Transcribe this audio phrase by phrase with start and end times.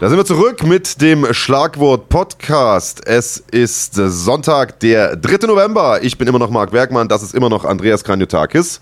[0.00, 3.04] Da sind wir zurück mit dem Schlagwort Podcast.
[3.04, 5.48] Es ist Sonntag, der 3.
[5.48, 6.00] November.
[6.04, 8.80] Ich bin immer noch Marc Bergmann, das ist immer noch Andreas Kranjotakis.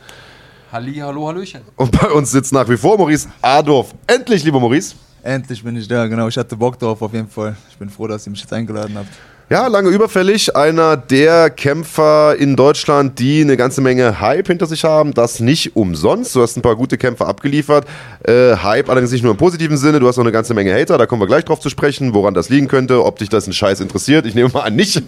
[0.71, 1.63] Halli, hallo, hallöchen.
[1.77, 3.95] Und bei uns sitzt nach wie vor Maurice Adorf.
[4.07, 4.95] Endlich, lieber Maurice.
[5.23, 6.29] Endlich bin ich da, genau.
[6.29, 7.57] Ich hatte Bock drauf auf jeden Fall.
[7.71, 9.09] Ich bin froh, dass ihr mich jetzt eingeladen habt.
[9.49, 10.57] Ja, lange überfällig.
[10.57, 15.15] Einer der Kämpfer in Deutschland, die eine ganze Menge Hype hinter sich haben.
[15.15, 16.35] Das nicht umsonst.
[16.35, 17.87] Du hast ein paar gute Kämpfer abgeliefert.
[18.25, 20.01] Äh, Hype allerdings nicht nur im positiven Sinne.
[20.01, 20.99] Du hast auch eine ganze Menge Hater.
[20.99, 23.53] Da kommen wir gleich drauf zu sprechen, woran das liegen könnte, ob dich das ein
[23.53, 24.27] Scheiß interessiert.
[24.27, 25.01] Ich nehme mal an, nicht.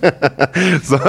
[0.85, 1.01] so,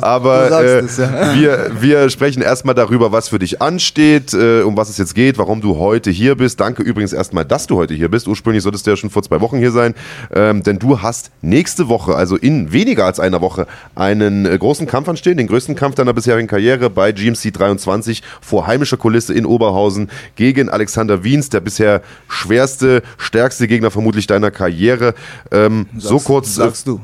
[0.00, 1.34] aber äh, es, ja.
[1.34, 5.36] wir, wir sprechen erstmal darüber, was für dich ansteht, äh, um was es jetzt geht,
[5.36, 6.60] warum du heute hier bist.
[6.60, 8.28] Danke übrigens erstmal, dass du heute hier bist.
[8.28, 9.96] Ursprünglich solltest du ja schon vor zwei Wochen hier sein.
[10.32, 14.86] Ähm, denn du hast nächste Woche, also in weniger als einer Woche einen äh, großen
[14.86, 19.46] Kampf anstehen, den größten Kampf deiner bisherigen Karriere bei GMC 23 vor heimischer Kulisse in
[19.46, 25.14] Oberhausen gegen Alexander Wiens, der bisher schwerste, stärkste Gegner vermutlich deiner Karriere.
[25.50, 26.48] Ähm, sagst, so kurz.
[26.48, 27.00] Äh, Sagst du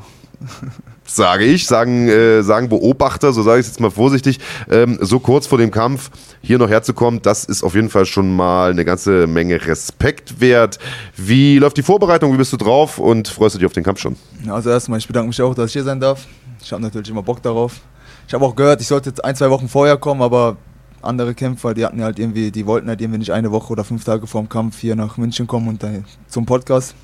[1.05, 4.39] sage ich, sagen, äh, sagen Beobachter, so sage ich es jetzt mal vorsichtig,
[4.69, 6.09] ähm, so kurz vor dem Kampf
[6.41, 10.79] hier noch herzukommen, das ist auf jeden Fall schon mal eine ganze Menge Respekt wert.
[11.15, 12.33] Wie läuft die Vorbereitung?
[12.33, 14.15] Wie bist du drauf und freust du dich auf den Kampf schon?
[14.47, 16.25] Also erstmal, ich bedanke mich auch, dass ich hier sein darf.
[16.61, 17.81] Ich habe natürlich immer Bock darauf.
[18.27, 20.57] Ich habe auch gehört, ich sollte jetzt ein, zwei Wochen vorher kommen, aber
[21.03, 24.03] andere Kämpfer, die hatten halt irgendwie, die wollten halt irgendwie nicht eine Woche oder fünf
[24.03, 25.85] Tage vor dem Kampf hier nach München kommen und
[26.27, 26.95] zum Podcast.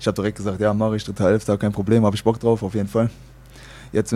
[0.00, 2.62] Ich habe direkt gesagt, ja, mache ich total elf, kein Problem, habe ich Bock drauf,
[2.62, 3.10] auf jeden Fall.
[3.92, 4.14] Jetzt,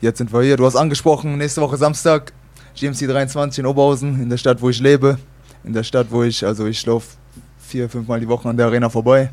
[0.00, 0.56] jetzt sind wir hier.
[0.56, 2.32] Du hast angesprochen, nächste Woche Samstag,
[2.74, 5.18] GMC 23 in Oberhausen, in der Stadt, wo ich lebe.
[5.62, 7.18] In der Stadt, wo ich, also ich laufe
[7.58, 9.30] vier, fünf Mal die Woche an der Arena vorbei.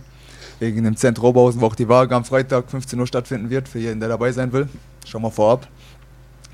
[0.60, 3.80] Wegen dem Zentrum Oberhausen, wo auch die Waage am Freitag 15 Uhr stattfinden wird, für
[3.80, 4.68] jeden, der dabei sein will.
[5.06, 5.68] Schau mal vorab.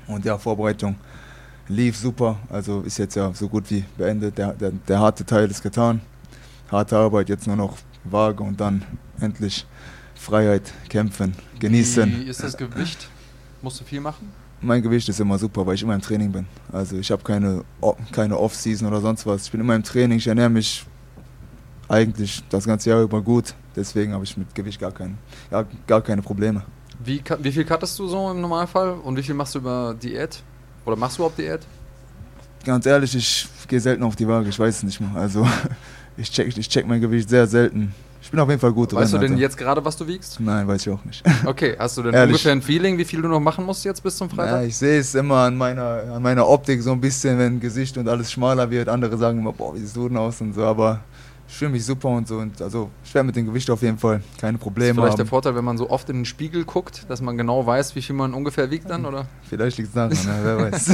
[0.06, 0.94] Und ja, Vorbereitung
[1.66, 2.38] lief super.
[2.48, 4.38] Also ist jetzt ja so gut wie beendet.
[4.38, 6.00] Der, der, der harte Teil ist getan.
[6.70, 8.84] Harte Arbeit, jetzt nur noch Waage und dann
[9.20, 9.66] endlich
[10.14, 12.20] Freiheit, kämpfen, genießen.
[12.20, 13.08] Wie ist das Gewicht?
[13.62, 14.30] Musst du viel machen?
[14.62, 16.46] Mein Gewicht ist immer super, weil ich immer im Training bin.
[16.70, 17.64] Also ich habe keine,
[18.12, 19.44] keine Off-Season oder sonst was.
[19.46, 20.84] Ich bin immer im Training, ich ernähre mich
[21.88, 23.54] eigentlich das ganze Jahr über gut.
[23.74, 25.16] Deswegen habe ich mit Gewicht gar, kein,
[25.50, 26.62] ja, gar keine Probleme.
[27.02, 30.42] Wie, wie viel cuttest du so im Normalfall und wie viel machst du über Diät?
[30.84, 31.60] Oder machst du überhaupt Diät?
[32.64, 35.14] Ganz ehrlich, ich gehe selten auf die Waage, ich weiß es nicht mehr.
[35.14, 35.46] Also
[36.20, 37.94] ich check, ich check mein Gewicht sehr selten.
[38.22, 39.42] Ich bin auf jeden Fall gut Weißt drin, du denn Alter.
[39.42, 40.38] jetzt gerade, was du wiegst?
[40.40, 41.22] Nein, weiß ich auch nicht.
[41.46, 44.16] Okay, hast du denn ungefähr ein Feeling, wie viel du noch machen musst jetzt bis
[44.16, 44.60] zum Freitag?
[44.60, 47.96] Ja, ich sehe es immer an meiner, an meiner Optik so ein bisschen, wenn Gesicht
[47.96, 48.88] und alles schmaler wird.
[48.88, 51.00] Andere sagen immer, boah, wie siehst du denn aus und so, aber
[51.48, 52.36] ich fühle mich super und so.
[52.36, 54.88] Und also schwer mit dem Gewicht auf jeden Fall, keine Probleme.
[54.88, 55.16] Das ist vielleicht haben.
[55.18, 58.02] der Vorteil, wenn man so oft in den Spiegel guckt, dass man genau weiß, wie
[58.02, 59.26] viel man ungefähr wiegt dann, oder?
[59.48, 60.40] Vielleicht liegt es daran, ne?
[60.42, 60.90] wer weiß.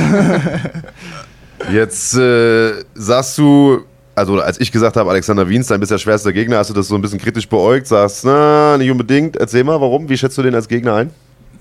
[1.72, 3.84] Jetzt äh, sagst du,
[4.16, 6.94] also als ich gesagt habe, Alexander Wiens, dein bisher schwerster Gegner, hast du das so
[6.94, 9.36] ein bisschen kritisch beäugt, sagst, na, nicht unbedingt.
[9.36, 10.08] Erzähl mal, warum?
[10.08, 11.10] Wie schätzt du den als Gegner ein?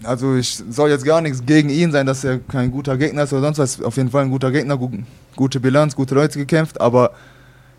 [0.04, 3.34] Also ich soll jetzt gar nichts gegen ihn sein, dass er kein guter Gegner ist
[3.34, 3.82] oder sonst was.
[3.82, 4.80] Auf jeden Fall ein guter Gegner,
[5.36, 7.12] gute Bilanz, gute Leute gekämpft, aber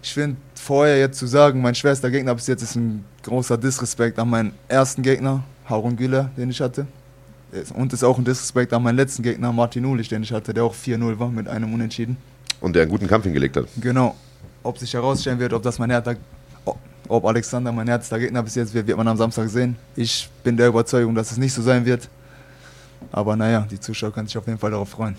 [0.03, 4.19] ich finde vorher jetzt zu sagen, mein schwerster Gegner bis jetzt ist ein großer Disrespekt
[4.19, 6.86] an meinen ersten Gegner, Harun Güler, den ich hatte.
[7.75, 10.65] Und ist auch ein Disrespekt an meinen letzten Gegner, Martin Ulich, den ich hatte, der
[10.65, 12.19] auch 4-0 war mit einem Unentschieden.
[12.60, 13.66] Und der einen guten Kampf hingelegt hat.
[13.81, 14.15] Genau
[14.66, 16.16] ob sich herausstellen wird, ob das mein härter,
[17.09, 19.77] ob Alexander mein härtester Gegner bis jetzt wird, wird man am Samstag sehen.
[19.94, 22.09] Ich bin der Überzeugung, dass es nicht so sein wird.
[23.12, 25.16] Aber naja, die Zuschauer können sich auf jeden Fall darauf freuen.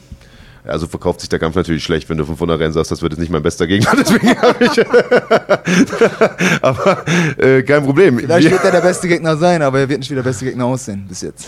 [0.66, 3.19] Also verkauft sich der Kampf natürlich schlecht, wenn du von vornherein sagst, das wird jetzt
[3.19, 4.85] nicht mein bester Gegner, deswegen habe ich.
[6.62, 7.06] aber
[7.38, 8.19] äh, kein Problem.
[8.19, 10.66] Vielleicht wird er der beste Gegner sein, aber er wird nicht wie der beste Gegner
[10.66, 11.47] aussehen bis jetzt.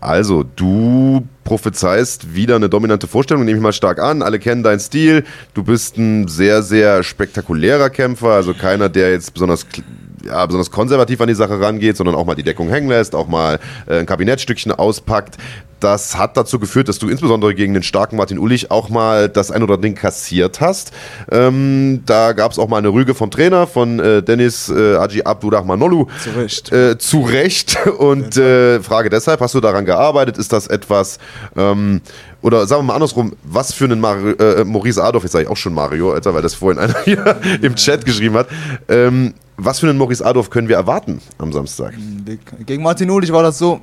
[0.00, 4.22] Also, du prophezeist wieder eine dominante Vorstellung, nehme ich mal stark an.
[4.22, 5.24] Alle kennen deinen Stil.
[5.54, 9.66] Du bist ein sehr, sehr spektakulärer Kämpfer, also keiner, der jetzt besonders
[10.26, 13.28] ja, besonders konservativ an die Sache rangeht, sondern auch mal die Deckung hängen lässt, auch
[13.28, 15.36] mal äh, ein Kabinettstückchen auspackt.
[15.78, 19.50] Das hat dazu geführt, dass du insbesondere gegen den starken Martin Ullich auch mal das
[19.50, 20.92] ein oder andere Ding kassiert hast.
[21.30, 25.22] Ähm, da gab es auch mal eine Rüge vom Trainer, von äh, Dennis äh, Aji
[25.22, 26.06] Abdurrahmanolu.
[26.22, 26.72] Zu Recht.
[26.72, 27.78] Äh, zu Recht.
[27.98, 30.38] Und äh, Frage deshalb, hast du daran gearbeitet?
[30.38, 31.18] Ist das etwas,
[31.56, 32.00] ähm,
[32.46, 35.50] oder sagen wir mal andersrum, was für einen Mario, äh, Maurice Adolf, jetzt sage ich
[35.50, 38.46] auch schon Mario, Alter, weil das vorhin einer hier im Chat geschrieben hat.
[38.86, 41.94] Ähm, was für einen Maurice Adolf können wir erwarten am Samstag?
[42.64, 43.80] Gegen Martin Ulich war das so,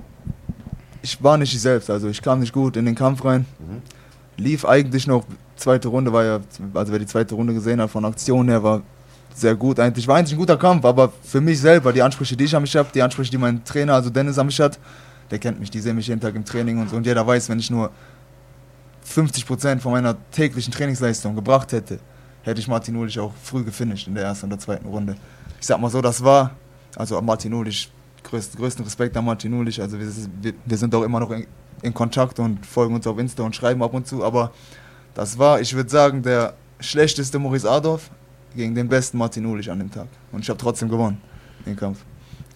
[1.01, 3.45] ich war nicht ich selbst, also ich kam nicht gut in den Kampf rein.
[3.59, 4.41] Mhm.
[4.41, 5.25] Lief eigentlich noch,
[5.57, 6.39] zweite Runde war ja,
[6.73, 8.81] also wer die zweite Runde gesehen hat von Aktion her, war
[9.35, 10.07] sehr gut eigentlich.
[10.07, 12.73] War eigentlich ein guter Kampf, aber für mich selber, die Ansprüche, die ich an mich
[12.77, 14.79] habe, die Ansprüche, die mein Trainer, also Dennis an mich hat,
[15.31, 16.95] der kennt mich, die sehen mich jeden Tag im Training und so.
[16.95, 17.91] Und jeder weiß, wenn ich nur
[19.05, 21.99] 50% von meiner täglichen Trainingsleistung gebracht hätte,
[22.43, 25.15] hätte ich Martin Ulich auch früh gefinisht in der ersten oder zweiten Runde.
[25.59, 26.51] Ich sag mal so, das war
[26.95, 27.91] Also Martin Ulich,
[28.23, 29.81] größten, größten Respekt an Martin Ulich.
[29.81, 30.07] Also wir,
[30.41, 31.47] wir, wir sind auch immer noch in,
[31.81, 34.23] in Kontakt und folgen uns auf Insta und schreiben ab und zu.
[34.23, 34.51] Aber
[35.13, 38.09] das war, ich würde sagen, der schlechteste Maurice Adolf
[38.55, 40.07] gegen den besten Martin Ulich an dem Tag.
[40.31, 41.21] Und ich habe trotzdem gewonnen,
[41.65, 41.99] den Kampf.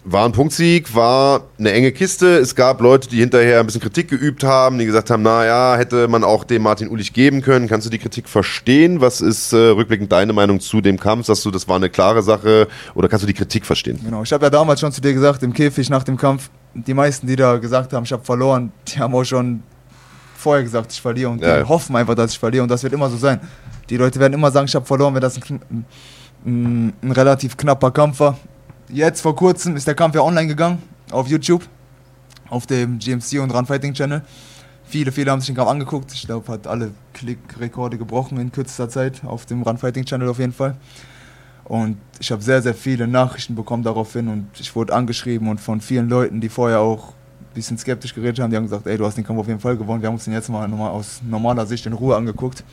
[0.04, 2.38] War ein Punktsieg, war eine enge Kiste.
[2.38, 6.08] Es gab Leute, die hinterher ein bisschen Kritik geübt haben, die gesagt haben, naja, hätte
[6.08, 7.68] man auch dem Martin Ulich geben können.
[7.68, 9.02] Kannst du die Kritik verstehen?
[9.02, 11.26] Was ist äh, rückblickend deine Meinung zu dem Kampf?
[11.26, 14.00] Sagst du, das war eine klare Sache oder kannst du die Kritik verstehen?
[14.02, 16.94] Genau, ich habe ja damals schon zu dir gesagt, im Käfig nach dem Kampf, die
[16.94, 19.62] meisten, die da gesagt haben, ich habe verloren, die haben auch schon
[20.36, 21.58] vorher gesagt, ich verliere und Ja.
[21.58, 23.40] die hoffen einfach, dass ich verliere und das wird immer so sein.
[23.90, 25.84] Die Leute werden immer sagen, ich habe verloren, wenn das ein,
[26.46, 28.38] ein, ein relativ knapper Kampf war.
[28.90, 31.62] Jetzt vor kurzem ist der Kampf ja online gegangen auf YouTube,
[32.48, 34.22] auf dem GMC und Run Fighting Channel.
[34.84, 36.10] Viele, viele haben sich den Kampf angeguckt.
[36.14, 40.38] Ich glaube, hat alle Klickrekorde gebrochen in kürzester Zeit auf dem Run Fighting Channel auf
[40.38, 40.74] jeden Fall.
[41.64, 45.82] Und ich habe sehr, sehr viele Nachrichten bekommen daraufhin und ich wurde angeschrieben und von
[45.82, 49.04] vielen Leuten, die vorher auch ein bisschen skeptisch geredet haben, die haben gesagt, ey, du
[49.04, 50.00] hast den Kampf auf jeden Fall gewonnen.
[50.00, 52.64] Wir haben uns den jetzt mal nochmal aus normaler Sicht in Ruhe angeguckt,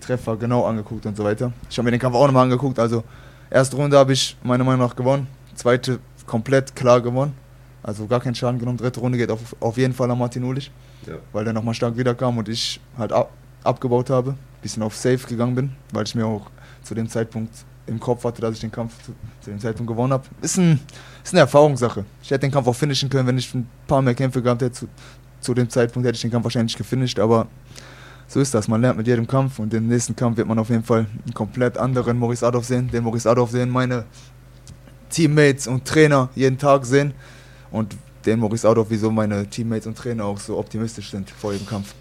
[0.00, 1.52] Treffer genau angeguckt und so weiter.
[1.68, 3.02] Ich habe mir den Kampf auch nochmal angeguckt, also
[3.50, 7.34] erste Runde habe ich meiner Meinung nach gewonnen, zweite komplett klar gewonnen,
[7.82, 10.70] also gar keinen Schaden genommen, dritte Runde geht auf, auf jeden Fall an Martin Ulich,
[11.06, 11.14] Ja.
[11.32, 13.30] weil der nochmal stark wiederkam und ich halt ab,
[13.62, 16.50] abgebaut habe, bisschen auf Safe gegangen bin, weil ich mir auch
[16.82, 17.52] zu dem Zeitpunkt
[17.86, 19.12] im Kopf hatte, dass ich den Kampf zu,
[19.42, 20.24] zu dem Zeitpunkt gewonnen habe.
[20.40, 20.80] Ist, ein,
[21.22, 22.04] ist eine Erfahrungssache.
[22.22, 24.72] Ich hätte den Kampf auch finishen können, wenn ich ein paar mehr Kämpfe gehabt hätte.
[24.72, 24.88] Zu,
[25.40, 27.46] zu dem Zeitpunkt hätte ich den Kampf wahrscheinlich gefinisht, aber
[28.26, 28.68] so ist das.
[28.68, 31.34] Man lernt mit jedem Kampf und im nächsten Kampf wird man auf jeden Fall einen
[31.34, 32.90] komplett anderen Maurice Adolf sehen.
[32.90, 34.06] Den Maurice Adolf sehen meine
[35.14, 37.14] Teammates und Trainer jeden Tag sehen
[37.70, 37.96] und
[38.26, 41.94] den Maurice Adolf, wieso meine Teammates und Trainer auch so optimistisch sind vor jedem Kampf.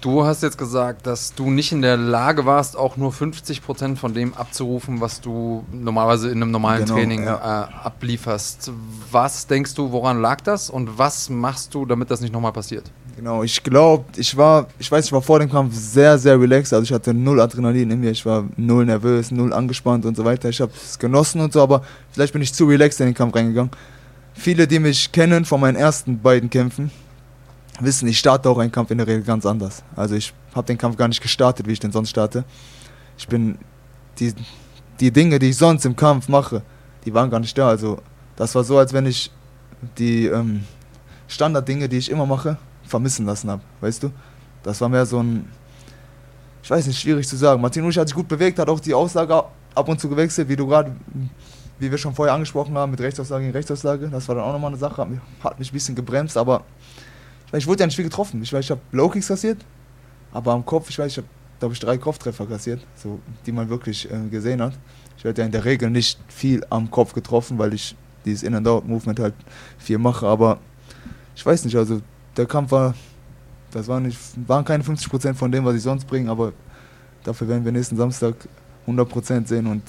[0.00, 4.14] Du hast jetzt gesagt, dass du nicht in der Lage warst, auch nur 50% von
[4.14, 7.64] dem abzurufen, was du normalerweise in einem normalen Genau, Training ja.
[7.64, 8.72] äh, ablieferst.
[9.10, 12.90] Was denkst du, woran lag das und was machst du, damit das nicht nochmal passiert?
[13.16, 16.72] Genau, ich glaube, ich war, ich weiß, ich war vor dem Kampf sehr, sehr relaxed.
[16.72, 20.24] Also ich hatte null Adrenalin in mir, ich war null nervös, null angespannt und so
[20.24, 20.48] weiter.
[20.48, 21.82] Ich habe es genossen und so, aber
[22.12, 23.70] vielleicht bin ich zu relaxed in den Kampf reingegangen.
[24.32, 26.90] Viele, die mich kennen von meinen ersten beiden Kämpfen,
[27.82, 29.82] wissen, ich starte auch einen Kampf in der Regel ganz anders.
[29.96, 32.44] Also ich habe den Kampf gar nicht gestartet, wie ich den sonst starte.
[33.18, 33.58] Ich bin
[34.18, 34.34] die,
[34.98, 36.62] die Dinge, die ich sonst im Kampf mache,
[37.04, 37.68] die waren gar nicht da.
[37.68, 37.98] Also
[38.36, 39.30] das war so, als wenn ich
[39.98, 40.64] die ähm,
[41.28, 44.10] Standarddinge, die ich immer mache, vermissen lassen habe, weißt du?
[44.62, 45.48] Das war mehr so ein,
[46.62, 47.62] ich weiß nicht, schwierig zu sagen.
[47.62, 50.56] Martin Ulich hat sich gut bewegt, hat auch die Auslage ab und zu gewechselt, wie
[50.56, 50.94] du gerade,
[51.78, 54.08] wie wir schon vorher angesprochen haben, mit Rechtsauslage gegen Rechtsauslage.
[54.08, 56.64] Das war dann auch nochmal eine Sache, hat mich, hat mich ein bisschen gebremst, aber
[57.52, 58.42] ich, ich wurde ja nicht viel getroffen.
[58.42, 59.64] Ich weiß, ich habe Low-Kicks kassiert,
[60.32, 63.68] aber am Kopf, ich weiß, ich habe, glaube ich, drei Kopftreffer kassiert, so, die man
[63.68, 64.74] wirklich äh, gesehen hat.
[65.16, 67.94] Ich werde ja in der Regel nicht viel am Kopf getroffen, weil ich
[68.24, 69.34] dieses In-and-Out-Movement halt
[69.78, 70.58] viel mache, aber
[71.34, 72.00] ich weiß nicht, also
[72.36, 72.94] der Kampf war,
[73.70, 76.52] das war nicht, waren keine 50% von dem, was ich sonst bringe, aber
[77.24, 78.34] dafür werden wir nächsten Samstag
[78.86, 79.82] 100% sehen und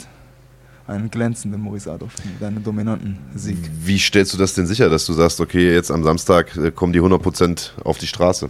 [0.91, 3.57] einen glänzenden Maurice Adolf mit einem dominanten Sieg.
[3.83, 6.93] Wie stellst du das denn sicher, dass du sagst, okay, jetzt am Samstag äh, kommen
[6.93, 8.49] die 100% auf die Straße?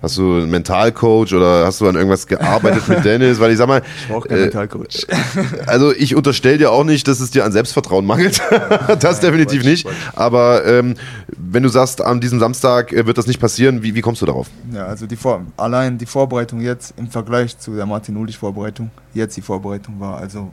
[0.00, 3.38] Hast du einen Mentalcoach oder hast du an irgendwas gearbeitet mit Dennis?
[3.38, 5.06] Weil ich sag mal, Ich brauche keinen Äh, Mentalcoach.
[5.66, 8.40] also ich unterstelle dir auch nicht, dass es dir an Selbstvertrauen mangelt.
[9.00, 9.84] das definitiv Quatsch, nicht.
[9.86, 9.96] Quatsch.
[10.14, 10.94] Aber ähm,
[11.38, 14.26] wenn du sagst, an diesem Samstag äh, wird das nicht passieren, wie, wie kommst du
[14.26, 14.48] darauf?
[14.72, 18.90] Ja, also die Vor allein die Vorbereitung jetzt im Vergleich zu der Martin Ulich Vorbereitung,
[19.14, 20.50] jetzt die Vorbereitung war also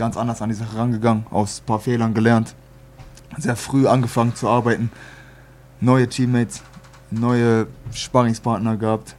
[0.00, 2.54] ganz anders an die Sache rangegangen, aus ein paar Fehlern gelernt,
[3.36, 4.90] sehr früh angefangen zu arbeiten,
[5.78, 6.62] neue Teammates,
[7.10, 9.14] neue Sparringspartner gehabt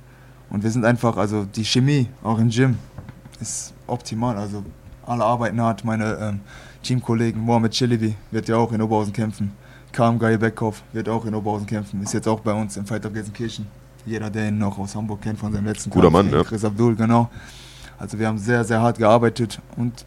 [0.50, 2.80] und wir sind einfach, also die Chemie auch im Gym
[3.40, 4.64] ist optimal, also
[5.06, 6.40] alle arbeiten hart, meine ähm,
[6.82, 9.52] Teamkollegen Mohamed Chilibi wird ja auch in Oberhausen kämpfen,
[9.92, 13.06] Kam Guy Beckhoff wird auch in Oberhausen kämpfen, ist jetzt auch bei uns im Fight
[13.06, 13.68] of Gelsenkirchen.
[14.04, 16.44] Jeder, der ihn noch aus Hamburg kennt von seinem letzten Guter Kampf, Mann, ja.
[16.44, 17.30] Chris Abdul, genau.
[18.00, 20.06] Also wir haben sehr, sehr hart gearbeitet und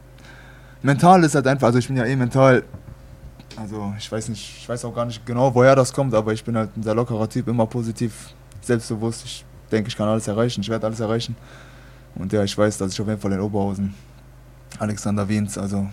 [0.84, 2.62] mental ist halt einfach, also ich bin ja eh mental,
[3.56, 6.44] also ich weiß nicht, ich weiß auch gar nicht genau, woher das kommt, aber ich
[6.44, 9.24] bin halt ein sehr lockerer Typ, immer positiv, selbstbewusst.
[9.24, 11.36] Ich denke, ich kann alles erreichen, ich werde alles erreichen.
[12.14, 13.94] Und ja, ich weiß, dass ich auf jeden Fall in Oberhausen,
[14.78, 15.88] Alexander Wiens, also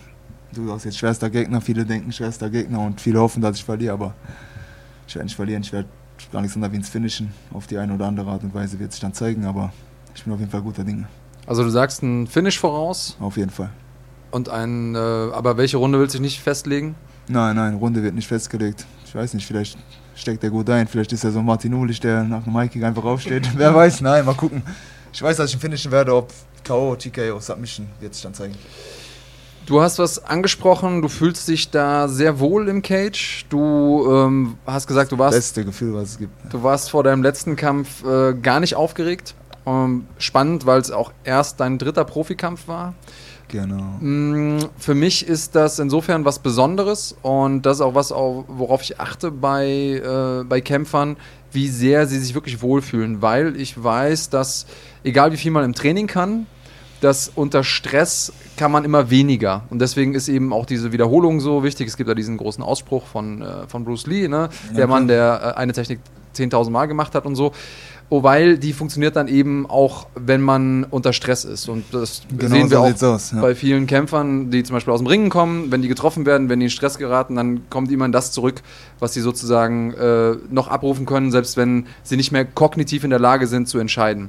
[0.53, 3.93] du sagst jetzt schwerster Gegner, viele denken schwerster Gegner und viele hoffen, dass ich verliere,
[3.93, 4.13] aber
[5.07, 5.87] ich werde nicht verlieren, ich werde
[6.33, 7.31] Alexander Wiens finishen.
[7.53, 9.71] Auf die eine oder andere Art und Weise wird sich dann zeigen, aber
[10.13, 11.07] ich bin auf jeden Fall guter Dinge.
[11.47, 13.71] Also du sagst ein Finish voraus Auf jeden Fall.
[14.31, 16.95] Und ein, äh, aber welche Runde willst du dich nicht festlegen?
[17.27, 18.85] Nein, nein, Runde wird nicht festgelegt.
[19.05, 19.77] Ich weiß nicht, vielleicht
[20.15, 22.83] steckt er gut ein, vielleicht ist er so ein Martin Ulich, der nach einem Hiking
[22.83, 23.49] einfach aufsteht.
[23.55, 24.63] Wer weiß, nein, mal gucken.
[25.13, 26.31] Ich weiß, dass ich ihn finishen werde, ob
[26.63, 28.55] K.O., TKO, Submission, wird sich dann zeigen.
[29.65, 33.45] Du hast was angesprochen, du fühlst dich da sehr wohl im Cage.
[33.49, 35.37] Du ähm, hast gesagt, du warst.
[35.37, 36.33] Beste Gefühl, was es gibt.
[36.51, 39.35] Du warst vor deinem letzten Kampf äh, gar nicht aufgeregt.
[39.65, 42.95] Ähm, spannend, weil es auch erst dein dritter Profikampf war.
[43.51, 43.97] Genau.
[43.99, 48.81] Mm, Für mich ist das insofern was Besonderes und das ist auch was, au- worauf
[48.81, 49.67] ich achte bei,
[50.03, 51.17] äh, bei Kämpfern,
[51.51, 54.65] wie sehr sie sich wirklich wohlfühlen, weil ich weiß, dass
[55.03, 56.45] egal wie viel man im Training kann,
[57.01, 59.63] dass unter Stress kann man immer weniger.
[59.69, 61.87] Und deswegen ist eben auch diese Wiederholung so wichtig.
[61.87, 64.47] Es gibt ja diesen großen Ausspruch von, äh, von Bruce Lee, ne?
[64.77, 65.99] der Mann, der äh, eine Technik
[66.37, 67.51] 10.000 Mal gemacht hat und so.
[68.13, 71.69] Oh, weil die funktioniert dann eben auch, wenn man unter Stress ist.
[71.69, 73.39] Und das Genau sehen wir so auch aus, ja.
[73.39, 76.59] bei vielen Kämpfern, die zum Beispiel aus dem Ringen kommen, wenn die getroffen werden, wenn
[76.59, 78.63] die in Stress geraten, dann kommt immer das zurück,
[78.99, 83.19] was sie sozusagen äh, noch abrufen können, selbst wenn sie nicht mehr kognitiv in der
[83.19, 84.27] Lage sind zu entscheiden.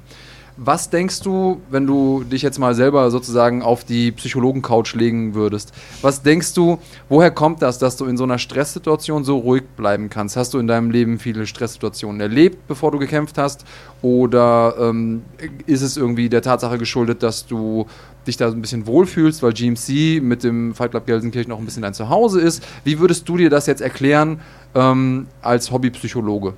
[0.58, 5.72] Was denkst du, wenn du dich jetzt mal selber sozusagen auf die Psychologen-Couch legen würdest?
[6.02, 6.78] Was denkst du,
[7.08, 10.36] woher kommt das, dass du in so einer Stresssituation so ruhig bleiben kannst?
[10.36, 13.64] Hast du in deinem Leben viele Stresssituationen erlebt, bevor du gekämpft hast?
[14.02, 15.22] Oder ähm,
[15.66, 17.86] ist es irgendwie der Tatsache geschuldet, dass du
[18.26, 21.64] dich da so ein bisschen wohlfühlst, weil GMC mit dem Fight Club Gelsenkirchen noch ein
[21.64, 22.62] bisschen dein Zuhause ist?
[22.84, 24.40] Wie würdest du dir das jetzt erklären
[24.74, 26.52] ähm, als Hobbypsychologe?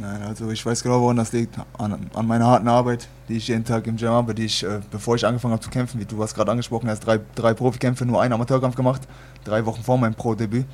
[0.00, 1.56] Nein, also ich weiß genau, woran das liegt.
[1.78, 4.80] An, an meiner harten Arbeit, die ich jeden Tag im Gym habe, die ich, äh,
[4.90, 8.04] bevor ich angefangen habe zu kämpfen, wie du hast gerade angesprochen hast, drei, drei Profikämpfe,
[8.04, 9.02] nur einen Amateurkampf gemacht,
[9.44, 10.66] drei Wochen vor meinem Pro-Debüt.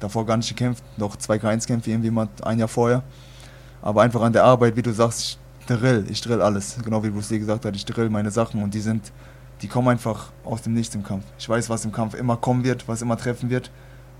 [0.00, 3.02] Davor gar nicht gekämpft, noch zwei K1-Kämpfe irgendwie mal ein Jahr vorher.
[3.80, 6.76] Aber einfach an der Arbeit, wie du sagst, ich drill, ich drill alles.
[6.84, 9.12] Genau wie Bruce Lee gesagt hat, ich drill meine Sachen und die sind,
[9.62, 11.24] die kommen einfach aus dem Nichts im Kampf.
[11.38, 13.70] Ich weiß, was im Kampf immer kommen wird, was immer treffen wird.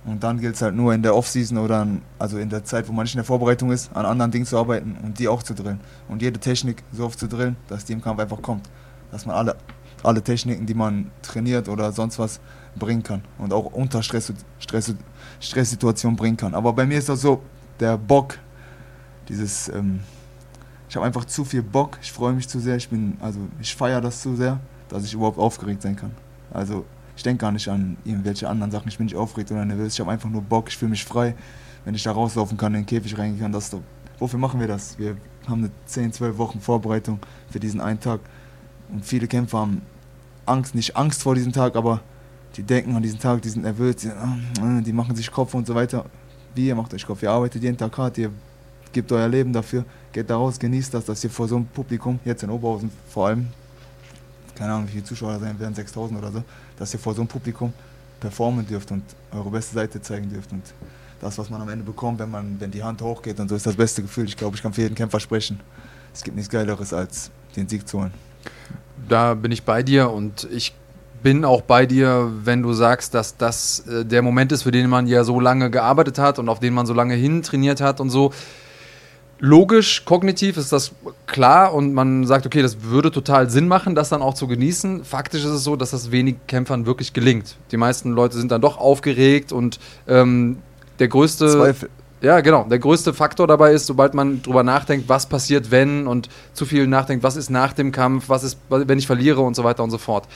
[0.04, 2.88] Und dann gilt es halt nur in der Offseason oder an, also in der Zeit,
[2.88, 5.42] wo man nicht in der Vorbereitung ist, an anderen Dingen zu arbeiten und die auch
[5.42, 5.80] zu drillen.
[6.08, 8.68] Und jede Technik so oft zu drillen, dass die im Kampf einfach kommt.
[9.11, 9.56] Dass man alle,
[10.02, 12.40] alle Techniken, die man trainiert oder sonst was,
[12.76, 13.23] bringen kann.
[13.38, 14.94] Und auch unter Stress, Stress,
[15.40, 16.54] Stresssituationen bringen kann.
[16.54, 17.42] Aber bei mir ist das so,
[17.80, 18.38] der Bock,
[19.28, 20.00] dieses, ähm,
[20.88, 23.75] ich habe einfach zu viel Bock, ich freue mich zu sehr, ich bin, also ich
[23.75, 26.11] feiere das zu sehr, dass ich überhaupt aufgeregt sein kann.
[26.52, 26.84] Also
[27.16, 30.00] ich denke gar nicht an irgendwelche anderen Sachen, ich bin nicht aufgeregt oder nervös, ich
[30.00, 31.35] habe einfach nur Bock, ich fühle mich frei,
[31.85, 33.80] wenn ich da rauslaufen kann, in den Käfig reingehen kann, das doch,
[34.18, 34.99] wofür machen wir das?
[34.99, 35.16] Wir
[35.47, 37.18] haben eine 10, 12 Wochen Vorbereitung
[37.50, 38.21] für diesen einen Tag.
[38.90, 39.83] Und viele Kämpfer haben
[40.47, 42.00] Angst, nicht Angst vor diesem Tag, aber
[42.56, 45.66] die denken an diesen Tag, die sind nervös, die, äh, die machen sich Kopf und
[45.66, 46.06] so weiter.
[46.54, 48.30] Wie, ihr macht euch Kopf, ihr arbeitet jeden Tag hart, ihr
[48.92, 52.21] gebt euer Leben dafür, geht da raus, genießt das, dass ihr vor so einem Publikum,
[52.25, 53.49] jetzt in Oberhausen vor allem,
[54.54, 56.44] keine Ahnung, wie viele Zuschauer da sein werden, 6000 oder so,
[56.78, 57.72] dass ihr vor so einem Publikum
[58.20, 59.02] performen dürft und
[59.32, 60.52] eure beste Seite zeigen dürft.
[60.52, 60.62] Und
[61.20, 63.66] das, was man am Ende bekommt, wenn, man, wenn die Hand hochgeht und so, ist
[63.66, 64.24] das beste Gefühl.
[64.24, 65.60] Ich glaube, ich kann für jeden Kämpfer sprechen.
[66.12, 68.12] Es gibt nichts Geileres, als den Sieg zu holen.
[69.08, 70.74] Da bin ich bei dir und ich
[71.22, 74.88] bin auch bei dir, wenn du sagst, dass das äh, der Moment ist, für den
[74.90, 78.00] man ja so lange gearbeitet hat und auf den man so lange hin trainiert hat
[78.00, 78.32] und so.
[79.44, 80.92] Logisch, kognitiv ist das
[81.26, 85.04] klar und man sagt, okay, das würde total Sinn machen, das dann auch zu genießen.
[85.04, 87.56] Faktisch ist es so, dass das wenig Kämpfern wirklich gelingt.
[87.70, 90.62] Die meisten Leute sind dann doch aufgeregt und ähm,
[90.98, 91.50] der größte.
[91.50, 91.90] Zweifel.
[92.22, 92.64] Ja, genau.
[92.64, 96.86] Der größte Faktor dabei ist, sobald man drüber nachdenkt, was passiert, wenn und zu viel
[96.86, 99.90] nachdenkt, was ist nach dem Kampf, was ist, wenn ich verliere und so weiter und
[99.90, 100.26] so fort.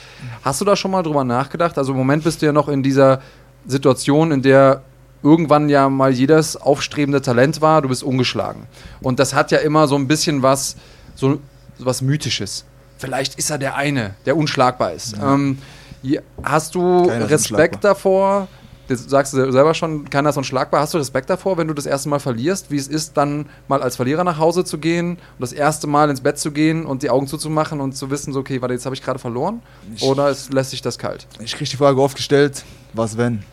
[0.43, 1.79] Hast du da schon mal drüber nachgedacht?
[1.79, 3.23] Also im Moment bist du ja noch in dieser
[3.65, 4.83] Situation, in der
[5.23, 8.67] irgendwann ja mal jedes aufstrebende Talent war, du bist ungeschlagen.
[9.01, 10.75] Und das hat ja immer so ein bisschen was,
[11.15, 11.39] so,
[11.77, 12.65] was Mythisches.
[12.97, 15.15] Vielleicht ist er der eine, der unschlagbar ist.
[15.21, 15.57] Ähm,
[16.01, 18.47] ja, hast du Keiner Respekt davor?
[18.87, 20.81] Das sagst du selber schon, keiner ist unschlagbar.
[20.81, 23.83] Hast du Respekt davor, wenn du das erste Mal verlierst, wie es ist, dann mal
[23.83, 27.03] als Verlierer nach Hause zu gehen und das erste Mal ins Bett zu gehen und
[27.03, 29.61] die Augen zuzumachen und zu wissen, so, okay, warte, jetzt habe ich gerade verloren?
[29.95, 31.27] Ich- Oder es lässt sich das kalt?
[31.39, 33.43] Ich kriege die Frage oft gestellt, was wenn?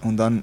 [0.00, 0.42] Und dann,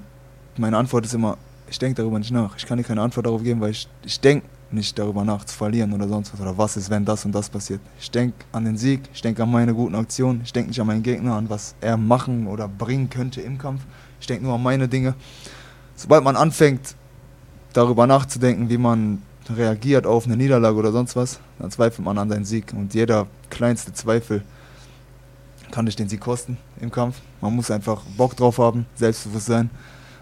[0.60, 1.38] meine Antwort ist immer,
[1.68, 2.56] ich denke darüber nicht nach.
[2.56, 5.56] Ich kann dir keine Antwort darauf geben, weil ich, ich denke nicht darüber nach, zu
[5.56, 6.40] verlieren oder sonst was.
[6.40, 7.80] Oder was ist, wenn das und das passiert.
[7.98, 10.86] Ich denke an den Sieg, ich denke an meine guten Aktionen, ich denke nicht an
[10.86, 13.80] meinen Gegner, an was er machen oder bringen könnte im Kampf.
[14.20, 15.14] Ich denke nur an meine Dinge.
[15.96, 16.94] Sobald man anfängt,
[17.72, 22.28] darüber nachzudenken, wie man reagiert auf eine Niederlage oder sonst was, dann zweifelt man an
[22.28, 22.72] seinen Sieg.
[22.72, 24.42] Und jeder kleinste Zweifel
[25.70, 27.16] kann dich den Sieg kosten im Kampf.
[27.40, 29.70] Man muss einfach Bock drauf haben, Selbstbewusstsein,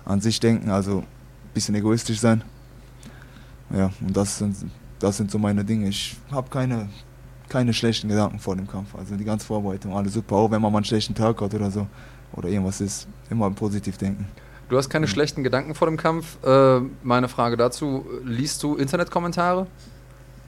[0.08, 1.06] an sich denken, also ein
[1.54, 2.42] bisschen egoistisch sein.
[3.70, 4.56] Ja, und das sind,
[4.98, 5.88] das sind so meine Dinge.
[5.88, 6.88] Ich habe keine,
[7.48, 8.94] keine schlechten Gedanken vor dem Kampf.
[8.96, 10.36] Also die ganze Vorbereitung, alles super.
[10.36, 11.86] Auch wenn man mal einen schlechten Tag hat oder so
[12.32, 14.26] oder irgendwas ist, immer positiv denken.
[14.70, 16.42] Du hast keine schlechten Gedanken vor dem Kampf.
[16.42, 19.66] Äh, meine Frage dazu: Liest du Internetkommentare?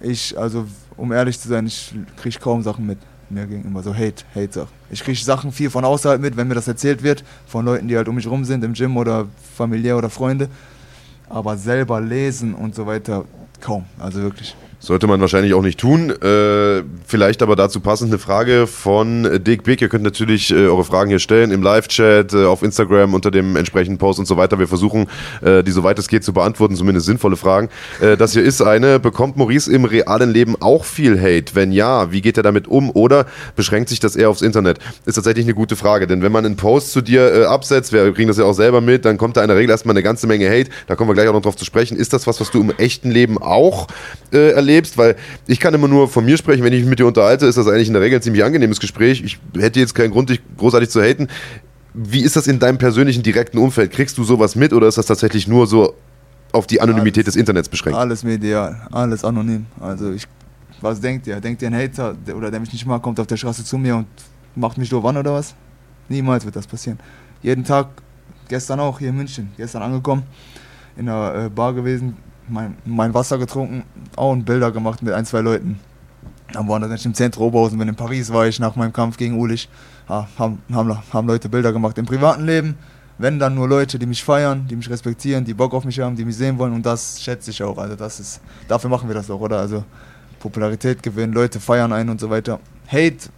[0.00, 2.98] Ich, also um ehrlich zu sein, ich kriege kaum Sachen mit.
[3.30, 4.72] Mir gegenüber, so Hate, Hate Sachen.
[4.90, 7.96] Ich kriege Sachen viel von außerhalb mit, wenn mir das erzählt wird, von Leuten, die
[7.96, 10.48] halt um mich rum sind, im Gym oder familiär oder Freunde.
[11.28, 13.24] Aber selber lesen und so weiter,
[13.60, 14.56] kaum, also wirklich.
[14.82, 16.08] Sollte man wahrscheinlich auch nicht tun.
[16.08, 19.82] Äh, vielleicht aber dazu passend eine Frage von Dick Big.
[19.82, 23.56] Ihr könnt natürlich äh, eure Fragen hier stellen im Live-Chat, äh, auf Instagram unter dem
[23.56, 24.58] entsprechenden Post und so weiter.
[24.58, 25.06] Wir versuchen,
[25.42, 27.68] äh, die soweit es geht zu beantworten, zumindest sinnvolle Fragen.
[28.00, 28.98] Äh, das hier ist eine.
[28.98, 31.54] Bekommt Maurice im realen Leben auch viel Hate?
[31.54, 32.88] Wenn ja, wie geht er damit um?
[32.88, 34.78] Oder beschränkt sich das eher aufs Internet?
[35.04, 36.06] Ist tatsächlich eine gute Frage.
[36.06, 38.80] Denn wenn man einen Post zu dir äh, absetzt, wir kriegen das ja auch selber
[38.80, 40.70] mit, dann kommt da in der Regel erstmal eine ganze Menge Hate.
[40.86, 41.98] Da kommen wir gleich auch noch drauf zu sprechen.
[41.98, 43.86] Ist das was, was du im echten Leben auch
[44.32, 44.69] äh, erlebst?
[44.70, 47.46] Erlebst, weil ich kann immer nur von mir sprechen, wenn ich mich mit dir unterhalte,
[47.46, 49.22] ist das eigentlich in der Regel ein ziemlich angenehmes Gespräch.
[49.24, 51.28] Ich hätte jetzt keinen Grund, dich großartig zu haten.
[51.92, 53.90] Wie ist das in deinem persönlichen direkten Umfeld?
[53.90, 55.94] Kriegst du sowas mit oder ist das tatsächlich nur so
[56.52, 57.98] auf die Anonymität alles, des Internets beschränkt?
[57.98, 59.66] Alles medial, alles anonym.
[59.80, 60.26] Also ich,
[60.80, 61.40] was denkt ihr?
[61.40, 63.96] Denkt ihr ein Hater oder der mich nicht mag, kommt auf der Straße zu mir
[63.96, 64.06] und
[64.54, 65.54] macht mich doof an oder was?
[66.08, 66.98] Niemals wird das passieren.
[67.42, 67.88] Jeden Tag,
[68.48, 70.22] gestern auch hier in München, gestern angekommen,
[70.96, 72.16] in einer äh, Bar gewesen,
[72.50, 73.84] mein, mein Wasser getrunken,
[74.16, 75.78] auch und Bilder gemacht mit ein, zwei Leuten.
[76.52, 79.38] Dann waren wir im Zentrum Oberhausen, bin in Paris war ich nach meinem Kampf gegen
[79.38, 79.68] Ulich.
[80.08, 81.96] Ja, haben, haben, haben Leute Bilder gemacht.
[81.98, 82.76] Im privaten Leben,
[83.18, 86.16] wenn dann nur Leute, die mich feiern, die mich respektieren, die Bock auf mich haben,
[86.16, 87.78] die mich sehen wollen und das schätze ich auch.
[87.78, 89.58] Also das ist, dafür machen wir das auch, oder?
[89.58, 89.84] Also
[90.40, 92.58] Popularität gewinnen, Leute feiern einen und so weiter.
[92.88, 93.28] Hate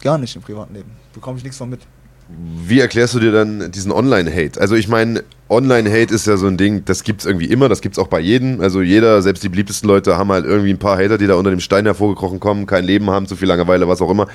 [0.00, 0.90] gar nicht im privaten Leben.
[1.12, 1.80] Bekomme ich nichts von mit.
[2.28, 4.60] Wie erklärst du dir dann diesen Online-Hate?
[4.60, 7.80] Also ich meine, Online-Hate ist ja so ein Ding, das gibt es irgendwie immer, das
[7.80, 8.60] gibt es auch bei jedem.
[8.60, 11.50] Also jeder, selbst die beliebtesten Leute haben halt irgendwie ein paar Hater, die da unter
[11.50, 14.26] dem Stein hervorgekrochen kommen, kein Leben haben, zu viel Langeweile, was auch immer.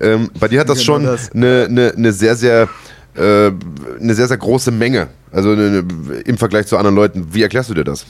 [0.00, 2.68] Ähm, bei dir hat das genau schon eine ne, ne sehr, sehr
[3.14, 3.52] äh,
[4.00, 5.08] eine sehr, sehr große Menge.
[5.30, 7.28] Also ne, ne, im Vergleich zu anderen Leuten.
[7.32, 8.04] Wie erklärst du dir das?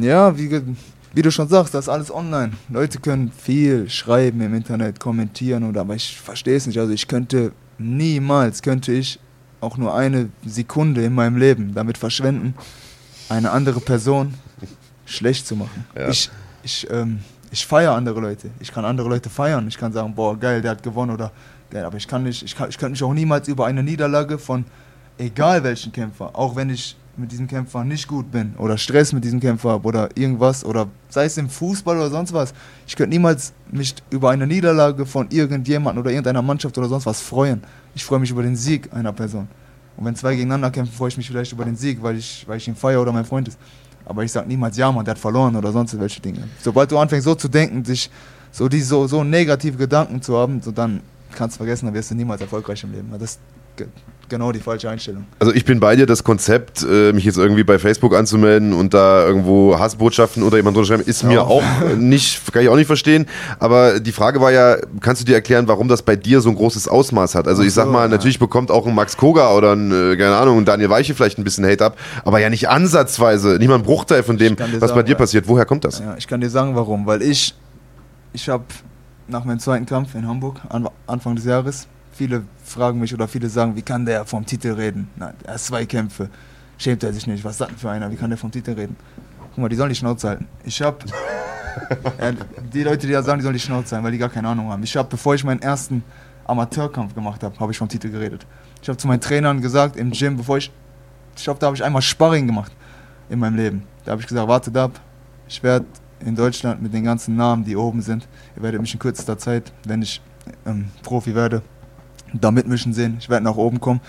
[0.00, 0.62] Ja, wie,
[1.14, 2.52] wie du schon sagst, das ist alles online.
[2.68, 6.78] Leute können viel schreiben im Internet, kommentieren oder aber ich verstehe es nicht.
[6.78, 9.18] Also ich könnte niemals könnte ich
[9.60, 12.54] auch nur eine Sekunde in meinem Leben damit verschwenden,
[13.28, 14.34] eine andere Person
[15.04, 15.86] schlecht zu machen.
[15.96, 16.08] Ja.
[16.08, 16.30] Ich,
[16.62, 17.20] ich, ähm,
[17.50, 18.50] ich feiere andere Leute.
[18.60, 19.66] Ich kann andere Leute feiern.
[19.68, 21.32] Ich kann sagen, boah, geil, der hat gewonnen oder
[21.70, 21.84] geil.
[21.84, 24.64] Aber ich kann nicht, ich, kann, ich könnte mich auch niemals über eine Niederlage von
[25.18, 29.22] egal welchen Kämpfer, auch wenn ich mit diesem Kämpfer nicht gut bin oder Stress mit
[29.24, 32.52] diesem Kämpfer habe oder irgendwas oder sei es im Fußball oder sonst was.
[32.86, 37.20] Ich könnte niemals mich über eine Niederlage von irgendjemandem oder irgendeiner Mannschaft oder sonst was
[37.20, 37.62] freuen.
[37.94, 39.48] Ich freue mich über den Sieg einer Person.
[39.96, 42.56] Und wenn zwei gegeneinander kämpfen, freue ich mich vielleicht über den Sieg, weil ich, weil
[42.56, 43.58] ich ihn feiere oder mein Freund ist.
[44.06, 46.48] Aber ich sage niemals, ja, man, der hat verloren oder sonst welche Dinge.
[46.60, 48.10] Sobald du anfängst so zu denken, sich
[48.50, 51.00] so, die, so, so negative Gedanken zu haben, so dann
[51.34, 53.14] kannst du vergessen, dann wirst du niemals erfolgreich im Leben.
[53.18, 53.38] Das
[54.30, 55.26] genau die falsche Einstellung.
[55.38, 58.94] Also ich bin bei dir, das Konzept, äh, mich jetzt irgendwie bei Facebook anzumelden und
[58.94, 61.28] da irgendwo Hassbotschaften oder jemand schreiben, ist ja.
[61.28, 61.62] mir auch
[61.98, 63.26] nicht, kann ich auch nicht verstehen.
[63.58, 66.54] Aber die Frage war ja, kannst du dir erklären, warum das bei dir so ein
[66.54, 67.46] großes Ausmaß hat?
[67.46, 70.58] Also ich sag mal, natürlich bekommt auch ein Max Koga oder ein, äh, keine Ahnung,
[70.58, 73.82] ein Daniel Weiche vielleicht ein bisschen Hate ab, aber ja nicht ansatzweise, nicht mal ein
[73.82, 75.48] Bruchteil von dem, was sagen, bei dir passiert.
[75.48, 75.98] Woher kommt das?
[75.98, 77.06] Ja, ich kann dir sagen, warum.
[77.06, 77.54] Weil ich,
[78.32, 78.64] ich habe
[79.28, 80.60] nach meinem zweiten Kampf in Hamburg,
[81.06, 85.08] Anfang des Jahres, viele fragen mich oder viele sagen, wie kann der vom Titel reden?
[85.16, 86.30] Nein, er hat zwei Kämpfe.
[86.78, 87.44] Schämt er sich nicht?
[87.44, 88.10] Was sagt denn für einer?
[88.10, 88.96] Wie kann der vom Titel reden?
[89.50, 90.48] Guck mal, die sollen die Schnauze halten.
[90.64, 91.04] Ich hab.
[92.18, 92.32] ja,
[92.72, 94.70] die Leute, die da sagen, die sollen die Schnauze halten, weil die gar keine Ahnung
[94.70, 94.82] haben.
[94.82, 96.02] Ich habe, bevor ich meinen ersten
[96.46, 98.46] Amateurkampf gemacht habe, habe ich vom Titel geredet.
[98.80, 100.70] Ich habe zu meinen Trainern gesagt im Gym, bevor ich.
[101.36, 102.72] Ich glaube, da habe ich einmal Sparring gemacht
[103.28, 103.82] in meinem Leben.
[104.04, 105.00] Da habe ich gesagt, wartet ab.
[105.48, 105.86] Ich werde
[106.20, 109.72] in Deutschland mit den ganzen Namen, die oben sind, ihr werdet mich in kürzester Zeit,
[109.84, 110.20] wenn ich
[110.66, 111.62] ähm, Profi werde,
[112.32, 114.00] da mitmischen sehen, ich werde nach oben kommen.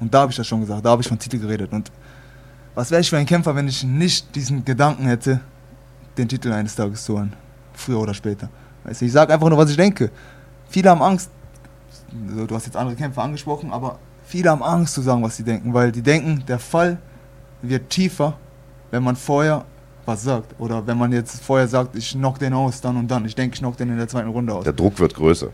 [0.00, 1.72] Und da habe ich das schon gesagt, da habe ich von Titel geredet.
[1.72, 1.90] Und
[2.74, 5.40] was wäre ich für ein Kämpfer, wenn ich nicht diesen Gedanken hätte,
[6.18, 7.34] den Titel eines Tages zu holen?
[7.74, 8.48] Früher oder später.
[8.84, 10.10] Weißt du, ich sage einfach nur, was ich denke.
[10.68, 11.30] Viele haben Angst,
[12.10, 15.72] du hast jetzt andere Kämpfer angesprochen, aber viele haben Angst zu sagen, was sie denken,
[15.72, 16.98] weil die denken, der Fall
[17.60, 18.34] wird tiefer,
[18.90, 19.64] wenn man vorher
[20.04, 20.58] was sagt.
[20.58, 23.24] Oder wenn man jetzt vorher sagt, ich knock den aus, dann und dann.
[23.24, 24.64] Ich denke, ich knock den in der zweiten Runde aus.
[24.64, 25.48] Der Druck wird größer.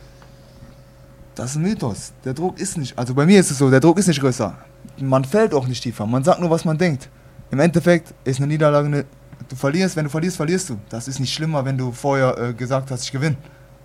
[1.39, 2.13] Das ist ein Mythos.
[2.25, 4.57] Der Druck ist nicht, also bei mir ist es so, der Druck ist nicht größer.
[5.01, 6.05] Man fällt auch nicht tiefer.
[6.05, 7.09] Man sagt nur, was man denkt.
[7.53, 9.05] Im Endeffekt ist eine Niederlage eine,
[9.49, 10.79] du verlierst, wenn du verlierst, verlierst du.
[10.89, 13.37] Das ist nicht schlimmer, wenn du vorher äh, gesagt hast, ich gewinne.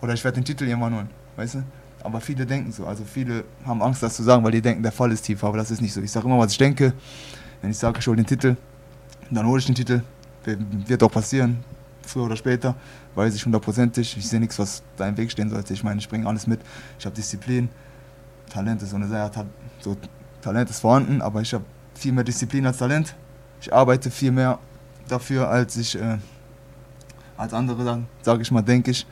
[0.02, 1.10] Oder ich werde den Titel irgendwann holen.
[1.36, 1.64] Weißt du?
[2.04, 2.88] Aber viele denken so.
[2.88, 5.46] Also viele haben Angst, das zu sagen, weil die denken, der Fall ist tiefer.
[5.46, 6.02] Aber das ist nicht so.
[6.02, 6.92] Ich sage immer, was ich denke.
[7.62, 8.56] Wenn ich sage, ich hole den Titel,
[9.30, 10.02] dann hole ich den Titel.
[10.88, 11.64] Wird auch passieren,
[12.06, 12.76] früher oder später
[13.16, 14.18] weiß ich hundertprozentig.
[14.18, 15.74] Ich sehe nichts, was da im Weg stehen sollte.
[15.74, 16.60] Ich meine, ich bringe alles mit.
[17.00, 17.70] Ich habe Disziplin.
[18.50, 19.46] Talent ist so eine Sache.
[19.80, 19.98] So,
[20.42, 21.64] Talent ist vorhanden, aber ich habe
[21.96, 23.16] viel mehr Disziplin als Talent.
[23.62, 24.60] Ich arbeite viel mehr
[25.08, 26.18] dafür, als ich äh,
[27.38, 29.06] als andere, sage ich mal, denke ich.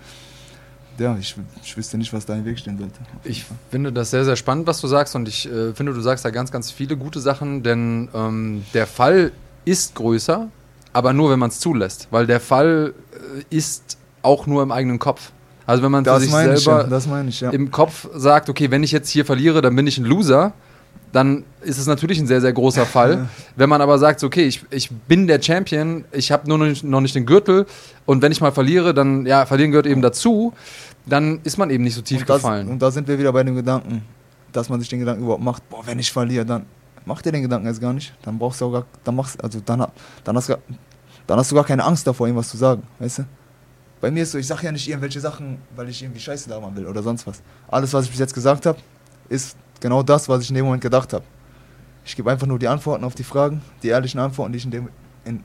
[0.98, 3.00] ja, ich, ich wüsste nicht, was da im Weg stehen sollte.
[3.24, 6.26] Ich finde das sehr, sehr spannend, was du sagst und ich äh, finde, du sagst
[6.26, 9.32] da ganz, ganz viele gute Sachen, denn ähm, der Fall
[9.66, 10.50] ist größer,
[10.94, 15.00] aber nur, wenn man es zulässt, weil der Fall äh, ist auch nur im eigenen
[15.00, 15.32] Kopf.
[15.66, 17.50] Also wenn man Das sich selber ja, ich, ja.
[17.52, 20.54] im Kopf sagt, okay, wenn ich jetzt hier verliere, dann bin ich ein Loser,
[21.12, 23.30] dann ist es natürlich ein sehr, sehr großer Fall.
[23.56, 26.84] Wenn man aber sagt, okay, ich, ich bin der Champion, ich habe nur noch nicht,
[26.84, 27.66] noch nicht den Gürtel
[28.06, 30.54] und wenn ich mal verliere, dann, ja, verlieren gehört eben dazu,
[31.06, 32.68] dann ist man eben nicht so tief und, das, gefallen.
[32.68, 34.04] und da sind wir wieder bei dem Gedanken,
[34.52, 36.66] dass man sich den Gedanken überhaupt macht, boah, wenn ich verliere, dann
[37.06, 38.14] mach dir den Gedanken jetzt gar nicht.
[38.24, 39.88] Dann brauchst du auch gar, dann machst, also dann,
[40.24, 40.50] dann, hast,
[41.28, 43.24] dann hast du gar keine Angst davor, irgendwas zu sagen, weißt du?
[44.02, 46.76] Bei mir ist so, ich sage ja nicht irgendwelche Sachen, weil ich irgendwie Scheiße labern
[46.76, 47.42] will oder sonst was.
[47.68, 48.80] Alles, was ich bis jetzt gesagt habe,
[49.30, 51.24] ist genau das, was ich in dem Moment gedacht habe.
[52.04, 54.72] Ich gebe einfach nur die Antworten auf die Fragen, die ehrlichen Antworten, die ich in
[54.72, 54.90] dem,
[55.24, 55.44] in,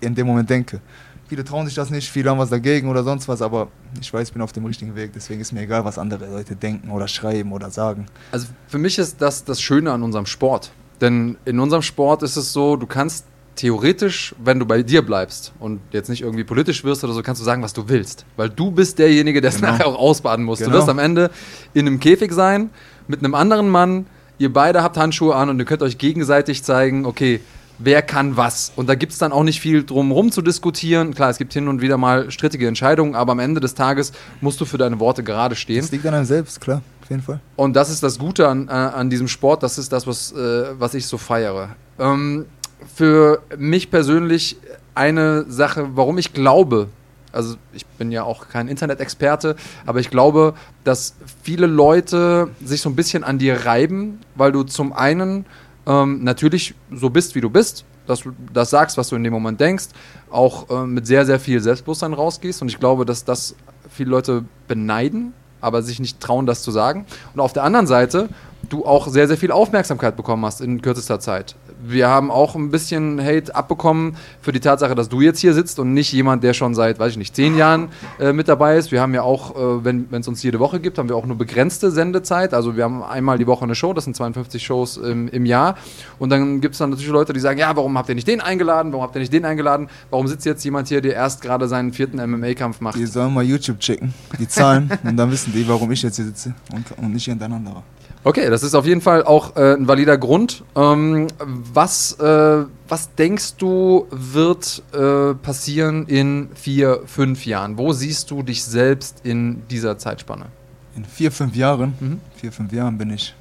[0.00, 0.80] in dem Moment denke.
[1.28, 3.68] Viele trauen sich das nicht, viele haben was dagegen oder sonst was, aber
[4.00, 5.12] ich weiß, ich bin auf dem richtigen Weg.
[5.14, 8.06] Deswegen ist mir egal, was andere Leute denken oder schreiben oder sagen.
[8.32, 10.72] Also für mich ist das das Schöne an unserem Sport.
[11.02, 15.52] Denn in unserem Sport ist es so, du kannst theoretisch, wenn du bei dir bleibst
[15.60, 18.24] und jetzt nicht irgendwie politisch wirst oder so, kannst du sagen, was du willst.
[18.36, 19.72] Weil du bist derjenige, der es Genau.
[19.72, 20.60] nachher auch ausbaden muss.
[20.60, 20.78] Du Genau.
[20.78, 21.30] wirst am Ende
[21.74, 22.70] in einem Käfig sein
[23.08, 24.06] mit einem anderen Mann.
[24.38, 27.40] Ihr beide habt Handschuhe an und ihr könnt euch gegenseitig zeigen, okay,
[27.78, 28.72] wer kann was.
[28.76, 31.14] Und da gibt es dann auch nicht viel drum rum zu diskutieren.
[31.14, 34.60] Klar, es gibt hin und wieder mal strittige Entscheidungen, aber am Ende des Tages musst
[34.60, 35.80] du für deine Worte gerade stehen.
[35.82, 36.80] Das liegt an einem selbst, klar,
[37.12, 37.40] jeden Fall.
[37.56, 40.78] Und das ist das Gute an, äh, an diesem Sport, das ist das, was, äh,
[40.78, 41.76] was ich so feiere.
[41.98, 42.46] Ähm,
[42.94, 44.56] für mich persönlich
[44.94, 46.88] eine Sache, warum ich glaube,
[47.32, 52.90] also ich bin ja auch kein Internet-Experte, aber ich glaube, dass viele Leute sich so
[52.90, 55.46] ein bisschen an dir reiben, weil du zum einen
[55.86, 59.32] ähm, natürlich so bist, wie du bist, dass du das sagst, was du in dem
[59.32, 59.86] Moment denkst,
[60.30, 62.60] auch äh, mit sehr, sehr viel Selbstbewusstsein rausgehst.
[62.62, 63.54] Und ich glaube, dass das
[63.88, 67.06] viele Leute beneiden, aber sich nicht trauen, das zu sagen.
[67.32, 68.28] Und auf der anderen Seite,
[68.68, 71.54] du auch sehr, sehr viel Aufmerksamkeit bekommen hast in kürzester Zeit.
[71.84, 75.78] Wir haben auch ein bisschen Hate abbekommen für die Tatsache, dass du jetzt hier sitzt
[75.78, 77.88] und nicht jemand, der schon seit, weiß ich nicht, zehn Jahren
[78.20, 78.92] äh, mit dabei ist.
[78.92, 81.36] Wir haben ja auch, äh, wenn es uns jede Woche gibt, haben wir auch nur
[81.36, 82.54] begrenzte Sendezeit.
[82.54, 85.76] Also wir haben einmal die Woche eine Show, das sind 52 Shows im, im Jahr.
[86.18, 88.40] Und dann gibt es dann natürlich Leute, die sagen, ja, warum habt ihr nicht den
[88.40, 88.92] eingeladen?
[88.92, 89.88] Warum habt ihr nicht den eingeladen?
[90.10, 92.96] Warum sitzt jetzt jemand hier, der erst gerade seinen vierten MMA-Kampf macht?
[92.96, 96.24] Die sollen mal YouTube checken, die Zahlen, und dann wissen die, warum ich jetzt hier
[96.24, 97.82] sitze und, und nicht irgendein anderer.
[98.24, 100.62] Okay, das ist auf jeden Fall auch äh, ein valider Grund.
[100.76, 107.78] Ähm, was, äh, was denkst du, wird äh, passieren in vier, fünf Jahren?
[107.78, 110.46] Wo siehst du dich selbst in dieser Zeitspanne?
[110.94, 112.20] In vier, fünf Jahren, Mhm.
[112.36, 113.34] vier, fünf Jahren bin ich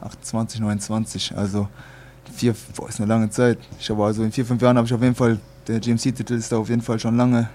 [0.00, 1.68] 28, 29, also
[2.34, 3.58] vier, boah, ist eine lange Zeit.
[3.78, 6.50] Ich habe also in vier, fünf Jahren habe ich auf jeden Fall, der GMC-Titel ist
[6.50, 7.48] da auf jeden Fall schon lange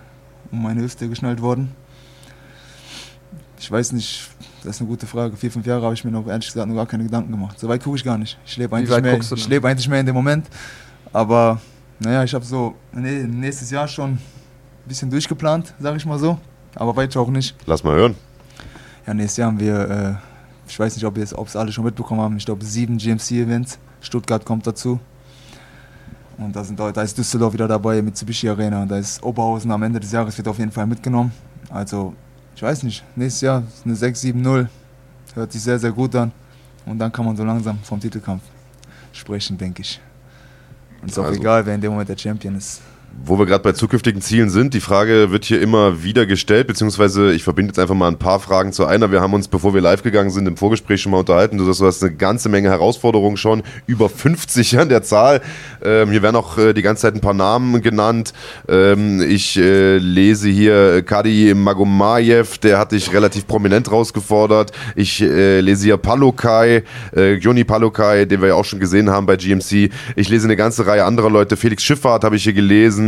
[0.52, 1.72] um meine Hüfte geschnallt worden.
[3.60, 4.30] Ich weiß nicht,
[4.64, 5.36] das ist eine gute Frage.
[5.36, 7.60] Vier, fünf Jahre habe ich mir noch ehrlich gesagt noch gar keine Gedanken gemacht.
[7.60, 8.38] So weit gucke ich gar nicht.
[8.46, 10.48] Ich lebe eigentlich, mehr, ich lebe eigentlich mehr in dem Moment.
[11.12, 11.60] Aber
[12.00, 14.20] naja, ich habe so nee, nächstes Jahr schon ein
[14.88, 16.38] bisschen durchgeplant, sage ich mal so.
[16.76, 17.56] Aber weiter auch nicht.
[17.66, 18.16] Lass mal hören.
[19.06, 20.14] Ja, nächstes Jahr haben wir, äh,
[20.68, 23.80] ich weiß nicht, ob es alle schon mitbekommen haben, ich glaube sieben GMC-Events.
[24.02, 25.00] Stuttgart kommt dazu.
[26.38, 28.86] Und da, sind, da da ist Düsseldorf wieder dabei, Mitsubishi Arena.
[28.86, 31.32] Da ist Oberhausen am Ende des Jahres wird auf jeden Fall mitgenommen.
[31.70, 32.16] Also,
[32.56, 34.68] ich weiß nicht, nächstes Jahr eine 6-7-0.
[35.34, 36.32] Hört sich sehr, sehr gut an.
[36.86, 38.44] Und dann kann man so langsam vom Titelkampf
[39.14, 40.00] sprechen, denke ich.
[41.02, 42.82] Und es ist auch Also- egal, wer in dem Moment der Champion ist.
[43.24, 47.34] Wo wir gerade bei zukünftigen Zielen sind, die Frage wird hier immer wieder gestellt, beziehungsweise
[47.34, 49.12] ich verbinde jetzt einfach mal ein paar Fragen zu einer.
[49.12, 51.58] Wir haben uns, bevor wir live gegangen sind, im Vorgespräch schon mal unterhalten.
[51.58, 55.42] Du sagst, du hast eine ganze Menge Herausforderungen schon, über 50 an der Zahl.
[55.84, 58.34] Ähm, hier werden auch äh, die ganze Zeit ein paar Namen genannt.
[58.70, 64.72] Ähm, ich äh, lese hier Kadi Magomayev, der hat dich relativ prominent rausgefordert.
[64.96, 66.84] Ich äh, lese hier Palokai,
[67.16, 69.92] äh, Joni Palokai, den wir ja auch schon gesehen haben bei GMC.
[70.16, 71.58] Ich lese eine ganze Reihe anderer Leute.
[71.58, 73.01] Felix Schifffahrt habe ich hier gelesen,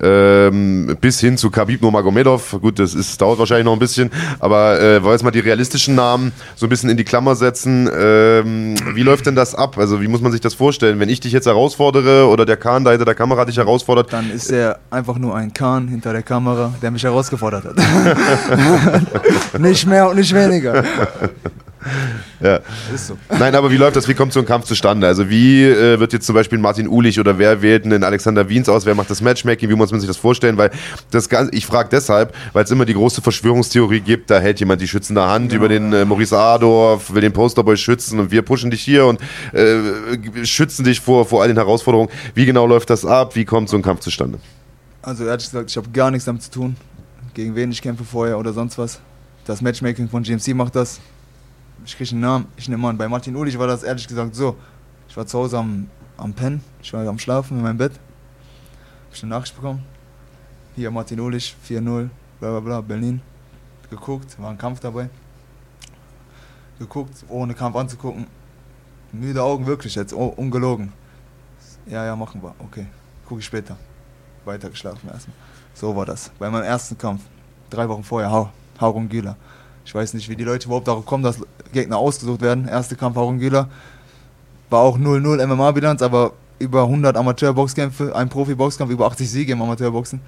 [0.00, 2.58] ähm, bis hin zu Khabib Nurmagomedov.
[2.60, 5.40] Gut, das ist, dauert wahrscheinlich noch ein bisschen, aber äh, wollen wir jetzt mal die
[5.40, 7.88] realistischen Namen so ein bisschen in die Klammer setzen.
[7.94, 9.78] Ähm, wie läuft denn das ab?
[9.78, 11.00] Also wie muss man sich das vorstellen?
[11.00, 14.30] Wenn ich dich jetzt herausfordere oder der Kahn da hinter der Kamera dich herausfordert, Dann
[14.30, 17.76] ist er einfach nur ein Kahn hinter der Kamera, der mich herausgefordert hat.
[19.58, 20.84] nicht mehr und nicht weniger.
[22.40, 22.60] ja.
[22.94, 23.18] Ist so.
[23.38, 24.08] Nein, aber wie läuft das?
[24.08, 25.06] Wie kommt so ein Kampf zustande?
[25.06, 28.68] Also wie äh, wird jetzt zum Beispiel Martin Ulich oder wer wählt einen Alexander Wiens
[28.68, 28.86] aus?
[28.86, 29.68] Wer macht das Matchmaking?
[29.68, 30.56] Wie muss man sich das vorstellen?
[30.56, 30.70] Weil
[31.10, 34.80] das Ganze, ich frage deshalb, weil es immer die große Verschwörungstheorie gibt, da hält jemand
[34.80, 38.42] die schützende Hand Genau, über den äh, Maurice Adorf, will den Posterboy schützen und wir
[38.42, 39.20] pushen dich hier und
[39.52, 42.10] äh, schützen dich vor, vor all den Herausforderungen.
[42.34, 43.34] Wie genau läuft das ab?
[43.36, 44.38] Wie kommt so ein Kampf zustande?
[45.02, 46.76] Also ehrlich gesagt, ich habe gar nichts damit zu tun,
[47.34, 49.00] gegen wen ich kämpfe vorher oder sonst was.
[49.44, 51.00] Das Matchmaking von GMC macht das.
[51.84, 52.96] Ich kriege einen Namen, ich nehme an.
[52.96, 54.56] Bei Martin Ulich war das ehrlich gesagt so.
[55.08, 57.92] Ich war zu Hause am, am Pennen, ich war am Schlafen in meinem Bett.
[57.92, 59.82] Hab ich eine Nachricht bekommen.
[60.74, 62.08] Hier Martin Ulich, 4-0,
[62.40, 63.20] bla bla bla, Berlin.
[63.90, 65.10] Geguckt, war ein Kampf dabei.
[66.78, 68.26] Geguckt, ohne Kampf anzugucken.
[69.12, 70.92] Müde Augen, wirklich jetzt, oh, ungelogen.
[71.86, 72.86] Ja, ja, machen wir, okay.
[73.28, 73.76] Gucke ich später.
[74.44, 75.36] Weiter geschlafen erstmal.
[75.74, 76.30] So war das.
[76.38, 77.22] Bei meinem ersten Kampf,
[77.68, 79.36] drei Wochen vorher, Hau- Harun Güler.
[79.92, 81.36] Ich weiß nicht, wie die Leute überhaupt darauf kommen, dass
[81.74, 82.66] Gegner ausgesucht werden.
[82.66, 83.68] Erster Kampf Harun Güler.
[84.70, 90.20] War auch 0-0 MMA-Bilanz, aber über 100 Amateur-Boxkämpfe, ein Profi-Boxkampf, über 80 Siege im Amateurboxen.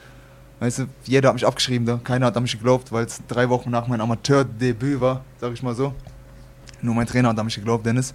[0.60, 1.98] Weißt du, jeder hat mich abgeschrieben da.
[2.04, 5.62] Keiner hat an mich geglaubt, weil es drei Wochen nach meinem Amateurdebüt war, sag ich
[5.62, 5.94] mal so.
[6.82, 8.12] Nur mein Trainer hat an mich geglaubt, Dennis.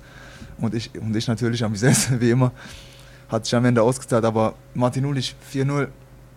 [0.60, 2.52] Und ich, und ich natürlich an mich selbst, wie immer.
[3.28, 5.88] Hat sich am Ende ausgezahlt, aber Martin Ulich 4-0.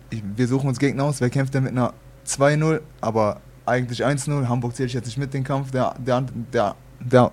[0.09, 1.21] Ich- Wir suchen uns Gegner aus.
[1.21, 1.93] Wer kämpft denn mit einer
[2.25, 4.47] 2-0, aber eigentlich 1-0?
[4.47, 7.31] Hamburg zähle ich jetzt nicht mit den Kampf, der, der, der, der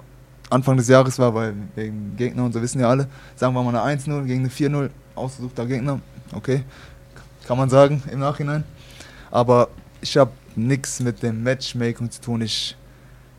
[0.48, 3.06] Anfang des Jahres war, weil wegen Gegner und so wissen ja alle.
[3.36, 6.00] Sagen wir mal eine 1-0 gegen eine 4-0, ausgesuchter Gegner.
[6.32, 6.64] Okay,
[7.46, 8.64] kann man sagen im Nachhinein.
[9.30, 9.68] Aber
[10.00, 12.42] ich habe nichts mit dem Matchmaking zu tun.
[12.42, 12.76] Ich,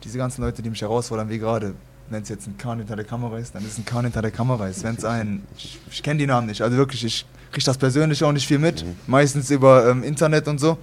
[0.04, 1.74] diese ganzen Leute, die mich herausfordern, wie gerade,
[2.08, 4.22] wenn es jetzt ein Kahn hinter der Kamera ist, dann ist es ein Kahn hinter
[4.22, 4.82] der Kamera ist.
[4.84, 8.24] Wenn es ein, ich, ich kenne die Namen nicht, also wirklich, ich kriege das persönlich
[8.24, 10.78] auch nicht viel mit, meistens über ähm, Internet und so.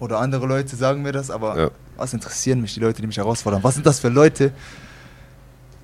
[0.00, 1.70] Oder andere Leute sagen mir das, aber Ja.
[1.96, 3.62] was interessieren mich die Leute, die mich herausfordern?
[3.62, 4.52] Was sind das für Leute?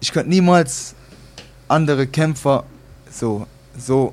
[0.00, 0.94] Ich könnte niemals
[1.68, 2.64] andere Kämpfer
[3.10, 3.46] so,
[3.76, 4.12] so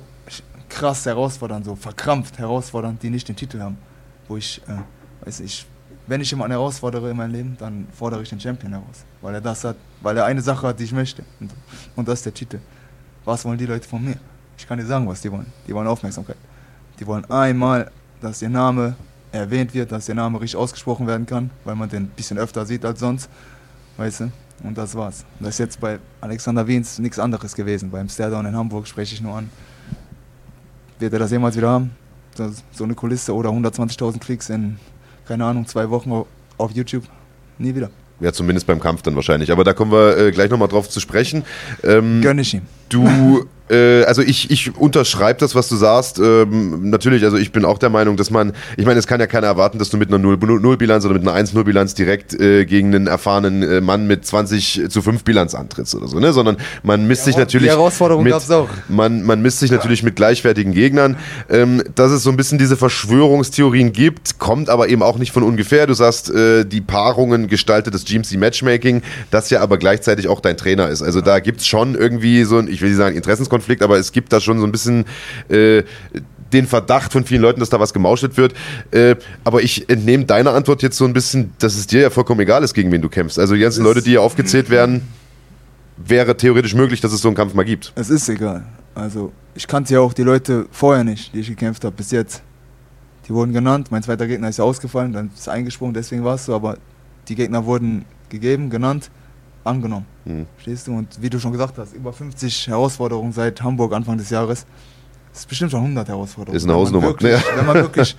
[0.68, 3.78] krass herausfordern, so verkrampft herausfordern, die nicht den Titel haben.
[4.28, 5.66] Wo ich, äh, weiß ich,
[6.06, 9.04] wenn ich jemanden herausfordere in meinem Leben, dann fordere ich den Champion heraus.
[9.22, 11.22] Weil er das hat, weil er eine Sache hat, die ich möchte.
[11.40, 11.50] Und,
[11.96, 12.58] und das ist der Titel.
[13.24, 14.16] Was wollen die Leute von mir?
[14.56, 15.46] Ich kann dir sagen, was die wollen.
[15.66, 16.36] Die wollen Aufmerksamkeit.
[17.00, 18.96] Die wollen einmal, dass ihr Name
[19.32, 22.64] erwähnt wird, dass ihr Name richtig ausgesprochen werden kann, weil man den ein bisschen öfter
[22.66, 23.28] sieht als sonst.
[23.96, 24.30] Weißt du?
[24.64, 25.24] Und das war's.
[25.40, 27.90] Das ist jetzt bei Alexander Wiens nichts anderes gewesen.
[27.90, 29.50] Beim Stairdown in Hamburg spreche ich nur an.
[30.98, 31.90] Wird er das jemals wieder haben?
[32.36, 34.78] So, so eine Kulisse oder 120.000 Klicks in,
[35.26, 37.04] keine Ahnung, zwei Wochen au- auf YouTube?
[37.58, 37.90] Nie wieder.
[38.20, 39.52] Ja, zumindest beim Kampf dann wahrscheinlich.
[39.52, 41.44] Aber da kommen wir äh, gleich nochmal drauf zu sprechen.
[41.84, 42.62] Ähm, Gönn ich ihm.
[42.88, 46.18] Du, äh, also ich, ich unterschreibe das, was du sagst.
[46.18, 49.26] Ähm, natürlich, also ich bin auch der Meinung, dass man, ich meine, es kann ja
[49.26, 53.06] keiner erwarten, dass du mit einer 0-0-Bilanz oder mit einer 1-0-Bilanz direkt äh, gegen einen
[53.06, 56.32] erfahrenen äh, Mann mit 20 zu 5 Bilanz antrittst oder so, ne?
[56.32, 57.68] Sondern man misst sich Die natürlich.
[57.68, 58.68] Herausforderung mit, gab's auch.
[58.88, 61.16] Man, man misst sich natürlich mit gleichwertigen Gegnern.
[61.48, 65.42] Ähm, dass es so ein bisschen diese Verschwörungstheorien gibt, kommt aber eben auch nicht von
[65.42, 65.86] ungefähr.
[65.86, 70.56] Du sagst, äh, die Paarungen gestaltet das GMC Matchmaking, das ja aber gleichzeitig auch dein
[70.56, 71.02] Trainer ist.
[71.02, 74.32] Also da gibt's schon irgendwie so ein, ich will nicht sagen Interessenskonflikt, aber es gibt
[74.32, 75.04] da schon so ein bisschen
[75.48, 75.82] äh,
[76.52, 78.54] den Verdacht von vielen Leuten, dass da was gemauschelt wird.
[78.90, 82.40] Äh, aber ich entnehme deiner Antwort jetzt so ein bisschen, dass es dir ja vollkommen
[82.40, 83.38] egal ist, gegen wen du kämpfst.
[83.38, 85.02] Also die ganzen Leute, die hier aufgezählt werden,
[85.96, 87.92] wäre theoretisch möglich, dass es so einen Kampf mal gibt.
[87.96, 88.64] Es ist egal.
[88.94, 92.42] Also, ich kannte ja auch die Leute vorher nicht, die ich gekämpft habe, bis jetzt.
[93.28, 93.88] Die wurden genannt.
[93.90, 96.54] Mein zweiter Gegner ist ja ausgefallen, dann ist er eingesprungen, deswegen war es so.
[96.54, 96.78] Aber
[97.28, 99.10] die Gegner wurden gegeben, genannt,
[99.68, 100.06] angenommen.
[100.24, 100.46] Hm.
[100.56, 100.96] Verstehst du?
[100.96, 104.66] Und wie du schon gesagt hast, über 50 Herausforderungen seit Hamburg Anfang des Jahres.
[105.32, 106.56] Das ist bestimmt schon 100 Herausforderungen.
[106.56, 107.06] Ist eine Wenn man Hausnummer.
[107.08, 107.56] Wirklich, Ja.
[107.56, 108.16] Wenn man wirklich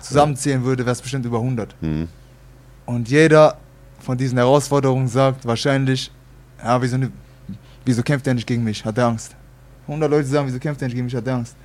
[0.00, 1.74] zusammenzählen würde, wäre es bestimmt über 100.
[1.80, 2.08] Hm.
[2.86, 3.56] Und jeder
[4.00, 6.10] von diesen Herausforderungen sagt wahrscheinlich,
[6.62, 7.10] ja, wieso, ne-
[7.84, 8.84] wieso kämpft er nicht gegen mich?
[8.84, 9.34] Hat er Angst?
[9.86, 11.14] 100 Leute sagen, wieso kämpft er nicht gegen mich?
[11.14, 11.56] Hat er Angst?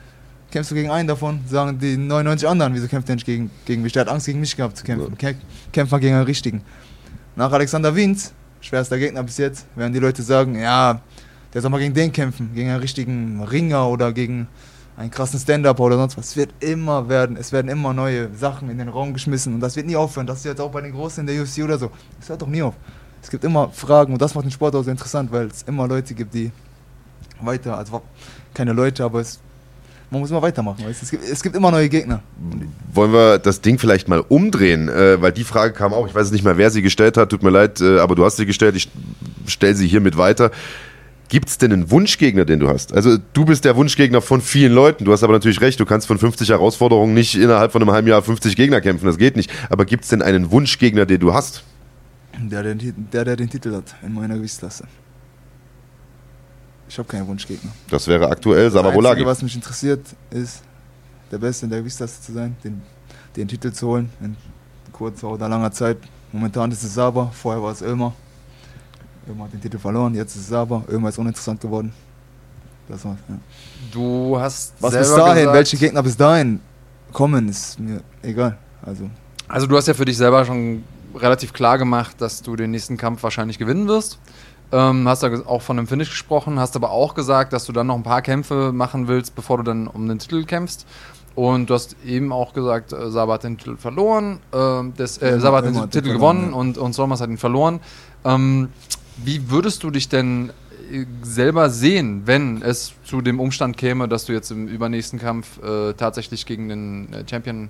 [0.52, 3.84] Kämpfst du gegen einen davon, sagen die 99 anderen, wieso kämpft er nicht gegen, gegen
[3.84, 3.94] mich?
[3.94, 5.16] Der hat Angst, gegen mich gehabt zu kämpfen.
[5.18, 5.36] Kä
[5.72, 6.62] kämpft mal gegen einen Richtigen.
[7.36, 11.02] Nach Alexander Wiens, schwerster Gegner bis jetzt, werden die Leute sagen, ja,
[11.54, 14.48] der soll mal gegen den kämpfen, gegen einen richtigen Ringer oder gegen
[14.98, 16.28] einen krassen Stand-Up oder sonst was.
[16.28, 19.76] Es wird immer werden, es werden immer neue Sachen in den Raum geschmissen und das
[19.76, 20.28] wird nie aufhören.
[20.28, 21.90] Das ist jetzt auch bei den Großen in der UFC oder so.
[22.20, 22.76] Es hört doch nie auf.
[23.22, 25.88] Es gibt immer Fragen und das macht den Sport auch so interessant, weil es immer
[25.88, 26.52] Leute gibt, die
[27.42, 28.02] weiter, also
[28.54, 29.40] keine Leute, aber es,
[30.12, 30.84] man muss immer weitermachen.
[30.86, 31.04] Weißt?
[31.04, 32.22] Es, gibt, es gibt immer neue Gegner.
[32.94, 34.90] Wollen wir das Ding vielleicht mal umdrehen?
[34.90, 37.44] Äh, weil die Frage kam auch, ich weiß nicht mehr, wer sie gestellt hat, tut
[37.44, 38.90] mir leid, äh, aber du hast sie gestellt, ich
[39.48, 40.52] stelle sie hiermit weiter.
[41.28, 42.92] Gibt es denn einen Wunschgegner, den du hast?
[42.92, 46.08] Also du bist der Wunschgegner von vielen Leuten, du hast aber natürlich recht, du kannst
[46.08, 49.52] von 50 Herausforderungen nicht innerhalb von einem halben Jahr 50 Gegner kämpfen, das geht nicht.
[49.70, 51.64] Aber gibt es denn einen Wunschgegner, den du hast?
[52.36, 54.86] Der, der, den Tit- der, der den Titel hat in meiner Gewichtsklasse.
[56.90, 57.72] Ich habe keinen Wunschgegner.
[57.90, 59.18] Das wäre aktuell Das Savabolagi.
[59.18, 60.64] Einzige, was mich interessiert, ist,
[61.32, 62.82] der Beste in der Gewichtsklasse zu sein, den,
[63.36, 64.36] den Titel zu holen in
[64.92, 65.98] kurzer oder langer Zeit.
[66.32, 68.14] Momentan ist es Saber, vorher war es Ömer.
[69.30, 70.84] Ömer hat den Titel verloren, jetzt ist es Saber.
[70.90, 71.94] Ömer ist uninteressant geworden.
[72.88, 73.36] Das war's, ja.
[73.92, 76.60] Du hast Was selber bis dahin, gesagt, welche Gegner bis dahin
[77.14, 78.58] kommen, ist mir egal.
[78.84, 79.08] Also,
[79.48, 80.84] Also du hast ja für dich selber schon
[81.16, 84.18] relativ klar gemacht, dass du den nächsten Kampf wahrscheinlich gewinnen wirst.
[84.72, 87.88] Ähm, hast da auch von einem Finish gesprochen, hast aber auch gesagt, dass du dann
[87.88, 90.86] noch ein paar Kämpfe machen willst, bevor du dann um den Titel kämpfst.
[91.36, 95.32] Und du hast eben auch gesagt, äh, Saba hat den Titel verloren, äh, das, äh,
[95.32, 96.56] Ja, Saba hat den Titel gewonnen ja.
[96.56, 97.80] und, und Solmas hat ihn verloren.
[98.26, 98.70] Ähm,
[99.18, 100.52] wie würdest du dich denn
[100.92, 105.64] äh, selber sehen, wenn es zu dem Umstand käme, dass du jetzt im übernächsten Kampf
[105.64, 107.70] äh, tatsächlich gegen den äh, Champion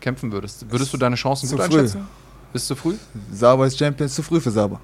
[0.00, 0.70] kämpfen würdest?
[0.70, 1.78] Würdest du deine Chancen Zu gut früh.
[1.78, 2.06] einschätzen?
[2.52, 2.94] Ist zu früh?
[3.32, 4.80] Saba ist Champion, ist zu früh für Saba.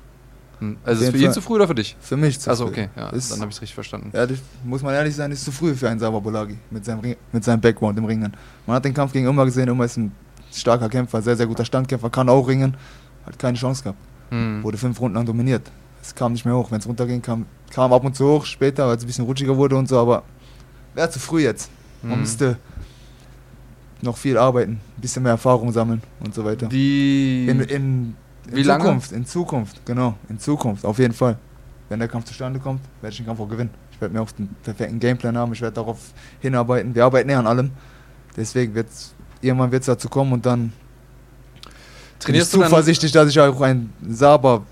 [0.60, 0.76] Hm.
[0.84, 1.96] Also ist es für ihn zu früh oder für dich?
[2.00, 2.72] Für mich zu Also früh.
[2.72, 4.10] okay, ja, Ist- dann habe ich es richtig verstanden.
[4.14, 4.26] Ja,
[4.64, 7.42] muss man ehrlich sein, ist zu früh für einen Saba Bolagi mit seinem, Ring, mit
[7.44, 8.32] seinem Background im Ringen.
[8.66, 10.12] Man hat den Kampf gegen Umar gesehen, Umar ist ein
[10.52, 12.76] starker Kämpfer, sehr, sehr guter Standkämpfer, kann auch ringen,
[13.26, 13.98] hat keine Chance gehabt.
[14.30, 14.62] Hm.
[14.62, 15.62] Wurde fünf Runden lang dominiert.
[16.02, 16.70] Es kam nicht mehr hoch.
[16.70, 19.56] Wenn es runterging, kam, kam ab und zu hoch, später, als es ein bisschen rutschiger
[19.56, 20.22] wurde und so, aber
[20.94, 21.70] wäre zu früh jetzt.
[22.02, 22.20] Man Hm.
[22.20, 22.56] müsste
[24.02, 26.70] noch viel arbeiten, ein bisschen mehr Erfahrung sammeln und so weiter.
[26.70, 28.16] Wie, In, in,
[28.48, 28.84] in Wie lange?
[28.84, 31.38] Zukunft, in Zukunft, genau, in Zukunft, auf jeden Fall.
[31.88, 33.70] Wenn der Kampf zustande kommt, werde ich den Kampf auch gewinnen.
[33.92, 35.98] Ich werde mir auch den perfekten Gameplan haben, ich werde darauf
[36.40, 36.94] hinarbeiten.
[36.94, 37.70] Wir arbeiten eher an allem.
[38.36, 38.86] Deswegen wird
[39.40, 40.72] irgendwann wird es dazu kommen und dann
[42.18, 44.62] trainierst, bin du ich zuversichtlich, dass ich auch einen Saber,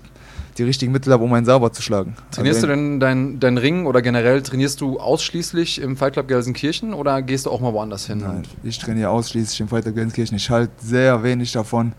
[0.57, 2.15] die richtigen Mittel habe, um einen Saber zu schlagen.
[2.31, 6.27] trainierst also, du denn dein, dein Ring oder generell trainierst du ausschließlich im Fight Club
[6.27, 8.19] Gelsenkirchen oder gehst du auch mal woanders hin?
[8.19, 10.37] Nein, ich trainiere ausschließlich im Fighter Gelsenkirchen.
[10.37, 11.93] Ich halte sehr wenig davon,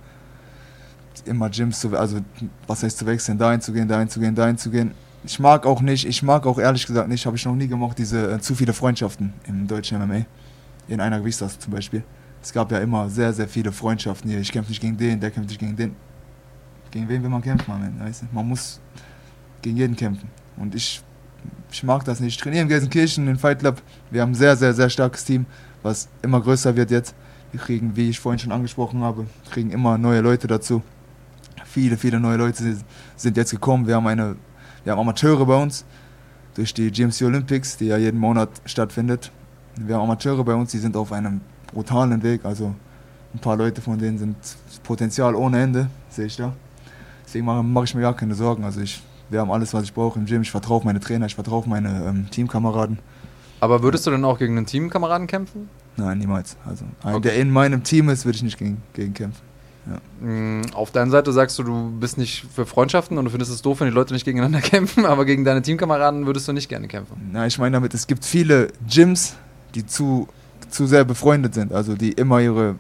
[1.26, 2.20] immer Gyms zu, also
[2.66, 4.92] was heißt zu wechseln, dahin zu gehen, dahin zu gehen, dahin zu gehen.
[5.24, 7.98] Ich mag auch nicht, ich mag auch ehrlich gesagt nicht, habe ich noch nie gemacht,
[7.98, 10.24] diese äh, zu viele Freundschaften im deutschen MMA.
[10.88, 12.02] In einer Gewichtsklasse zum Beispiel.
[12.42, 14.40] Es gab ja immer sehr, sehr viele Freundschaften hier.
[14.40, 15.94] Ich kämpfe nicht gegen den, der kämpft nicht gegen den.
[16.90, 18.26] Gegen wen will man kämpfen, man, weißt du?
[18.32, 18.80] Man muss
[19.62, 20.28] gegen jeden kämpfen.
[20.56, 21.02] Und ich,
[21.70, 22.36] ich mag das nicht.
[22.36, 23.82] Ich trainiere in Gelsenkirchen, in Fight Club.
[24.10, 25.46] Wir haben ein sehr, sehr, sehr starkes Team,
[25.82, 27.14] was immer größer wird jetzt.
[27.52, 30.82] Wir kriegen, wie ich vorhin schon angesprochen habe, kriegen immer neue Leute dazu.
[31.72, 32.76] Viele, viele neue Leute
[33.16, 33.86] sind- jetzt gekommen.
[33.86, 34.36] Wir haben eine,
[34.84, 35.84] wir haben Amateure bei uns
[36.54, 39.30] durch die GMC Olympics, die ja jeden Monat stattfindet.
[39.76, 41.40] Wir haben Amateure bei uns, die sind auf einem
[41.72, 42.44] brutalen Weg.
[42.44, 42.74] Also
[43.32, 44.36] ein paar Leute von denen sind
[44.82, 46.52] Potenzial ohne Ende, sehe ich da.
[47.24, 48.64] Deswegen mache, mache ich mir gar keine Sorgen.
[48.64, 50.42] Also ich, wir haben alles, was ich brauche im Gym.
[50.42, 52.98] Ich vertraue auf meine Trainer, ich vertraue auf meine ähm, Teamkameraden.
[53.60, 55.68] Aber würdest du dann auch gegen einen Teamkameraden kämpfen?
[55.96, 56.56] Nein, niemals.
[56.66, 57.28] Also ein, Okay.
[57.28, 59.42] der in meinem Team ist, würde ich nicht gegen, gegen kämpfen.
[60.20, 63.62] Mm, Auf deiner Seite sagst du, du bist nicht für Freundschaften und du findest es
[63.62, 66.86] doof, wenn die Leute nicht gegeneinander kämpfen, aber gegen deine Teamkameraden würdest du nicht gerne
[66.88, 67.30] kämpfen.
[67.32, 69.34] Na, ich meine damit, es gibt viele Gyms,
[69.74, 70.28] die zu,
[70.68, 72.76] zu sehr befreundet sind, also die immer ihre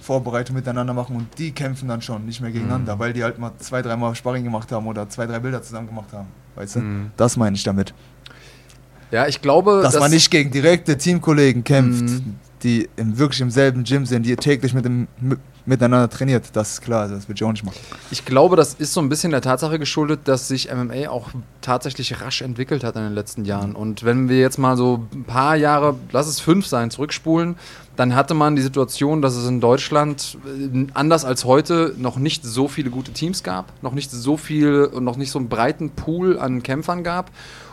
[0.00, 2.98] Vorbereitung miteinander machen und die kämpfen dann schon, nicht mehr gegeneinander, Mhm.
[3.00, 6.12] weil die halt mal zwei, dreimal Sparring gemacht haben oder zwei, drei Bilder zusammen gemacht
[6.12, 6.26] haben.
[6.56, 6.80] Weißt du?
[6.80, 7.10] Mhm.
[7.16, 7.94] Das meine ich damit.
[9.12, 12.34] Ja, ich glaube, Dass man nicht gegen direkte Teamkollegen kämpft, Mhm.
[12.62, 16.44] die im, wirklich im selben Gym sind, die täglich mit dem, mit, miteinander trainiert.
[16.54, 17.78] Das ist klar, das würde ich auch nicht machen.
[18.10, 22.20] Ich glaube, das ist so ein bisschen der Tatsache geschuldet, dass sich MMA auch tatsächlich
[22.20, 23.74] rasch entwickelt hat in den letzten Jahren.
[23.74, 27.56] Und wenn wir jetzt mal so ein paar Jahre, lass es fünf sein, zurückspulen,
[27.96, 32.44] dann hatte man die Situation, dass es in Deutschland äh, anders als heute noch nicht
[32.44, 35.90] so viele gute Teams gab, noch nicht so viel und noch nicht so einen breiten
[35.90, 37.30] Pool an Kämpfern gab.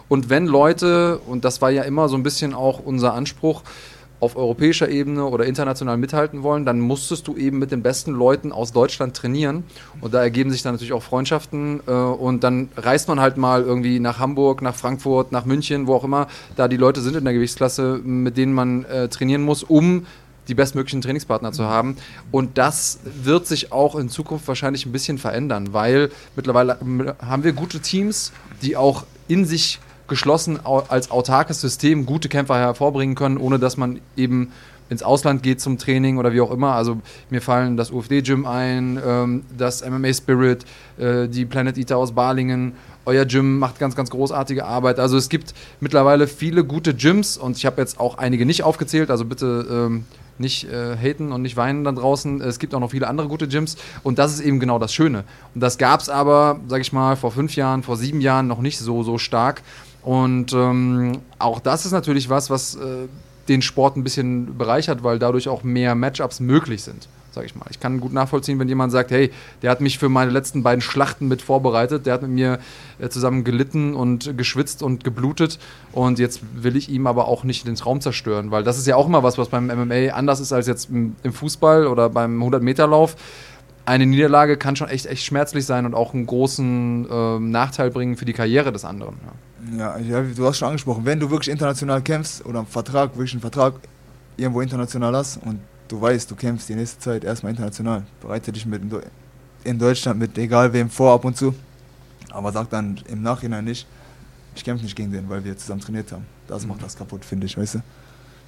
[0.10, 3.64] Und wenn Leute, und das war ja immer so ein bisschen auch unser Anspruch,
[4.20, 8.52] auf europäischer Ebene oder international mithalten wollen, dann musstest du eben mit den besten Leuten
[8.52, 9.64] aus Deutschland trainieren.
[10.02, 11.82] Und da ergeben sich dann natürlich auch Freundschaften.
[11.88, 15.94] Äh, und dann reist man halt mal irgendwie nach Hamburg, nach Frankfurt, nach München, wo
[15.96, 19.64] auch immer da die Leute sind in der Gewichtsklasse, mit denen man äh, trainieren muss,
[19.64, 20.06] um
[20.50, 21.96] die bestmöglichen Trainingspartner zu haben.
[22.32, 27.44] Und das wird sich auch in Zukunft wahrscheinlich ein bisschen verändern, weil mittlerweile ähm, haben
[27.44, 29.80] wir gute Teams, die auch in sich
[30.10, 34.52] geschlossen als autarkes System gute Kämpfer hervorbringen können, ohne dass man eben
[34.90, 36.74] ins Ausland geht zum Training oder wie auch immer.
[36.74, 36.98] Also
[37.30, 40.66] mir fallen das UFD-Gym ein, ähm, das MMA Spirit,
[40.98, 42.74] äh, die Planet Eater aus Balingen.
[43.06, 45.00] Euer Gym macht ganz, ganz großartige Arbeit.
[45.00, 49.10] Also es gibt mittlerweile viele gute Gyms und ich habe jetzt auch einige nicht aufgezählt,
[49.10, 50.06] also bitte ähm,
[50.40, 52.42] nicht äh, haten und nicht weinen da draußen.
[52.42, 55.24] Es gibt auch noch viele andere gute Gyms und das ist eben genau das Schöne.
[55.54, 58.62] Und das gab es aber, sag ich mal, vor fünf Jahren, vor sieben Jahren noch
[58.62, 59.62] nicht so, so stark.
[60.10, 62.80] Und ähm, auch das ist natürlich was, was äh,
[63.48, 67.68] den Sport ein bisschen bereichert, weil dadurch auch mehr Matchups möglich sind, sag ich mal.
[67.70, 69.30] Ich kann gut nachvollziehen, wenn jemand sagt, hey,
[69.62, 72.58] der hat mich für meine letzten beiden Schlachten mit vorbereitet, der hat mit mir
[72.98, 75.60] äh, zusammen gelitten und geschwitzt und geblutet
[75.92, 78.96] und jetzt will ich ihm aber auch nicht den Traum zerstören, weil das ist ja
[78.96, 82.42] auch immer was, was beim MMA anders ist als jetzt im, im Fußball oder beim
[82.42, 83.16] 100-Meter-Lauf
[83.90, 88.18] eine Niederlage kann schon echt, echt schmerzlich sein und auch einen großen ähm, Nachteil bringen
[88.18, 89.16] für die Karriere des anderen.
[89.26, 89.98] Ja.
[90.00, 93.42] Ja, du hast schon angesprochen, wenn du wirklich international kämpfst oder einen Vertrag, wirklich einen
[93.42, 93.74] Vertrag
[94.38, 95.60] irgendwo international hast und
[95.90, 98.82] du weißt, du kämpfst die nächste Zeit erstmal international, bereite dich mit,
[99.64, 101.54] in Deutschland mit egal wem vor ab und zu,
[102.30, 103.86] aber sagt dann im Nachhinein nicht,
[104.56, 106.26] ich kämpfe nicht gegen den, weil wir zusammen trainiert haben.
[106.48, 107.80] Das macht das kaputt, finde ich, weißt du.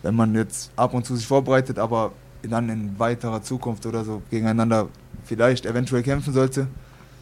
[0.04, 2.14] Wenn man jetzt ab und zu sich vorbereitet, aber
[2.44, 4.88] dann in weiterer Zukunft oder so gegeneinander
[5.32, 6.68] vielleicht eventuell kämpfen sollte,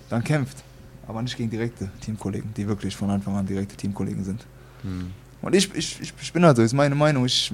[0.09, 0.63] dann kämpft.
[1.07, 4.47] Aber nicht gegen direkte Teamkollegen, die wirklich von Anfang an direkte Teamkollegen sind.
[4.81, 5.11] Hm.
[5.43, 7.23] Und ich, ich, ich, bin halt so, ist meine Meinung.
[7.27, 7.53] Ich,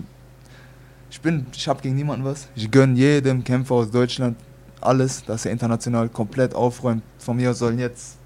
[1.12, 2.48] ich bin, ich habe gegen niemanden was.
[2.56, 4.38] Ich gönne jedem Kämpfer aus Deutschland
[4.80, 7.04] alles, dass er international komplett aufräumt.
[7.20, 8.18] Von mir aus sollen jetzt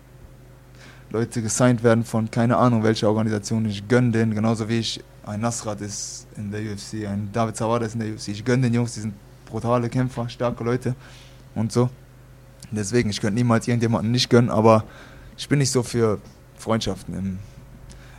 [1.10, 3.66] Leute gesigned werden von keine Ahnung welcher Organisation.
[3.66, 7.88] Ich gönne denen, genauso wie ich ein Nasrat ist in der UFC, ein David Zawada
[7.88, 8.28] ist in der UFC.
[8.28, 9.16] Ich gönne den Jungs, die sind
[9.48, 10.94] brutale Kämpfer, starke Leute
[11.56, 11.90] und so.
[12.72, 14.84] Deswegen, ich könnte niemals irgendjemanden nicht gönnen, aber
[15.38, 16.20] ich bin nicht so für
[16.58, 17.40] Freundschaften im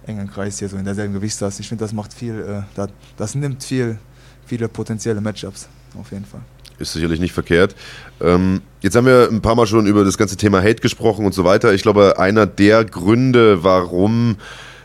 [0.06, 1.60] engen Kreis hier, so in derselben Gewichtsklasse.
[1.60, 3.98] Ich finde, das macht viel, äh, das, das nimmt viel,
[4.46, 6.40] viele potenzielle Matchups, auf jeden Fall.
[6.78, 7.76] Ist sicherlich nicht verkehrt.
[8.20, 11.34] Ähm, jetzt haben wir ein paar Mal schon über das ganze Thema Hate gesprochen und
[11.34, 11.74] so weiter.
[11.74, 14.36] Ich glaube, einer der Gründe, warum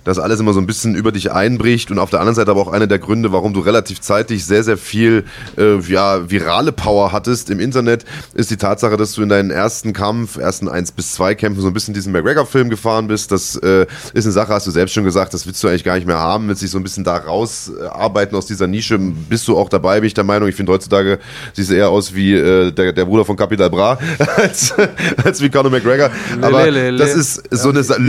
[0.05, 2.61] das alles immer so ein bisschen über dich einbricht und auf der anderen Seite aber
[2.61, 5.25] auch einer der Gründe, warum du relativ zeitig sehr, sehr viel
[5.57, 9.93] äh, ja, virale Power hattest im Internet, ist die Tatsache, dass du in deinen ersten
[9.93, 13.31] Kampf, ersten 1 bis 2 Kämpfen so ein bisschen diesen McGregor-Film gefahren bist.
[13.31, 15.95] Das äh, ist eine Sache, hast du selbst schon gesagt, das willst du eigentlich gar
[15.95, 18.99] nicht mehr haben, willst dich so ein bisschen da rausarbeiten aus dieser Nische.
[18.99, 20.47] Bist du auch dabei, bin ich der Meinung.
[20.47, 21.17] Ich finde heutzutage
[21.53, 23.97] siehst du eher aus wie äh, der, der Bruder von Capital Bra
[24.37, 24.75] als,
[25.23, 26.11] als wie Conor McGregor.
[26.41, 28.01] Aber das ist so eine Sache.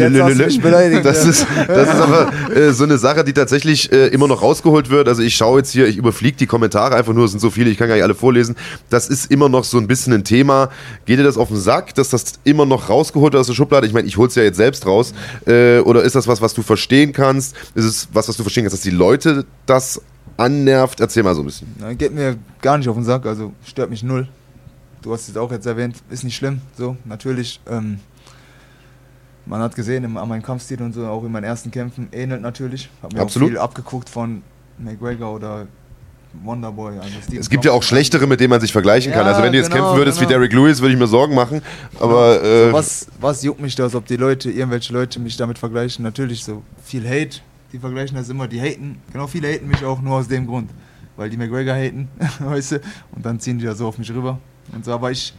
[1.03, 4.91] Das ist, das ist aber äh, so eine Sache, die tatsächlich äh, immer noch rausgeholt
[4.91, 5.09] wird.
[5.09, 7.70] Also ich schaue jetzt hier, ich überfliege die Kommentare einfach nur, es sind so viele,
[7.70, 8.57] ich kann gar nicht alle vorlesen.
[8.91, 10.70] Das ist immer noch so ein bisschen ein Thema.
[11.05, 13.87] Geht dir das auf den Sack, dass das immer noch rausgeholt wird aus der Schublade?
[13.87, 15.14] Ich meine, ich hol's ja jetzt selbst raus.
[15.47, 17.55] Äh, oder ist das was, was du verstehen kannst?
[17.74, 20.01] Ist es was, was du verstehen kannst, dass die Leute das
[20.37, 21.01] annervt?
[21.01, 21.68] Erzähl mal so ein bisschen.
[21.78, 24.28] Nein, geht mir gar nicht auf den Sack, also stört mich null.
[25.03, 26.61] Du hast es auch jetzt erwähnt, ist nicht schlimm.
[26.76, 27.61] So, natürlich.
[27.70, 28.01] Ähm,
[29.47, 32.42] man hat gesehen im, an meinem Kampfstil und so, auch in meinen ersten Kämpfen, ähnelt
[32.42, 32.90] natürlich.
[33.03, 33.49] Hab mir Absolut.
[33.49, 34.42] auch viel abgeguckt von
[34.78, 35.66] McGregor oder
[36.44, 36.99] Wonderboy.
[36.99, 39.24] Also Es gibt ja auch schlechtere, mit denen man sich vergleichen kann.
[39.24, 40.38] Ja, Also wenn du jetzt genau, kämpfen würdest wie genau.
[40.38, 41.62] Derrick Lewis, würde ich mir Sorgen machen.
[41.99, 46.03] Aber äh, was, was juckt mich das, ob die Leute, irgendwelche Leute mich damit vergleichen?
[46.03, 47.40] Natürlich so viel Hate,
[47.72, 50.70] die vergleichen das immer, die haten, genau viele haten mich auch nur aus dem Grund,
[51.16, 52.80] weil die McGregor haten, weißt du,
[53.12, 54.38] und dann ziehen die ja so auf mich rüber
[54.72, 55.32] und so, aber ich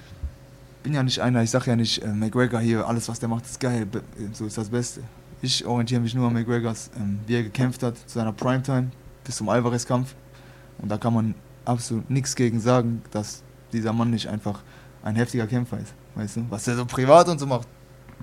[0.88, 3.44] bin ja nicht einer, ich sag ja nicht, äh, McGregor hier, alles was der macht
[3.44, 5.02] ist geil, be- so ist das Beste.
[5.42, 8.92] Ich orientiere mich nur an McGregors, ähm, wie er gekämpft hat zu seiner Primetime
[9.26, 10.16] bis zum Alvarez-Kampf
[10.78, 11.36] und da kann man
[11.66, 14.64] absolut nichts gegen sagen, dass dieser Mann nicht einfach
[15.04, 15.94] ein heftiger Kämpfer ist.
[16.16, 16.46] Weißt du?
[16.50, 17.68] Was er so privat und so macht,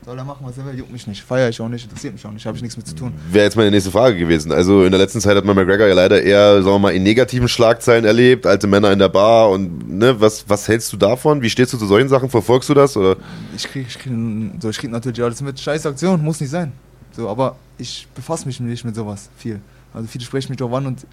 [0.04, 1.22] soll er machen, was er will, juckt mich nicht.
[1.22, 3.14] Feier ich auch nicht, interessiert mich auch nicht, habe ich nichts mit zu tun.
[3.30, 4.52] wäre jetzt meine nächste Frage gewesen.
[4.52, 7.02] Also in der letzten Zeit hat man McGregor ja leider eher, sagen wir mal, in
[7.02, 11.40] negativen Schlagzeilen erlebt, alte Männer in der Bar und ne, was, was hältst du davon?
[11.40, 12.28] Wie stehst du zu solchen Sachen?
[12.28, 12.96] Verfolgst du das?
[12.96, 13.16] Oder?
[13.56, 14.12] Ich krieg, ich krieg,
[14.60, 15.58] so, ich krieg natürlich alles mit.
[15.58, 16.72] Scheiß Aktion, muss nicht sein.
[17.12, 19.60] So, aber ich befasse mich nicht mit sowas viel.
[19.94, 21.06] Also viele sprechen mich drauf an und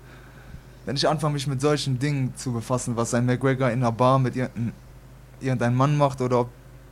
[0.85, 4.19] wenn ich anfange, mich mit solchen Dingen zu befassen, was ein McGregor in einer Bar
[4.19, 4.73] mit irgendeinem
[5.39, 6.49] irgendein Mann macht oder ob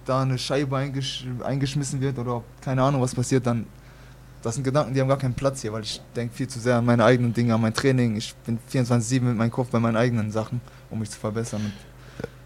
[0.09, 3.65] da eine Scheibe eingesch eingeschmissen wird oder ob keine Ahnung was passiert, dann
[4.41, 6.77] das sind Gedanken, die haben gar keinen Platz hier, weil ich denke viel zu sehr
[6.77, 8.15] an meine eigenen Dinge, an mein Training.
[8.15, 11.73] Ich bin 24-7 mit meinem Kopf bei meinen eigenen Sachen, um mich zu verbessern.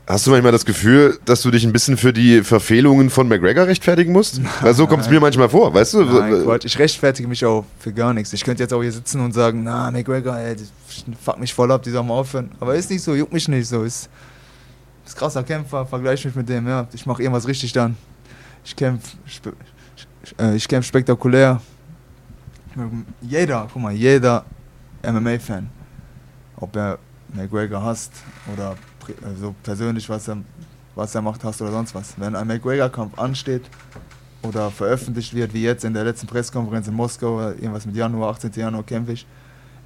[0.06, 3.68] Hast du manchmal das Gefühl, dass du dich ein bisschen für die Verfehlungen von McGregor
[3.68, 4.42] rechtfertigen musst?
[4.62, 6.02] Weil so kommt es mir manchmal vor, weißt du?
[6.04, 6.60] Nein.
[6.64, 8.34] Ich rechtfertige mich auch für gar nichts.
[8.34, 10.56] Ich könnte jetzt auch hier sitzen und sagen, na, McGregor, ey,
[11.24, 12.52] fuck mich voll ab, die soll mal aufhören.
[12.60, 13.84] Aber ist nicht so, juckt mich nicht so.
[13.84, 14.10] Ist,
[15.06, 16.88] ist krasser Kämpfer, vergleich mich mit dem, ja.
[16.94, 17.98] Ich mache irgendwas richtig dann.
[18.64, 19.54] Ich kämpfe spe
[20.40, 21.62] äh, ich kämpf spektakulär.
[23.22, 24.46] Jeder, guck mal, jeder
[25.04, 25.70] MMA-Fan,
[26.58, 26.98] ob er
[27.34, 28.14] McGregor hasst
[28.52, 28.76] oder
[29.24, 30.38] also persönlich, was er,
[30.96, 32.14] was er macht, hasst oder sonst was.
[32.18, 33.70] Wenn ein McGregor-Kampf ansteht,
[34.44, 38.52] oder veröffentlicht wird, wie jetzt in der letzten Pressekonferenz in Moskau, irgendwas mit Januar, 18.
[38.56, 39.26] Januar kämpfe ich.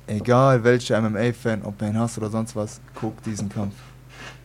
[0.08, 3.76] Egal welcher MMA-Fan, ob er ihn hasst oder sonst was, guckt diesen Kampf.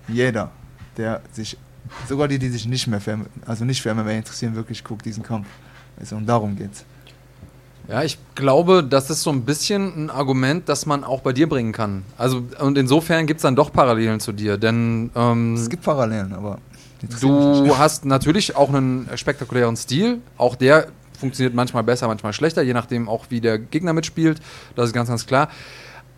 [0.08, 0.50] Jeder,
[0.96, 1.56] der sich,
[2.08, 5.22] sogar die, die sich nicht mehr für, also nicht für MMA interessieren, wirklich guckt diesen
[5.22, 5.46] Kampf.
[5.98, 6.84] Also, und darum geht's.
[7.88, 11.48] Ja, ich glaube, das ist so ein bisschen ein Argument, das man auch bei dir
[11.48, 12.04] bringen kann.
[12.16, 16.32] Also, und insofern gibt es dann doch Parallelen zu dir, denn ähm, Es gibt Parallelen,
[16.32, 16.58] aber
[17.20, 20.20] du hast natürlich auch einen spektakulären Stil.
[20.38, 20.88] Auch der
[21.18, 24.40] funktioniert manchmal besser, manchmal schlechter, je nachdem auch, wie der Gegner mitspielt.
[24.76, 25.48] Das ist ganz, ganz klar.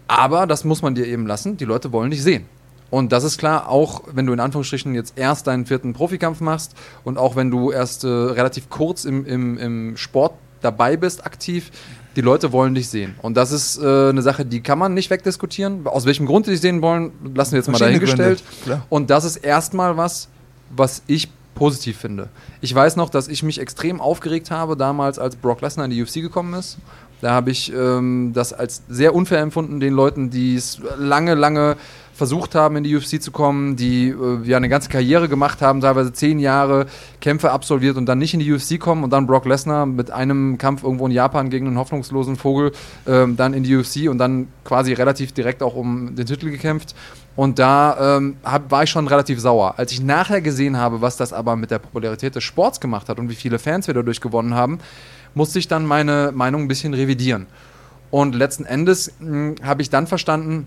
[0.06, 1.56] Aber das muss man dir eben lassen.
[1.56, 2.46] Die Leute wollen dich sehen.
[2.94, 6.76] Und das ist klar, auch wenn du in Anführungsstrichen jetzt erst deinen vierten Profikampf machst
[7.02, 11.72] und auch wenn du erst äh, relativ kurz im, im, im Sport dabei bist, aktiv,
[12.14, 13.16] die Leute wollen dich sehen.
[13.20, 15.88] Und das ist äh, eine Sache, die kann man nicht wegdiskutieren.
[15.88, 18.44] Aus welchem Grund die dich sehen wollen, lassen wir jetzt mal dahingestellt.
[18.90, 20.28] Und das ist erstmal was,
[20.70, 22.28] was ich positiv finde.
[22.60, 26.00] Ich weiß noch, dass ich mich extrem aufgeregt habe damals, als Brock Lesnar in die
[26.00, 26.78] UFC gekommen ist.
[27.20, 31.76] Da habe ich ähm, das als sehr unfair empfunden, den Leuten, die es lange, lange
[32.14, 35.80] versucht haben, in die UFC zu kommen, die äh, ja eine ganze Karriere gemacht haben,
[35.80, 36.86] teilweise zehn Jahre
[37.20, 40.56] Kämpfe absolviert und dann nicht in die UFC kommen und dann Brock Lesnar mit einem
[40.56, 42.72] Kampf irgendwo in Japan gegen einen hoffnungslosen Vogel
[43.06, 46.94] ähm, dann in die UFC und dann quasi relativ direkt auch um den Titel gekämpft.
[47.36, 49.74] Und da ähm, hab, war ich schon relativ sauer.
[49.76, 53.18] Als ich nachher gesehen habe, was das aber mit der Popularität des Sports gemacht hat
[53.18, 54.78] und wie viele Fans wir dadurch gewonnen haben,
[55.34, 57.46] musste ich dann meine Meinung ein bisschen revidieren.
[58.10, 59.12] Und letzten Endes
[59.62, 60.66] habe ich dann verstanden,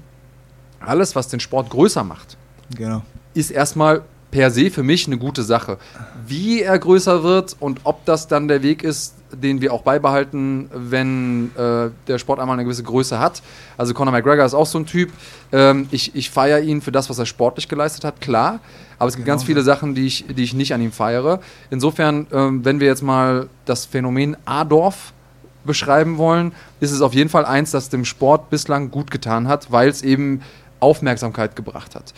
[0.80, 2.38] alles, was den Sport größer macht,
[2.76, 3.02] Genau.
[3.34, 4.02] ist erstmal
[4.32, 5.78] per se für mich eine gute Sache.
[6.26, 10.70] Wie er größer wird und ob das dann der Weg ist, den wir auch beibehalten,
[10.74, 13.42] wenn äh, der Sport einmal eine gewisse Größe hat.
[13.78, 15.12] Also Conor McGregor ist auch so ein Typ.
[15.52, 18.60] Ähm, ich ich feiere ihn für das, was er sportlich geleistet hat, klar.
[19.00, 21.40] Aber es gibt ganz viele Sachen, die ich, die ich nicht an ihm feiere.
[21.70, 25.14] Insofern, ähm, wenn wir jetzt mal das Phänomen Adorf
[25.66, 29.72] beschreiben wollen, ist es auf jeden Fall eins, das dem Sport bislang gut getan hat,
[29.72, 30.42] weil es eben
[30.80, 32.14] Aufmerksamkeit gebracht hat.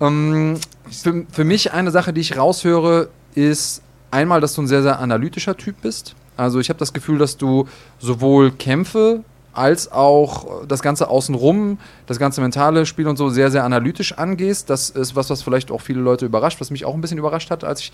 [0.00, 0.58] Ähm,
[0.90, 4.98] für, für mich eine Sache, die ich raushöre, ist einmal, dass du ein sehr, sehr
[4.98, 6.14] analytischer Typ bist.
[6.36, 7.66] Also ich habe das Gefühl, dass du
[7.98, 9.22] sowohl Kämpfe
[9.52, 14.70] als auch das Ganze außenrum, das ganze mentale Spiel und so sehr, sehr analytisch angehst.
[14.70, 17.50] Das ist was, was vielleicht auch viele Leute überrascht, was mich auch ein bisschen überrascht
[17.50, 17.92] hat, als ich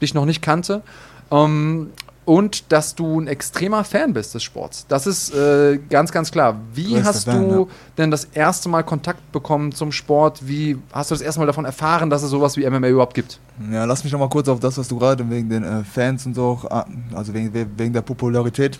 [0.00, 0.82] dich noch nicht kannte.
[1.30, 1.90] Ähm,
[2.28, 4.84] und dass du ein extremer Fan bist des Sports.
[4.86, 6.60] Das ist äh, ganz, ganz klar.
[6.74, 7.66] Wie Größter hast Fan, du ja.
[7.96, 10.46] denn das erste Mal Kontakt bekommen zum Sport?
[10.46, 13.40] Wie hast du das erste Mal davon erfahren, dass es sowas wie MMA überhaupt gibt?
[13.72, 16.26] Ja, lass mich noch mal kurz auf das, was du gerade wegen den äh, Fans
[16.26, 18.78] und so, auch, ah, also wegen, wegen der Popularität,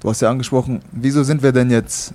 [0.00, 2.12] du hast ja angesprochen, wieso sind wir denn jetzt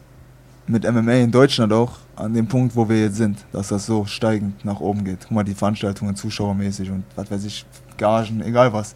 [0.67, 4.03] mit MMA in Deutschland auch an dem Punkt, wo wir jetzt sind, dass das so
[4.03, 5.19] steigend nach oben geht?
[5.21, 7.65] Guck mal, die Veranstaltungen zuschauermäßig und was weiß ich,
[7.97, 8.93] Gagen, egal was.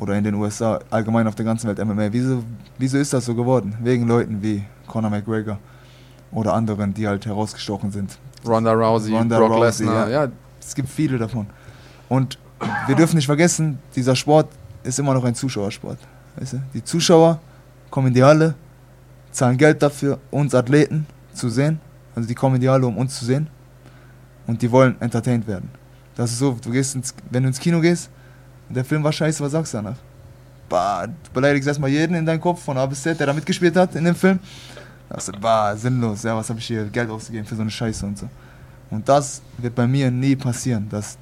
[0.00, 2.10] Oder in den USA, allgemein auf der ganzen Welt MMA.
[2.10, 2.42] Wieso,
[2.78, 3.76] wieso ist das so geworden?
[3.82, 5.58] Wegen Leuten wie Conor McGregor
[6.32, 8.18] oder anderen, die halt herausgestochen sind.
[8.46, 10.08] Ronda Rousey, Ronda Brock Rousey, Lesnar.
[10.08, 10.24] ja.
[10.24, 10.32] Ja.
[10.58, 11.46] Es gibt viele davon.
[12.08, 12.38] Und
[12.86, 14.48] wir dürfen nicht vergessen, dieser Sport
[14.82, 15.98] ist immer noch ein Zuschauersport.
[16.36, 16.62] Weißt du?
[16.72, 17.38] Die Zuschauer
[17.90, 18.54] kommen in die Halle,
[19.32, 21.78] zahlen Geld dafür, uns Athleten zu sehen.
[22.14, 23.48] Also die kommen in die Halle, um uns zu sehen.
[24.46, 25.68] Und die wollen entertained werden.
[26.16, 28.10] Das ist so, du gehst ins, wenn du ins Kino gehst
[28.74, 29.96] der Film war scheiße, was sagst du danach?
[30.68, 33.76] Bah, du beleidigst erstmal jeden in deinem Kopf von A bis Z, der da mitgespielt
[33.76, 34.38] hat in dem Film.
[35.08, 37.70] Da sagst du, bah, sinnlos, ja, was habe ich hier Geld ausgegeben für so eine
[37.70, 38.28] Scheiße und so.
[38.90, 41.18] Und das wird bei mir nie passieren, dass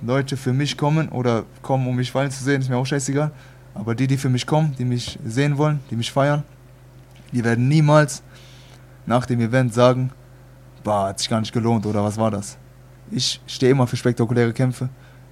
[0.00, 3.30] Leute für mich kommen oder kommen, um mich fallen zu sehen, ist mir auch scheißegal.
[3.74, 6.44] Aber die, die für mich kommen, die mich sehen wollen, die mich feiern,
[7.32, 8.22] die werden niemals
[9.06, 10.10] nach dem Event sagen,
[10.84, 12.56] bah, hat sich gar nicht gelohnt oder was war das.
[13.10, 14.88] Ich stehe immer für spektakuläre Kämpfe.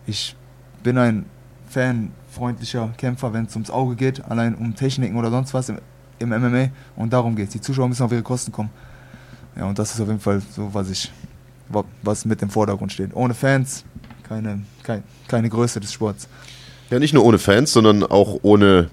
[0.07, 0.37] Ich
[0.83, 1.27] bin ein
[1.73, 5.79] fanfreundlicher Kämpfer, wenn es ums Auge geht, allein um Techniken oder sonst was im,
[6.19, 6.69] im MMA.
[6.97, 7.53] Und darum geht es.
[7.53, 8.71] Die Zuschauer müssen auf ihre Kosten kommen.
[9.57, 11.11] Ja, und das ist auf jeden Fall so, was ich,
[11.69, 13.11] wa- was mit im Vordergrund steht.
[13.15, 13.85] Ohne Fans,
[14.29, 16.29] keine, kein, keine Größe des Sports.
[16.91, 18.89] Ja, nicht nur ohne Fans, sondern auch ohne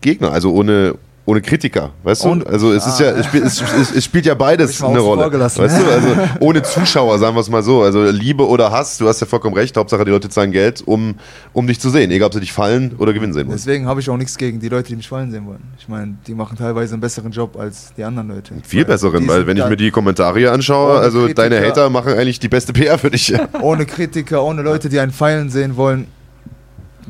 [0.00, 0.96] Gegner, also ohne,
[1.28, 2.28] ohne Kritiker, weißt du?
[2.28, 5.30] Ohne- also es ist ja, es, spielt- es, es, es spielt ja beides eine Rolle.
[5.32, 5.62] Weißt du?
[5.90, 6.08] Also
[6.40, 7.82] ohne Zuschauer, sagen wir es mal so.
[7.82, 9.76] Also Liebe oder Hass, du hast ja vollkommen recht.
[9.76, 11.16] Hauptsache die Leute zahlen Geld, um,
[11.52, 13.56] um dich zu sehen, egal ob sie dich fallen oder gewinnen sehen wollen.
[13.56, 15.64] Deswegen habe ich auch nichts gegen die Leute, die mich fallen sehen wollen.
[15.78, 18.54] Ich meine, die machen teilweise einen besseren Job als die anderen Leute.
[18.64, 21.68] Viel besseren, die weil wenn ich mir die Kommentare hier anschaue, also deine Kritiker.
[21.82, 23.34] Hater machen eigentlich die beste PR für dich.
[23.60, 26.06] ohne Kritiker, ohne Leute, die einen feilen sehen wollen,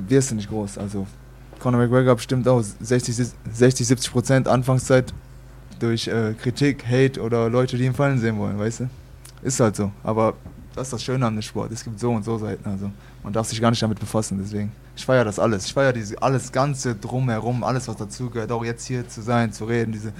[0.08, 0.78] wirst du nicht groß.
[0.78, 1.06] Also
[1.66, 5.12] Conor McGregor bestimmt auch 60, 60 70 Prozent Anfangszeit
[5.80, 8.90] durch äh, Kritik, Hate oder Leute, die ihn fallen sehen wollen, weißt du?
[9.42, 9.90] Ist halt so.
[10.04, 10.34] Aber
[10.76, 11.72] das ist das Schöne an dem Sport.
[11.72, 12.70] Es gibt so und so Seiten.
[12.70, 12.92] Also
[13.24, 14.38] man darf sich gar nicht damit befassen.
[14.40, 15.66] Deswegen, ich feiere das alles.
[15.66, 18.52] Ich feiere alles Ganze drumherum, alles was dazugehört.
[18.52, 20.12] Auch jetzt hier zu sein, zu reden, diese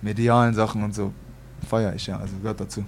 [0.00, 1.12] medialen Sachen und so.
[1.68, 2.82] Feiere ich ja, also gehört dazu.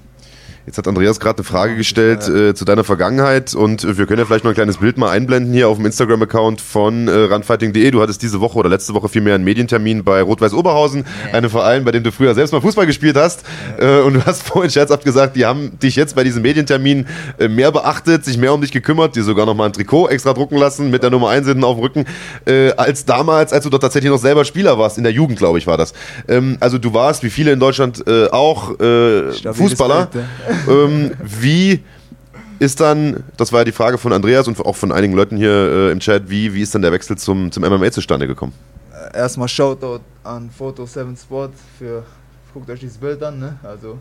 [0.67, 2.49] Jetzt hat Andreas gerade eine Frage Ja, gestellt ja.
[2.49, 5.11] äh, zu deiner Vergangenheit und äh, wir können ja vielleicht noch ein kleines Bild mal
[5.11, 7.89] einblenden hier auf dem Instagram-Account von äh, runfighting.de.
[7.93, 11.85] Du hattest diese Woche oder letzte Woche vielmehr einen Medientermin bei Rot-Weiß Oberhausen, einem Verein,
[11.85, 13.45] bei dem du früher selbst mal Fußball gespielt hast.
[13.79, 17.07] Äh, und du hast vorhin scherzhaft gesagt, die haben dich jetzt bei diesem Medientermin
[17.39, 20.33] äh, mehr beachtet, sich mehr um dich gekümmert, dir sogar noch mal ein Trikot extra
[20.33, 22.05] drucken lassen mit der Nummer 1 hinten auf dem Rücken,
[22.45, 25.59] äh, als damals, als du dort tatsächlich noch selber Spieler warst, in der Jugend, glaube
[25.59, 25.95] ich, war das.
[26.27, 30.07] Ähm, also du warst, wie viele in Deutschland äh, auch, Fußballer.
[30.07, 30.25] Bild,
[30.69, 31.83] ähm, wie
[32.59, 35.51] ist dann, das war ja die Frage von Andreas und auch von einigen Leuten hier
[35.51, 38.53] äh, im Chat, wie, wie ist dann der Wechsel zum, zum MMA zustande gekommen?
[38.93, 42.03] Äh, erstmal Shoutout an Photo 7 Sport für
[42.57, 43.59] guckt euch dieses Bild an, ne?
[43.63, 43.99] Also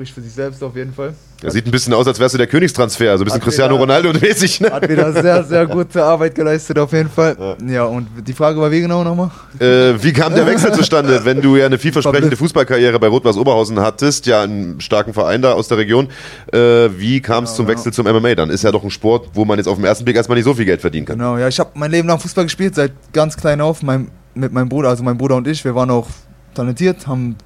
[0.00, 1.12] spricht für sich selbst auf jeden Fall.
[1.42, 3.76] Er sieht ein bisschen aus, als wärst du der Königstransfer, also ein bisschen Hat Cristiano
[3.76, 4.60] Ronaldo-mäßig.
[4.60, 4.70] Ne?
[4.70, 7.56] Hat wieder sehr, sehr gute Arbeit geleistet auf jeden Fall.
[7.66, 9.30] Ja, und die Frage war wie genau nochmal?
[9.58, 13.80] Äh, wie kam der Wechsel zustande, wenn du ja eine vielversprechende Fußballkarriere bei Rot-Weiß Oberhausen
[13.80, 16.08] hattest, ja einen starken Verein da aus der Region,
[16.52, 16.58] äh,
[16.96, 17.76] wie kam es zum genau.
[17.76, 18.34] Wechsel zum MMA?
[18.36, 20.46] Dann ist ja doch ein Sport, wo man jetzt auf den ersten Blick erstmal nicht
[20.46, 21.18] so viel Geld verdienen kann.
[21.18, 23.82] Genau, ja, ich habe mein Leben lang Fußball gespielt, seit ganz klein auf.
[23.82, 26.06] Mein, mit meinem Bruder, also mein Bruder und ich, wir waren auch
[26.60, 27.36] talentiert, haben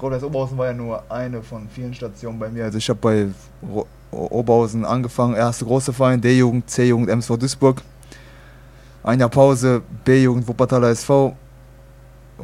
[0.00, 2.64] Rot-Weiß Oberhausen war ja nur eine von vielen Stationen bei mir.
[2.64, 3.26] Also ich habe bei
[3.68, 7.80] Ro Oberhausen angefangen, erste große Verein, D-Jugend, C-Jugend, MSV Duisburg.
[9.04, 11.36] Ein Jahr Pause, B-Jugend, Wuppertaler SV,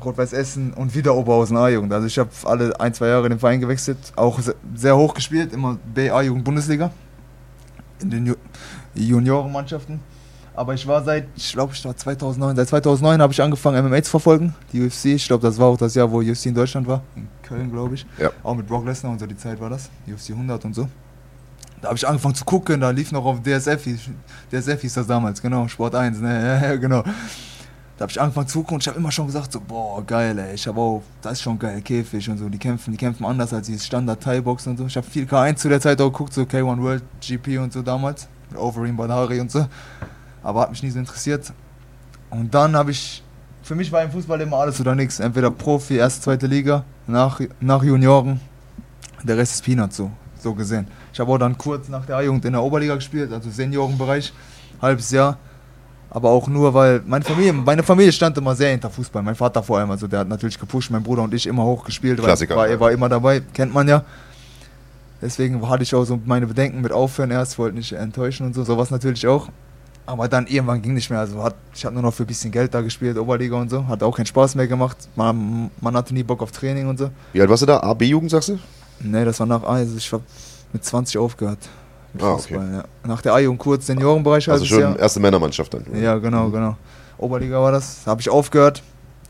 [0.05, 1.93] Rot-Weiß Essen und wieder Oberhausen A-Jugend.
[1.93, 5.53] Also ich habe alle ein, zwei Jahre den Verein gewechselt, auch se- sehr hoch gespielt,
[5.53, 6.91] immer B-A-Jugend Bundesliga
[8.01, 8.35] in den Ju
[8.95, 10.01] Juniorenmannschaften.
[10.57, 14.03] Aber ich war seit, ich glaube, ich war 2009, seit 2009 habe ich angefangen MMA
[14.03, 15.05] zu verfolgen, die UFC.
[15.07, 17.95] Ich glaube, das war auch das Jahr, wo UFC in Deutschland war, in Köln, glaube
[17.95, 18.07] ich.
[18.17, 18.31] Ja.
[18.43, 20.89] Auch mit Brock Lesnar und so, die Zeit war das, UFC 100 und so.
[21.83, 23.87] Da habe ich angefangen zu gucken, da lief noch auf DSF,
[24.51, 26.29] DSF hieß das damals, genau, Sport 1, ne,
[26.63, 27.03] ja, ja, genau.
[27.03, 30.39] Da habe ich angefangen zu gucken und ich habe immer schon gesagt, so, boah, geil,
[30.39, 33.27] ey, ich habe auch, das ist schon geil, Käfig und so, die kämpfen, die kämpfen
[33.27, 34.87] anders als die standard thai box und so.
[34.87, 37.83] Ich habe viel K1 zu der Zeit auch geguckt, so K1 World GP und so
[37.83, 39.67] damals, mit Overeem Badari und so,
[40.47, 41.53] aber hat mich nie so interessiert.
[42.31, 43.23] Und dann habe ich,
[43.63, 47.41] für mich war im Fußball immer alles oder nichts, entweder Profi, erste, zweite Liga, nach,
[47.61, 48.41] nach Junioren,
[49.25, 50.87] der Rest ist Peanut, so, so gesehen.
[51.13, 54.33] Ich habe auch dann kurz nach der A-Jugend in der Oberliga gespielt, also Seniorenbereich,
[54.81, 55.37] halbes Jahr.
[56.11, 59.23] Aber auch nur, weil meine Familie, meine Familie stand immer sehr hinter Fußball.
[59.23, 61.85] Mein Vater vor allem, also der hat natürlich gepusht, mein Bruder und ich immer hoch
[61.85, 62.55] gespielt, weil Klassiker.
[62.55, 64.05] war, er war immer dabei, kennt man ja.
[65.21, 68.63] Deswegen hatte ich auch so meine Bedenken mit Aufhören erst, wollte nicht enttäuschen und so,
[68.63, 69.49] sowas natürlich auch.
[70.09, 71.19] Aber dann irgendwann ging nicht mehr.
[71.19, 73.87] Also hat, ich habe nur noch für ein bisschen Geld da gespielt, Oberliga und so.
[73.89, 74.97] Hat auch keinen Spaß mehr gemacht.
[75.17, 77.11] Man, man hatte nie Bock auf Training und so.
[77.33, 77.81] Wie alt warst du da?
[77.81, 78.59] A-B-Jugend, sagst du?
[79.01, 80.23] Nee, das war nach A, also ich habe
[80.73, 81.59] mit 20 aufgehört.
[82.13, 82.85] Mit Ah, Fußball, ja.
[83.09, 84.99] Nach der A-Jugend kurz Seniorenbereich Also schon Jahr.
[84.99, 85.85] erste Männermannschaft dann.
[86.01, 86.77] Ja, genau, genau.
[87.19, 88.07] Oberliga war das.
[88.07, 88.83] Habe ich aufgehört.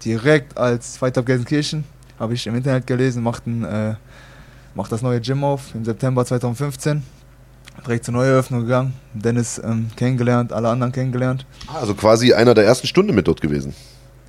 [0.05, 1.85] Direkt als Fight Up Gelsenkirchen.
[2.21, 3.95] Habe ich im Internet gelesen, macht, ein, äh,
[4.75, 7.03] macht das neue Gym auf im September 2015.
[7.85, 8.95] Direkt zur Neueröffnung gegangen.
[9.15, 11.45] Dennis ähm, kennengelernt, alle anderen kennengelernt.
[11.69, 13.75] Ah, Also quasi einer der ersten Stunde mit dort gewesen.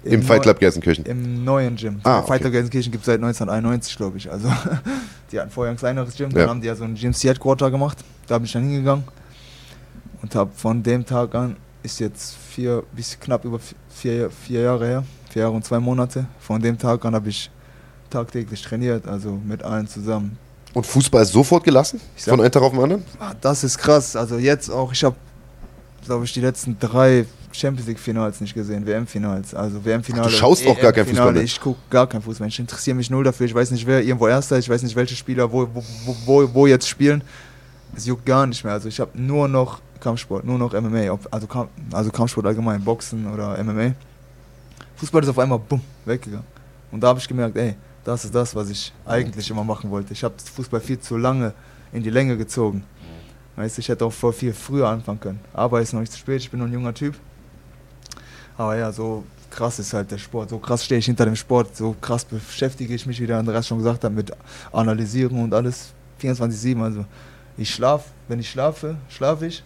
[0.04, 1.06] Im, Fight Neu- Club Gelsenkirchen.
[1.06, 2.00] Im neuen Gym.
[2.04, 2.46] Ah, Fight okay.
[2.48, 4.32] Up Gelsenkirchen gibt es seit 1991, glaube ich.
[4.32, 4.52] Also,
[5.32, 6.30] die hatten vorher ein kleineres Gym.
[6.30, 6.50] Dann Ja.
[6.50, 7.98] haben die ja so ein GMC Headquarter gemacht.
[8.28, 9.04] Da bin ich dann hingegangen.
[10.22, 14.86] Und habe von dem Tag an, ist jetzt vier, bis knapp über vier, vier Jahre
[14.88, 16.26] her, vier Jahre und zwei Monate.
[16.40, 17.50] Von dem Tag an habe ich
[18.10, 20.38] tagtäglich trainiert, also mit allen zusammen.
[20.78, 22.00] Und Fußball ist sofort gelassen?
[22.16, 23.04] Sag- Von einem Tag auf den anderen?
[23.20, 24.16] Ah, Das ist krass.
[24.16, 25.16] Also jetzt auch, ich habe,
[26.06, 29.56] glaube ich, die letzten drei Champions League Finals nicht gesehen, WM-Finals.
[29.56, 30.30] Also WM-Finale.
[30.30, 31.08] Du schaust auch gar kein.
[31.08, 31.42] Fußball mehr?
[31.42, 32.48] Ich gucke gar kein Fußball.
[32.48, 33.48] Ich interessiere mich null dafür.
[33.48, 34.66] Ich weiß nicht, wer irgendwo Erster ist.
[34.66, 35.84] Ich weiß nicht, welche Spieler wo, wo,
[36.28, 37.24] wo, wo, jetzt spielen.
[37.96, 38.74] Es juckt gar nicht mehr.
[38.74, 41.18] Also ich habe nur noch Kampfsport, nur noch MMA.
[41.32, 43.94] Also, Kamp also Kampfsport allgemein, Boxen oder MMA.
[44.98, 46.46] Fußball ist auf einmal bumm, weggegangen.
[46.92, 47.74] Und da habe ich gemerkt, ey,
[48.08, 50.14] das ist das, was ich eigentlich immer machen wollte.
[50.14, 51.54] Ich habe Fußball viel zu lange
[51.92, 52.86] in die Länge gezogen.
[53.58, 55.40] Weißt ich hätte auch vor viel früher anfangen können.
[55.52, 57.16] Aber ist noch nicht zu spät, ich bin noch ein junger Typ.
[58.56, 60.52] Aber ja, so krass ist halt der Sport.
[60.52, 61.76] So krass stehe ich hinter dem Sport.
[61.76, 64.32] So krass beschäftige ich mich, wie der Andreas schon gesagt hat, mit
[64.72, 65.90] Analysieren und alles
[66.22, 66.82] 24-7.
[66.82, 67.06] Also
[67.58, 69.66] ich schlafe, wenn ich schlafe, schlafe ich.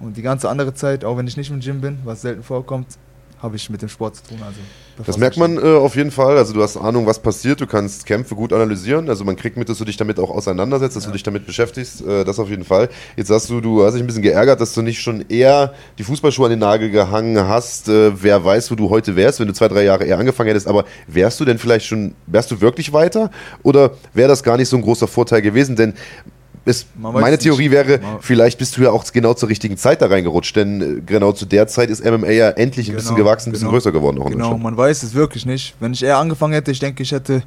[0.00, 2.98] Und die ganze andere Zeit, auch wenn ich nicht im Gym bin, was selten vorkommt,
[3.40, 4.38] habe ich mit dem Sport zu tun.
[4.44, 4.58] Also
[5.06, 6.36] Das merkt man äh, auf jeden Fall.
[6.38, 7.60] Also du hast Ahnung, was passiert.
[7.60, 9.08] Du kannst Kämpfe gut analysieren.
[9.08, 11.12] Also man kriegt mit, dass du dich damit auch auseinandersetzt, dass du Ja.
[11.12, 12.00] dich damit beschäftigst.
[12.04, 12.88] Äh, das auf jeden Fall.
[13.16, 16.04] Jetzt sagst du, du hast dich ein bisschen geärgert, dass du nicht schon eher die
[16.04, 17.88] Fußballschuhe an den Nagel gehangen hast.
[17.88, 20.66] Äh, wer weiß, wo du heute wärst, wenn du zwei, drei Jahre eher angefangen hättest.
[20.66, 23.30] Aber wärst du denn vielleicht schon, wärst du wirklich weiter?
[23.62, 25.76] Oder wäre das gar nicht so ein großer Vorteil gewesen?
[25.76, 25.94] Denn
[26.68, 27.38] es, meine.
[27.38, 30.80] Theorie wäre, Man- vielleicht bist du ja auch genau zur richtigen Zeit da reingerutscht, denn
[30.98, 33.66] äh, genau zu der Zeit ist MMA ja endlich ein bisschen Genau, gewachsen, ein bisschen
[33.68, 33.76] genau.
[33.76, 34.20] größer geworden.
[34.22, 35.74] Auch Genau, man weiß es wirklich nicht.
[35.80, 37.42] Wenn ich eher angefangen hätte, ich denke, ich hätte,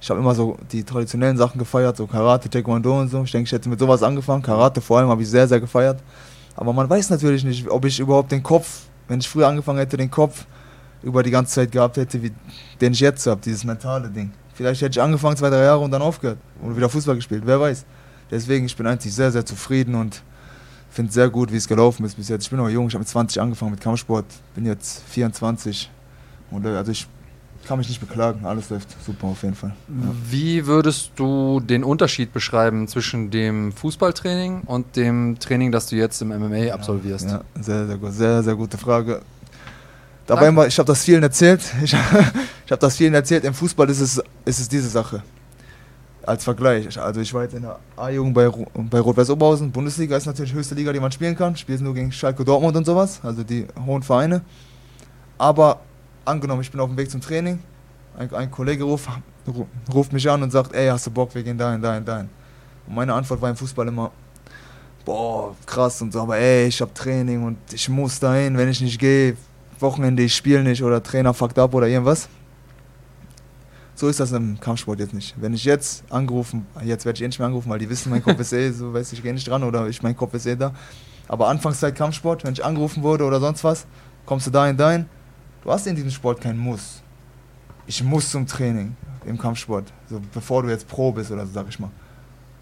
[0.00, 3.22] ich habe immer so die traditionellen Sachen gefeiert, so Karate, Taekwondo und so.
[3.24, 4.42] Ich denke, ich hätte mit sowas angefangen.
[4.42, 6.00] Karate vor allem habe ich sehr, sehr gefeiert.
[6.56, 8.66] Aber man weiß natürlich nicht, ob ich überhaupt den Kopf,
[9.08, 10.44] wenn ich früher angefangen hätte, den Kopf
[11.02, 12.30] über die ganze Zeit gehabt hätte, wie
[12.80, 14.30] den ich jetzt habe, dieses mentale Ding.
[14.52, 17.58] Vielleicht hätte ich angefangen, zwei, drei Jahre und dann aufgehört und wieder Fußball gespielt, wer
[17.58, 17.84] weiß.
[18.30, 20.22] Deswegen, ich bin eigentlich sehr, sehr zufrieden und
[20.90, 22.44] finde sehr gut, wie es gelaufen ist bis jetzt.
[22.44, 25.90] Ich bin noch jung, ich habe mit 20 angefangen mit Kampfsport, bin jetzt 24
[26.50, 27.06] und äh, also ich
[27.66, 29.74] kann mich nicht beklagen, alles läuft super auf jeden Fall.
[29.88, 29.94] Ja.
[30.28, 36.22] Wie würdest du den Unterschied beschreiben zwischen dem Fußballtraining und dem Training, das du jetzt
[36.22, 37.28] im MMA absolvierst?
[37.28, 39.20] Ja, sehr, sehr gut, sehr, sehr gute Frage.
[40.26, 40.66] Dabei Danke.
[40.68, 41.60] ich habe das vielen erzählt.
[41.82, 43.44] Ich, ich habe das vielen erzählt.
[43.44, 45.22] Im Fußball ist es, ist es diese Sache.
[46.30, 49.72] Als Vergleich, also ich war jetzt in der A-Jugend bei, bei Rot-Weiß Oberhausen.
[49.72, 51.56] Bundesliga ist natürlich höchste Liga, die man spielen kann.
[51.56, 54.40] Spielst nur gegen Schalke Dortmund und sowas, also die hohen Vereine.
[55.38, 55.80] Aber
[56.24, 57.58] angenommen, ich bin auf dem Weg zum Training,
[58.16, 59.08] ein, ein Kollege ruf,
[59.46, 62.28] ru- ruft mich an und sagt, ey, hast du Bock, wir gehen dahin, dahin, dahin.
[62.86, 64.12] Und meine Antwort war im Fußball immer,
[65.04, 68.80] boah, krass und so, aber ey, ich hab Training und ich muss dahin, wenn ich
[68.80, 69.36] nicht gehe,
[69.80, 72.28] Wochenende, ich spiele nicht oder Trainer fuckt ab oder irgendwas.
[74.00, 75.34] So ist das im Kampfsport jetzt nicht.
[75.38, 78.22] Wenn ich jetzt angerufen, jetzt werde ich eh nicht mehr angerufen, weil die wissen, mein
[78.22, 80.56] Kopf ist eh, so weiß ich, gehe nicht dran oder ich, mein Kopf ist eh
[80.56, 80.72] da.
[81.28, 83.86] Aber Anfangszeit Kampfsport, wenn ich angerufen wurde oder sonst was,
[84.24, 85.04] kommst du dahin, dahin.
[85.62, 87.02] Du hast in diesem Sport keinen Muss.
[87.86, 88.96] Ich muss zum Training
[89.26, 91.90] im Kampfsport, so bevor du jetzt Pro bist oder so, sag ich mal.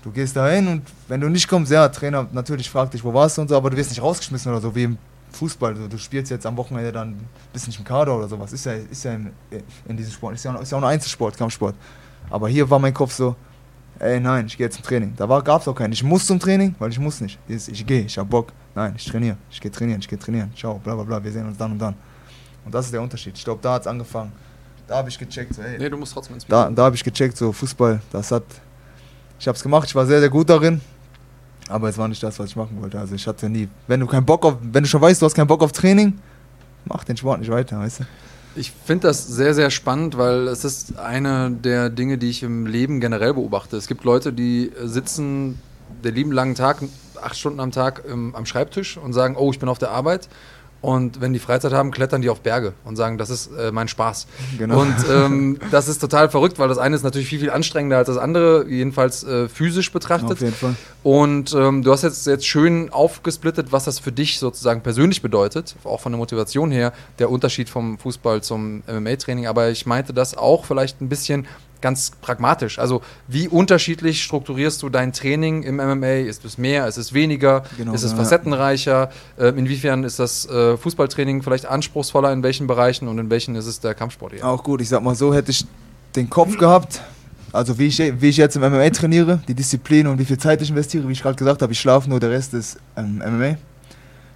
[0.02, 3.38] Du gehst dahin und wenn du nicht kommst, ja, Trainer natürlich fragt dich, wo warst
[3.38, 4.98] du und so, aber du wirst nicht rausgeschmissen oder so wie im
[5.32, 5.74] Fußball.
[5.74, 7.18] Du, du spielst jetzt am Wochenende dann
[7.52, 8.52] bist nicht im Kader oder sowas.
[8.52, 9.32] Ist ja, ist ja in,
[9.86, 11.74] in diesem Sport, ist ja, ist ja auch ein Einzelsport, Kampfsport.
[12.30, 13.36] Aber hier war mein Kopf so,
[13.98, 15.14] ey nein, ich gehe jetzt zum Training.
[15.16, 15.92] Da gab es auch keinen.
[15.92, 17.38] Ich muss zum Training, weil ich muss nicht.
[17.48, 18.52] Dieses, Ich gehe, ich hab Bock.
[18.74, 19.36] Nein, ich trainiere.
[19.50, 20.52] Ich gehe trainieren, ich gehe trainieren.
[20.54, 21.94] Ciao, bla bla bla, wir sehen uns dann und dann.
[22.64, 23.36] Und das ist der Unterschied.
[23.36, 24.32] Ich glaube, da hat es angefangen.
[24.86, 27.04] Da habe ich gecheckt, so, ey, Nee, du musst trotzdem ins da, da habe ich
[27.04, 28.44] gecheckt, so Fußball, das hat.
[29.38, 30.80] Ich habe es gemacht, ich war sehr, sehr gut darin.
[31.68, 32.98] Aber es war nicht das, was ich machen wollte.
[32.98, 33.68] Also ich hatte nie.
[33.86, 36.18] Wenn du keinen Bock auf, wenn du schon weißt, du hast keinen Bock auf Training,
[36.84, 38.04] mach den Sport nicht weiter, weißt du?
[38.56, 42.66] Ich finde das sehr, sehr spannend, weil es ist eine der Dinge, die ich im
[42.66, 43.76] Leben generell beobachte.
[43.76, 45.60] Es gibt Leute, die sitzen
[46.02, 46.82] den lieben langen Tag,
[47.22, 50.28] acht Stunden am Tag ähm, am Schreibtisch und sagen, oh, ich bin auf der Arbeit.
[50.80, 53.88] Und wenn die Freizeit haben, klettern die auf Berge und sagen, das ist äh, mein
[53.88, 54.28] Spaß.
[54.58, 54.80] Genau.
[54.80, 58.06] Und ähm, das ist total verrückt, weil das eine ist natürlich viel, viel anstrengender als
[58.06, 60.32] das andere, jedenfalls äh, physisch betrachtet.
[60.32, 60.76] Auf jeden Fall.
[61.02, 65.74] Und ähm, du hast jetzt, jetzt schön aufgesplittet, was das für dich sozusagen persönlich bedeutet,
[65.82, 69.48] auch von der Motivation her, der Unterschied vom Fußball zum MMA-Training.
[69.48, 71.46] Aber ich meinte das auch vielleicht ein bisschen
[71.80, 72.78] ganz pragmatisch.
[72.78, 76.26] Also wie unterschiedlich strukturierst du dein Training im MMA?
[76.26, 78.16] Ist es mehr, ist es weniger, Genau, ist es ja.
[78.16, 79.10] facettenreicher?
[79.38, 83.66] Ähm, inwiefern ist das äh, Fußballtraining vielleicht anspruchsvoller in welchen Bereichen und in welchen ist
[83.66, 84.46] es der Kampfsport eher?
[84.46, 85.64] Auch gut, ich sag mal so, hätte ich
[86.16, 87.02] den Kopf gehabt,
[87.52, 90.60] also wie ich, wie ich jetzt im MMA trainiere, die Disziplin und wie viel Zeit
[90.60, 93.56] ich investiere, wie ich gerade gesagt habe, ich schlafe nur, der Rest ist ähm, MMA.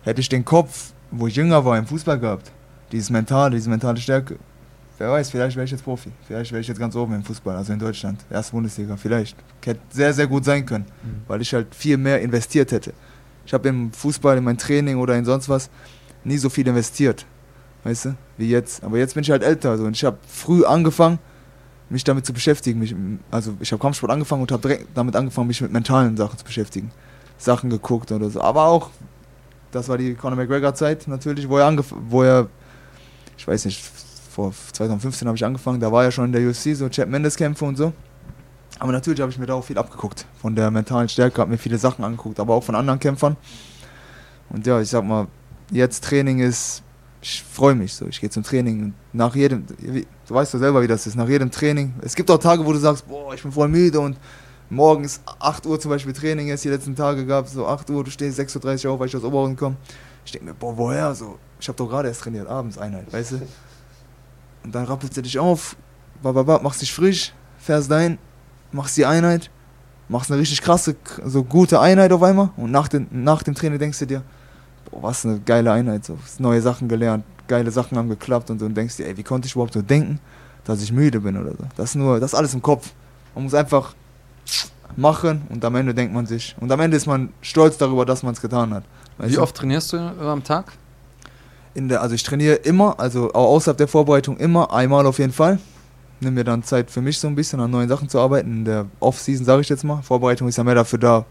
[0.03, 2.51] Hätte ich den Kopf, wo ich jünger war, im Fußball gehabt,
[2.90, 4.36] dieses mentale, diese mentale Stärke,
[5.03, 6.11] wer weiß, vielleicht wäre ich jetzt Profi.
[6.26, 9.36] Vielleicht wäre ich jetzt ganz oben im Fußball, also in Deutschland, erste Bundesliga, vielleicht.
[9.64, 10.86] Hätte sehr, sehr gut sein können,
[11.26, 12.92] weil ich halt viel mehr investiert hätte.
[13.44, 15.70] Ich habe im Fußball, in mein Training oder in sonst was
[16.24, 17.26] nie so viel investiert
[17.84, 18.82] weißt du, wie jetzt.
[18.84, 21.18] Aber jetzt bin ich halt älter so, und ich habe früh angefangen,
[21.88, 22.78] mich damit zu beschäftigen.
[22.78, 22.94] Mich,
[23.30, 26.44] also ich habe Kampfsport angefangen und habe direkt damit angefangen, mich mit mentalen Sachen zu
[26.44, 26.90] beschäftigen.
[27.38, 28.40] Sachen geguckt oder so.
[28.40, 28.90] Aber auch,
[29.72, 31.76] das war die Conor McGregor-Zeit natürlich, wo er
[32.09, 32.48] wo er,
[33.36, 33.82] ich weiß nicht,
[34.33, 37.64] vor 2015 habe ich angefangen, da war er schon in der UFC, so Chad Mendes-Kämpfe
[37.64, 37.93] und so.
[38.78, 40.26] Aber natürlich habe ich mir da auch viel abgeguckt.
[40.41, 43.37] Von der mentalen Stärke habe mir viele Sachen angeguckt, aber auch von anderen Kämpfern.
[44.49, 45.28] Und ja, ich sag mal,
[45.70, 46.83] jetzt Training ist,
[47.20, 48.07] ich freue mich so.
[48.07, 51.28] Ich gehe zum Training und nach jedem, du weißt doch selber, wie das ist, nach
[51.28, 51.95] jedem Training.
[52.03, 54.16] Es gibt auch Tage, wo du sagst, boah, ich bin voll müde und
[54.70, 57.91] morgen ist 8 Uhr zum Beispiel Training, jetzt die letzten Tage gab es so 8
[57.91, 59.76] Uhr, du stehst 6.30 Uhr auf, weil ich aus Oberhausen komme.
[60.24, 61.14] Ich denke mir, boah, woher?
[61.14, 63.43] So, ich habe doch gerade erst trainiert, abends Einheit, weißt du?
[64.65, 65.77] Und dann rappelst du dich auf,
[66.23, 68.19] machst dich frisch, fährst dahin,
[68.71, 69.51] machst die Einheit,
[70.09, 73.79] machst eine richtig krasse, so gute Einheit auf einmal und nach, den, nach dem Training
[73.79, 74.23] denkst du dir,
[74.91, 78.75] boah, was eine geile Einheit, so neue Sachen gelernt, geile Sachen haben geklappt und und
[78.75, 80.21] denkst dir, ey, wie konnte ich überhaupt so denken,
[80.65, 81.65] dass ich müde bin oder so.
[81.77, 82.93] Das ist nur, das ist alles im Kopf.
[83.35, 83.95] Man muss einfach
[84.97, 88.23] machen und am Ende denkt man sich, und am Ende ist man stolz darüber, dass
[88.23, 88.85] man es getan hat.
[89.19, 90.73] Wie oft trainierst du am Tag?
[91.75, 95.33] In der, also ich trainiere immer, also auch außerhalb der Vorbereitung immer, einmal auf jeden
[95.33, 95.59] Fall.
[96.20, 98.59] Nimm mir dann Zeit für mich so ein bisschen an neuen Sachen zu arbeiten.
[98.59, 100.03] In der Off-Season sage ich jetzt mal.
[100.03, 101.25] Vorbereitung ist ja mehr dafür da,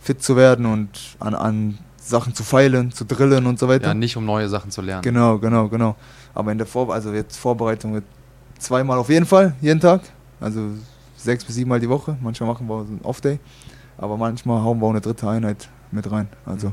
[0.00, 3.88] fit zu werden und an, an Sachen zu feilen, zu drillen und so weiter.
[3.88, 5.02] Ja, nicht um neue Sachen zu lernen.
[5.02, 5.96] Genau, genau, genau.
[6.34, 8.04] Aber in der Vor also jetzt Vorbereitung wird
[8.58, 10.02] zweimal auf jeden Fall, jeden Tag.
[10.40, 10.60] Also
[11.16, 12.16] sechs bis sieben Mal die Woche.
[12.20, 13.40] Manchmal machen wir so einen Off-Day.
[13.98, 16.28] Aber manchmal hauen wir auch eine dritte Einheit mit rein.
[16.44, 16.72] Also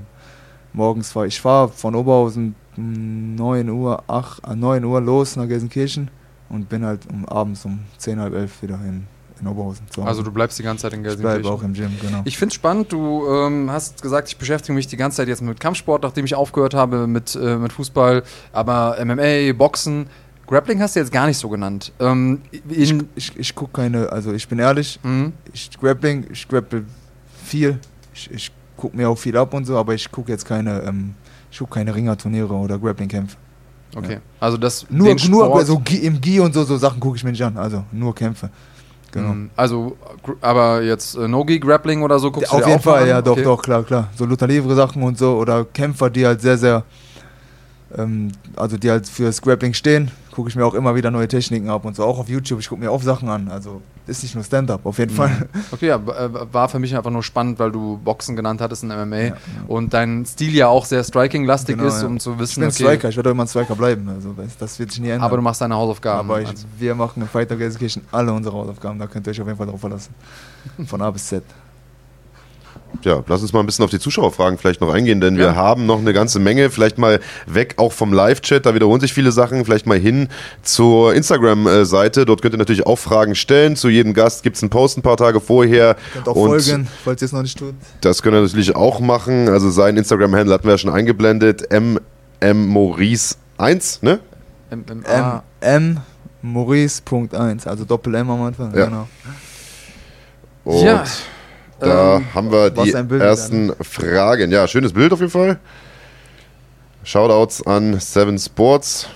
[0.74, 6.10] morgens fahre ich fahre von Oberhausen 9 Uhr, 8, äh, 9 Uhr los nach Gelsenkirchen
[6.50, 9.06] und bin halt um, abends um 10, halb elf wieder in,
[9.42, 9.86] in Oberhausen.
[10.04, 11.54] Also du bleibst die ganze Zeit in ich bleibe Gelsenkirchen.
[11.54, 12.22] auch im Gym, genau.
[12.26, 15.42] Ich finde es spannend, du ähm, hast gesagt, ich beschäftige mich die ganze Zeit jetzt
[15.42, 20.08] mit Kampfsport, nachdem ich aufgehört habe mit, äh, mit Fußball, aber MMA, Boxen,
[20.46, 21.94] Grappling hast du jetzt gar nicht so genannt.
[22.00, 25.32] Ähm, in, ich ich gucke keine, also ich bin ehrlich, Mhm.
[25.54, 26.84] ich grappling, ich grapple
[27.46, 27.80] viel.
[28.14, 31.16] Ich, ich gucke mir auch viel ab und so, aber ich gucke jetzt keine, ähm,
[31.54, 33.38] ich gucke keine Ringerturniere oder Grappling-Kämpfe.
[33.96, 34.18] Okay.
[34.40, 37.24] Also das Nur, nur Sport- so Gi- im Gi und so, so Sachen gucke ich
[37.24, 37.56] mir nicht an.
[37.58, 38.50] Also nur Kämpfe.
[39.12, 39.34] Genau.
[39.34, 39.52] Mhm.
[39.56, 39.96] Also,
[40.42, 43.08] aber jetzt äh, No-Gi Grappling oder so guckst du Auf dir jeden auch Fall, an?
[43.10, 43.44] ja, doch, Okay.
[43.44, 44.10] doch, klar, klar.
[44.16, 46.84] So Luther Livre Sachen und so oder Kämpfer, die halt sehr, sehr,
[47.96, 51.70] ähm, also die halt für Grappling stehen, gucke ich mir auch immer wieder neue Techniken
[51.70, 52.04] ab und so.
[52.04, 53.48] Auch auf YouTube, ich gucke mir auch Sachen an.
[53.50, 55.48] Also ist nicht nur Stand-up, auf jeden Fall.
[55.72, 58.90] Okay, ja, äh, war für mich einfach nur spannend, weil du Boxen genannt hattest in
[58.90, 59.36] MMA Ja, ja.
[59.68, 62.08] und dein Stil ja auch sehr striking-lastig Genau, ist, ja.
[62.08, 64.10] um zu Ich wissen, bin okay, Striker, ich werde immer ein Striker bleiben.
[64.10, 65.24] Also das- das wird sich nie ändern.
[65.26, 66.30] aber du machst deine Hausaufgaben.
[66.30, 66.66] Aber ich, also.
[66.78, 69.68] wir machen im Fighter Gelsenkirchen alle unsere Hausaufgaben, da könnt ihr euch auf jeden Fall
[69.68, 70.14] drauf verlassen.
[70.86, 71.44] Von A bis Z.
[73.02, 75.40] Ja, lass uns mal ein bisschen auf die Zuschauerfragen vielleicht noch eingehen, denn Ja.
[75.42, 76.70] wir haben noch eine ganze Menge.
[76.70, 79.66] Vielleicht mal weg auch vom Live-Chat, da wiederholen sich viele Sachen.
[79.66, 80.30] Vielleicht mal hin
[80.62, 82.26] zur Instagram-Seite.
[82.26, 83.76] Dort könnt ihr natürlich auch Fragen stellen.
[83.76, 85.98] Zu jedem Gast gibt es einen Post ein paar Tage vorher.
[86.14, 87.74] Könnt auch Und folgen, falls ihr es noch nicht tut.
[88.02, 89.50] Das könnt ihr natürlich auch machen.
[89.50, 91.64] Also sein Instagram-Handle hatten wir ja schon eingeblendet.
[92.42, 94.20] mmmaurice1, ne?
[94.72, 95.44] MMA.
[95.62, 96.00] M, M
[96.42, 98.76] Maurice.1, also Doppel M am Anfang.
[98.76, 98.86] Ja.
[98.86, 99.08] Genau.
[100.66, 101.04] Und Ja,
[101.80, 104.52] da ähm, haben wir die ersten Fragen.
[104.52, 105.60] Ja, schönes Bild auf jeden Fall.
[107.04, 109.08] Shoutouts an Seven Sports.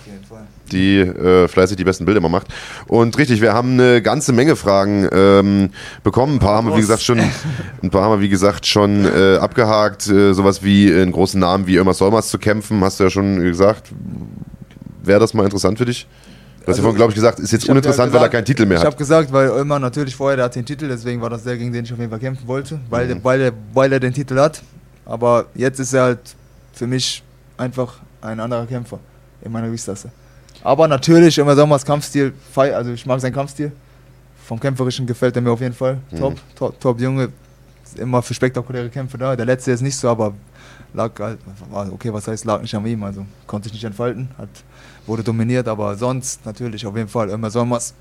[0.72, 2.48] Die äh, fleißig die besten Bilder immer macht.
[2.88, 5.70] Und richtig, wir haben eine ganze Menge Fragen ähm,
[6.04, 6.36] bekommen.
[6.36, 7.20] Ein paar haben wir, wie gesagt, schon,
[7.82, 10.10] ein paar haben wir, wie gesagt, schon äh, abgehakt.
[10.10, 13.40] Äh, sowas wie einen großen Namen wie Irma Solmers zu kämpfen, hast du ja schon
[13.40, 13.94] gesagt.
[15.02, 16.06] Wäre das mal interessant für dich?
[16.68, 18.28] Du hast ja Also, vorhin, glaube ich, gesagt, ist jetzt Ich uninteressant, ja weil er
[18.28, 18.88] gesagt- keinen Titel mehr Ich hat.
[18.88, 21.72] habe gesagt, weil Ömer natürlich vorher, der hat den Titel, deswegen war das der, gegen
[21.72, 23.10] den ich auf jeden Fall kämpfen wollte, weil, Mhm.
[23.14, 24.62] der, weil, der, weil er den Titel hat.
[25.06, 26.20] Aber jetzt ist er halt
[26.74, 27.24] für mich
[27.56, 29.00] einfach ein anderer Kämpfer
[29.42, 30.10] in meiner Gewichtsklasse.
[30.62, 33.72] Aber natürlich, immer Sommers Kampfstil, also ich mag seinen Kampfstil.
[34.46, 36.00] Vom Kämpferischen gefällt er mir auf jeden Fall.
[36.12, 36.18] Mhm.
[36.20, 37.30] Top, top, top Junge.
[37.96, 39.38] Immer für spektakuläre Kämpfe da.
[39.38, 40.34] Der letzte ist nicht so, aber
[40.94, 41.40] lag halt,
[41.94, 44.50] okay, was heißt, lag nicht an ihm, also konnte sich nicht entfalten, hat,
[45.08, 47.94] wurde dominiert, aber sonst natürlich auf jeden Fall immer Sommers.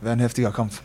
[0.00, 0.82] Wäre ein heftiger Kampf.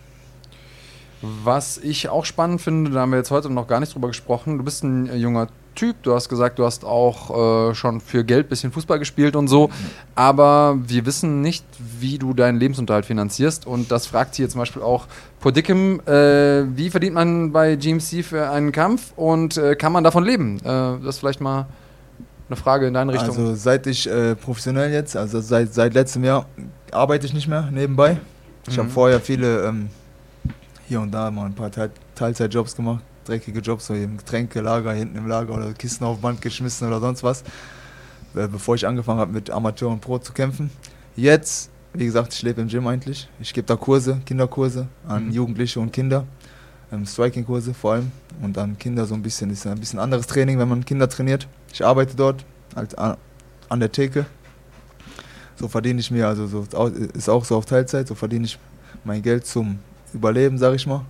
[1.44, 4.58] Was ich auch spannend finde, da haben wir jetzt heute noch gar nicht drüber gesprochen.
[4.58, 8.24] Du bist ein äh, junger Typ, du hast gesagt, du hast auch äh, schon für
[8.24, 9.70] Geld ein bisschen Fußball gespielt und so,
[10.16, 11.66] aber wir wissen nicht,
[12.00, 15.08] wie du deinen Lebensunterhalt finanzierst und das fragt hier zum Beispiel auch
[15.42, 20.24] Podickem, äh, wie verdient man bei GMC für einen Kampf und äh, kann man davon
[20.24, 20.60] leben?
[20.60, 21.68] Äh, das vielleicht mal
[22.48, 23.30] eine Frage in deine Richtung.
[23.30, 26.46] Also seit ich äh, professionell jetzt, also seit, seit letztem Jahr,
[26.91, 28.18] arbeite ich nicht mehr nebenbei.
[28.68, 28.91] Ich habe Mhm.
[28.93, 29.89] vorher viele ähm,
[30.88, 35.18] hier und da mal ein paar Teil Teilzeitjobs gemacht, dreckige Jobs, so im Getränkelager, hinten
[35.18, 37.41] im Lager oder Kisten auf Band geschmissen oder sonst was,
[38.36, 40.70] äh, bevor ich angefangen habe mit Amateur und Pro zu kämpfen.
[41.16, 43.28] Jetzt, wie gesagt, ich lebe im Gym eigentlich.
[43.39, 45.32] Ich gebe da Kurse, Kinderkurse an Mhm.
[45.32, 46.26] Jugendliche und Kinder.
[46.92, 48.12] Ähm, Striking-Kurse vor allem.
[48.42, 51.48] Und dann Kinder so ein bisschen, ist ein bisschen anderes Training, wenn man Kinder trainiert.
[51.74, 53.18] Ich arbeite dort als an,
[53.70, 54.26] an der Theke.
[55.58, 56.62] So verdiene ich mir, also so
[57.14, 58.60] ist auch- so auf Teilzeit, so verdiene ich
[59.04, 59.80] mein Geld zum
[60.14, 61.06] Überleben, sag ich mal.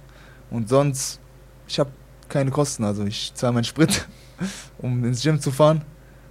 [0.52, 1.20] Und sonst,
[1.68, 1.90] ich habe
[2.30, 4.08] keine Kosten, also ich zahle meinen Sprit,
[4.78, 5.78] um ins Gym zu fahren.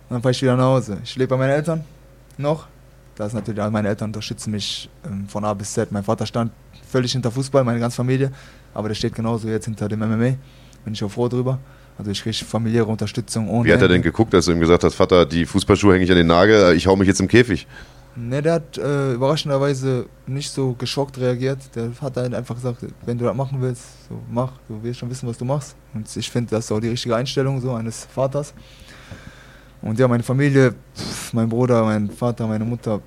[0.08, 0.98] Und dann fahre ich wieder nach Hause.
[1.02, 1.84] Ich lebe bei meinen Eltern
[2.38, 2.66] noch.
[3.16, 5.90] Das ist natürlich, also meine Eltern unterstützen mich ähm, von A bis Z.
[5.92, 6.52] Mein Vater stand
[6.88, 8.30] völlig hinter Fußball, meine ganze Familie.
[8.74, 10.36] Aber der steht genauso jetzt hinter dem MMA.
[10.84, 11.58] Bin ich auch froh drüber.
[11.96, 14.82] Also ich kriege familiäre Unterstützung ohne Wie hat er denn geguckt, als du ihm gesagt
[14.82, 17.66] hast, Vater, die Fußballschuhe hänge ich an den Nagel, ich hau mich jetzt im Käfig?
[18.16, 21.58] Ne, der hat äh, überraschenderweise nicht so geschockt reagiert.
[21.74, 25.10] Der hat halt einfach gesagt, wenn du das machen willst, so mach, du wirst schon
[25.10, 25.74] wissen, was du machst.
[25.92, 28.54] Und ich finde, das ist auch die richtige Einstellung so eines Vaters.
[29.82, 30.74] Und ja, meine Familie,
[31.32, 33.00] mein Bruder, mein Vater, meine Mutter,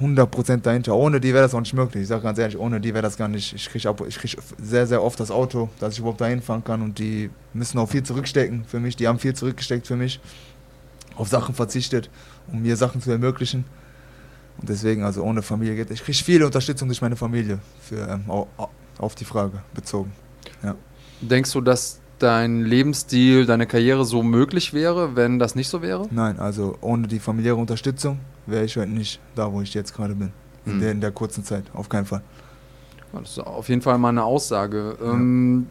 [0.00, 0.94] 100% dahinter.
[0.94, 2.02] Ohne die wäre das auch nicht möglich.
[2.02, 3.52] Ich sage ganz ehrlich, ohne die wäre das gar nicht.
[3.54, 6.82] Ich kriege krieg sehr, sehr oft das Auto, dass ich überhaupt dahin fahren kann.
[6.82, 8.96] Und die müssen auch viel zurückstecken für mich.
[8.96, 10.20] Die haben viel zurückgesteckt für mich.
[11.16, 12.10] Auf Sachen verzichtet,
[12.52, 13.64] um mir Sachen zu ermöglichen.
[14.60, 15.90] Und deswegen, also ohne Familie geht.
[15.90, 18.68] Ich kriege viele Unterstützung durch meine Familie für, ähm, au- au-
[18.98, 20.12] auf die Frage bezogen.
[21.20, 26.06] Denkst du, dass dein Lebensstil, deine Karriere so möglich wäre, wenn das nicht so wäre?
[26.12, 30.14] Nein, also ohne die familiäre Unterstützung wäre ich heute nicht da, wo ich jetzt gerade
[30.14, 30.32] bin.
[30.66, 30.80] In, Hm.
[30.80, 32.22] der, in der kurzen Zeit, auf keinen Fall.
[33.12, 34.96] Das ist auf jeden Fall mal eine Aussage.
[35.02, 35.66] Ähm,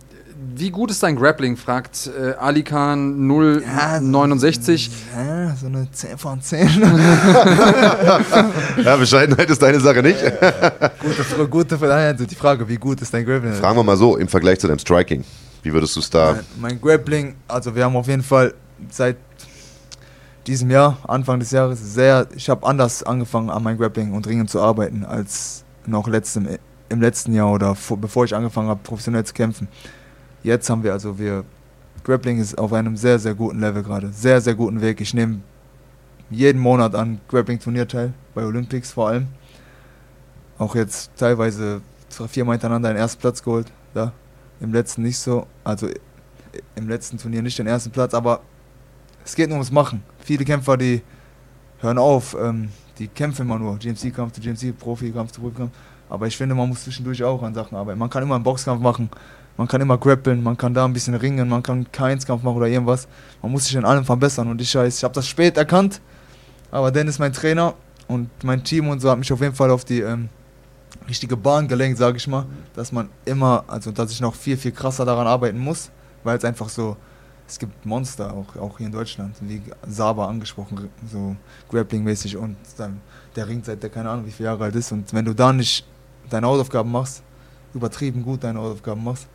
[0.56, 1.56] wie gut ist dein Grappling?
[1.56, 4.90] fragt äh, Alikan 069.
[5.16, 6.68] Ja, so eine 10 von 10.
[8.84, 10.20] Ja, Bescheidenheit ist deine Sache nicht.
[11.00, 11.94] gute, gute Frage.
[11.94, 13.54] Also die Frage, wie gut ist dein Grappling?
[13.54, 15.24] Fragen wir mal so, im Vergleich zu deinem Striking,
[15.64, 16.34] wie würdest du es da...
[16.34, 18.54] Mein, mein Grappling, also wir haben auf jeden Fall
[18.90, 19.18] seit
[20.48, 24.48] diesem Jahr, Anfang des Jahres, sehr, ich habe anders angefangen an meinem Grappling und Ringen
[24.48, 26.48] zu arbeiten als noch letztem,
[26.90, 29.68] im letzten Jahr oder vor, bevor ich angefangen habe, professionell zu kämpfen.
[30.44, 31.44] Jetzt haben wir also, wir,
[32.04, 35.02] Grappling ist auf einem sehr, sehr guten Level gerade, sehr, sehr guten Weg.
[35.02, 35.42] Ich nehme
[36.30, 39.28] jeden Monat an Grappling-Turnier teil, bei Olympics vor allem.
[40.58, 41.82] Auch jetzt teilweise
[42.30, 43.72] viermal hintereinander den ersten Platz geholt.
[43.94, 44.12] Da.
[44.60, 45.46] Im letzten nicht so.
[45.64, 45.88] Also
[46.76, 48.42] im letzten Turnier nicht den ersten Platz, aber
[49.28, 50.02] es geht nur ums Machen.
[50.20, 51.02] Viele Kämpfer, die
[51.82, 53.78] hören auf, ähm, die kämpfen immer nur.
[53.78, 55.72] GMC-Kampf zu GMC, Profi-Kampf zu Profi-Kampf.
[56.10, 58.00] Aber ich finde, man muss zwischendurch auch an Sachen arbeiten.
[58.00, 59.10] Man kann immer einen Boxkampf machen,
[59.58, 62.56] man kann immer grappeln, man kann da ein bisschen ringen, man kann keinen Kampf machen
[62.56, 63.10] oder irgendwas.
[63.42, 66.00] Man muss sich in allem verbessern und ich weiß, ich habe das spät erkannt,
[66.72, 67.74] aber Dennis, mein Trainer
[68.08, 70.30] und mein Team und so, hat mich auf jeden Fall auf die ähm,
[71.10, 74.72] richtige Bahn gelenkt, sage ich mal, dass man immer, also dass ich noch viel, viel
[74.72, 75.92] krasser daran arbeiten muss,
[76.24, 76.96] weil es einfach so,
[77.48, 81.36] es gibt Monster, auch, auch hier in Deutschland, wie Saba angesprochen, so
[81.70, 83.00] Grappling-mäßig und dann,
[83.36, 85.54] der ringt seit der keine Ahnung wie viele Jahre alt ist und wenn du da
[85.54, 85.86] nicht
[86.30, 87.24] deine Hausaufgaben machst,
[87.74, 89.28] übertrieben gut deine Hausaufgaben machst,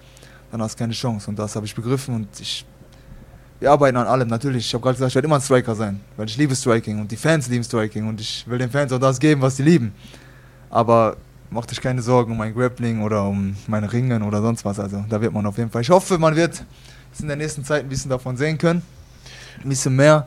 [0.50, 2.66] dann hast du keine Chance und das habe ich begriffen und ich
[3.62, 4.66] wir arbeiten an allem, natürlich.
[4.66, 7.12] Ich habe gerade gesagt, ich werde immer ein Striker sein, weil ich liebe Striking und
[7.12, 9.92] die Fans lieben Striking und ich will den Fans auch das geben, was sie lieben.
[10.68, 11.16] Aber
[11.48, 14.80] mach dich keine Sorgen um mein Grappling oder um meine Ringen oder sonst was.
[14.80, 15.82] Also da wird man auf jeden Fall.
[15.82, 16.64] Ich hoffe, man wird
[17.20, 18.82] in der nächsten Zeit ein bisschen davon sehen können.
[19.62, 20.26] Ein bisschen mehr.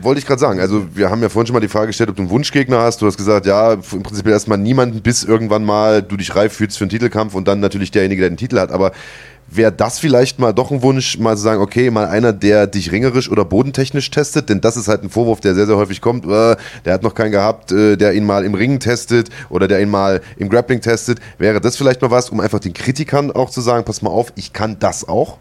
[0.00, 0.60] Wollte ich gerade sagen.
[0.60, 3.02] Also, wir haben ja vorhin schon mal die Frage gestellt, ob du einen Wunschgegner hast.
[3.02, 6.78] Du hast gesagt, ja, im Prinzip erstmal niemanden, bis irgendwann mal du dich reif fühlst
[6.78, 8.70] für einen Titelkampf und dann natürlich derjenige, der den Titel hat.
[8.70, 8.92] Aber
[9.54, 12.90] wäre das vielleicht mal doch ein Wunsch, mal zu sagen, okay, mal einer, der dich
[12.90, 16.24] ringerisch oder bodentechnisch testet, denn das ist halt ein Vorwurf, der sehr, sehr häufig kommt,
[16.24, 19.80] äh, der hat noch keinen gehabt, äh, der ihn mal im Ringen testet oder der
[19.80, 21.20] ihn mal im Grappling testet.
[21.38, 24.32] Wäre das vielleicht mal was, um einfach den Kritikern auch zu sagen, pass mal auf,
[24.36, 25.38] ich kann das auch?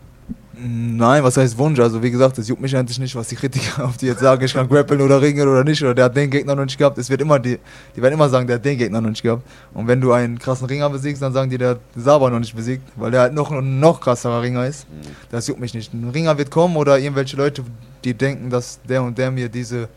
[0.64, 1.80] Nein, was heißt Wunsch?
[1.80, 4.44] Also wie gesagt, es juckt mich eigentlich nicht, was die Kritiker auf die jetzt sagen,
[4.46, 7.00] ich kann grappeln oder ringen oder nicht, oder der hat den Gegner noch nicht gehabt.
[7.00, 7.58] Es wird immer die,
[7.96, 9.42] die werden immer sagen, der hat den Gegner noch nicht gehabt.
[9.74, 12.56] Und wenn du einen krassen Ringer besiegst, dann sagen die, der hat Saber noch nicht
[12.56, 14.86] besiegt, weil der halt noch ein noch krasserer Ringer ist.
[15.32, 15.94] Das juckt mich nicht.
[15.96, 17.64] Ein Ringer wird kommen oder irgendwelche Leute,
[18.04, 19.90] die denken, dass der und der mir diese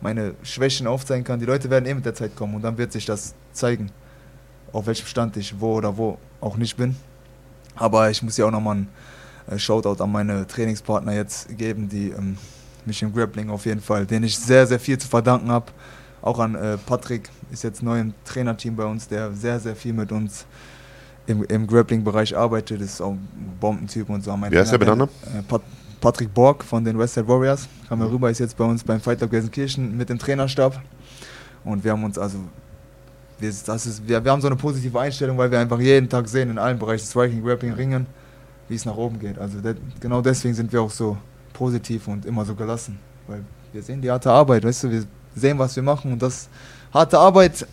[0.00, 1.40] meine Schwächen aufzeigen kann.
[1.40, 3.90] Die Leute werden eh mit der Zeit kommen und dann wird sich das zeigen,
[4.72, 6.94] auf welchem Stand ich wo oder wo auch nicht bin.
[7.74, 8.86] Aber ich muss ja auch nochmal ein äh,
[9.56, 12.36] Shoutout an meine Trainingspartner jetzt geben, die ähm,
[12.84, 15.66] mich im Grappling auf jeden Fall, denen ich sehr, sehr viel zu verdanken habe.
[16.22, 19.92] Auch an äh, Patrick, ist jetzt neu im Trainerteam bei uns, der sehr, sehr viel
[19.92, 20.46] mit uns
[21.26, 22.80] im, im Grappling-Bereich arbeitet.
[22.80, 24.36] Ist auch ein Bombentyp und so.
[24.36, 25.10] Mein Wie heißt der benannt?
[25.24, 25.62] Äh, Pat
[26.00, 27.68] Patrick Borg von den Westside Warriors.
[27.88, 30.80] Kam ja rüber, ist jetzt bei uns beim Fight Club Gelsenkirchen mit dem Trainerstab.
[31.64, 32.38] Und wir haben uns also
[33.38, 36.28] wir, das ist, wir, wir haben so eine positive Einstellung, weil wir einfach jeden Tag
[36.28, 38.06] sehen in allen Bereichen, Striking, Grappling, Ringen,
[38.68, 39.38] wie es nach oben geht.
[39.38, 41.16] Also de, genau deswegen sind wir auch so
[41.52, 42.98] positiv und immer so gelassen.
[43.26, 45.04] Weil wir sehen die harte Arbeit, weißt du, wir
[45.34, 46.48] sehen, was wir machen und das
[46.92, 47.66] harte Arbeit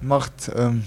[0.00, 0.84] macht ähm,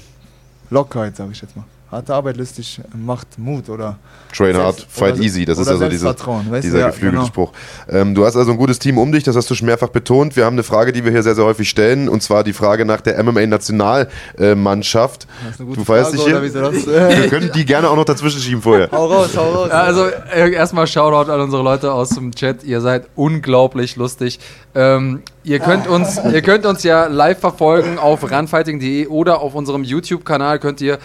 [0.70, 3.98] Lockerheit, sage ich jetzt mal harte Arbeit lustig macht Mut oder
[4.36, 5.46] Train hard, fight easy.
[5.46, 6.14] Das ist ja so dieser,
[6.62, 7.26] dieser ja, geflügelte genau.
[7.26, 7.52] Spruch.
[7.88, 10.36] Ähm, du hast also ein gutes Team um dich, das hast du schon mehrfach betont.
[10.36, 12.86] Wir haben eine Frage, die wir hier sehr, sehr häufig stellen, und zwar die Frage
[12.86, 15.28] nach der MMA-Nationalmannschaft.
[15.58, 16.42] Du feierst dich hier?
[16.44, 18.90] wir können die gerne auch noch dazwischen schieben vorher.
[18.92, 19.70] hau raus, hau raus.
[19.70, 22.64] Ja, also äh, erstmal Shoutout an unsere Leute aus dem Chat.
[22.64, 24.40] Ihr seid unglaublich lustig.
[24.74, 29.86] Ähm, ihr, könnt uns, ihr könnt uns ja live verfolgen auf runfighting.de oder auf unserem
[29.86, 31.00] YouTube-Kanal könnt ihr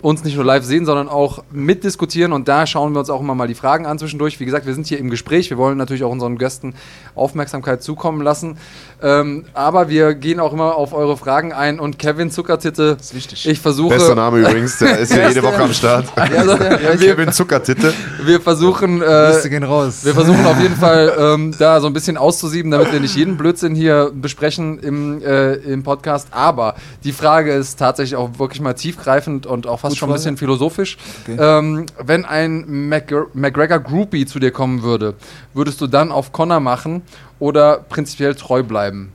[0.00, 3.34] uns nicht nur live sehen, sondern auch mitdiskutieren und da schauen wir uns auch immer
[3.34, 4.40] mal die Fragen an zwischendurch.
[4.40, 6.74] Wie gesagt, wir sind hier im Gespräch, wir wollen natürlich auch unseren Gästen
[7.14, 8.56] Aufmerksamkeit zukommen lassen,
[9.02, 13.14] ähm, aber wir gehen auch immer auf eure Fragen ein und Kevin Zuckertitte, das ist
[13.14, 13.48] wichtig.
[13.48, 13.94] ich versuche...
[13.94, 16.06] Bester Name übrigens, der ist ja jede Woche am Start.
[16.32, 16.56] Also,
[16.98, 17.92] Kevin Zuckertitte.
[18.24, 19.02] Wir versuchen...
[19.02, 20.04] Äh, gehen raus.
[20.04, 23.36] Wir versuchen auf jeden Fall ähm, da so ein bisschen auszusieben, damit wir nicht jeden
[23.36, 26.74] Blödsinn hier besprechen im, äh, im Podcast, aber
[27.04, 30.36] die Frage ist tatsächlich auch wirklich mal tiefgreifend und auch fast Gut schon ein bisschen
[30.36, 30.96] philosophisch.
[31.22, 31.36] Okay.
[31.38, 32.88] Ähm, wenn ein
[33.34, 35.14] McGregor Groupie zu dir kommen würde,
[35.54, 37.02] würdest du dann auf Connor machen
[37.38, 39.12] oder prinzipiell treu bleiben?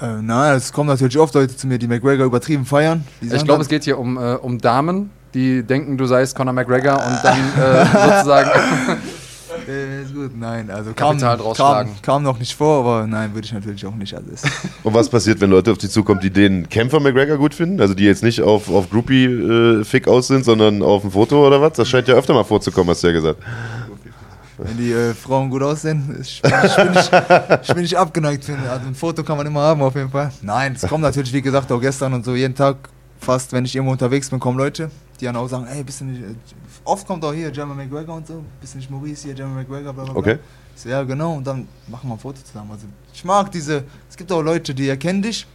[0.00, 3.04] Äh, na, es kommen natürlich oft Leute zu mir, die McGregor übertrieben feiern.
[3.20, 6.94] Ich glaube, es geht hier um, äh, um Damen, die denken, du seist Conor McGregor
[6.96, 8.50] und dann äh, sozusagen.
[9.68, 13.52] Äh, ist gut, nein, also kam, kam, kam, noch nicht vor, aber nein, würde ich
[13.52, 14.42] natürlich auch nicht alles.
[14.84, 17.80] Und was passiert, wenn Leute auf dich zukommen, die den Kämpfer McGregor gut finden?
[17.80, 21.60] Also die jetzt nicht auf, auf Groupie-Fick äh, aus sind, sondern auf dem Foto oder
[21.60, 21.72] was?
[21.72, 23.40] Das scheint ja öfter mal vorzukommen, hast du ja gesagt.
[24.58, 27.12] Wenn die äh, Frauen gut aussehen, ich bin, ich, bin nicht,
[27.62, 28.44] ich bin nicht abgeneigt.
[28.44, 28.70] Finde.
[28.70, 30.30] Also ein Foto kann man immer haben, auf jeden Fall.
[30.42, 32.76] Nein, es kommt natürlich, wie gesagt, auch gestern und so jeden Tag
[33.20, 34.90] fast, wenn ich irgendwo unterwegs bin, kommen Leute,
[35.20, 36.22] die dann auch sagen, ey, bist du nicht,
[36.86, 39.92] oft kommt auch hier German McGregor und so, bist du nicht Maurice hier, German McGregor,
[39.92, 40.16] bla bla bla.
[40.16, 40.38] Okay.
[40.74, 42.70] So, ja, genau, und dann machen wir ein Foto zusammen.
[42.70, 45.46] Also ich mag diese, es gibt auch Leute, die erkennen dich,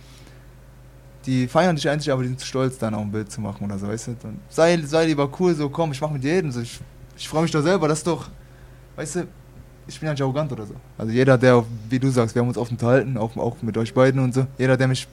[1.25, 3.65] die feiern dich eigentlich, aber die sind zu stolz, dann auch ein Bild zu machen
[3.65, 4.15] oder so, weißt du.
[4.21, 6.79] Dann sei, sei lieber cool, so komm, ich mach mit jedem, so, ich,
[7.15, 8.29] ich freue mich doch selber, das ist doch,
[8.95, 9.27] weißt du,
[9.88, 10.73] ich bin ja nicht arrogant oder so.
[10.97, 13.93] Also jeder, der, wie du sagst, wir haben uns oft unterhalten, auch, auch mit euch
[13.93, 15.07] beiden und so, jeder, der mich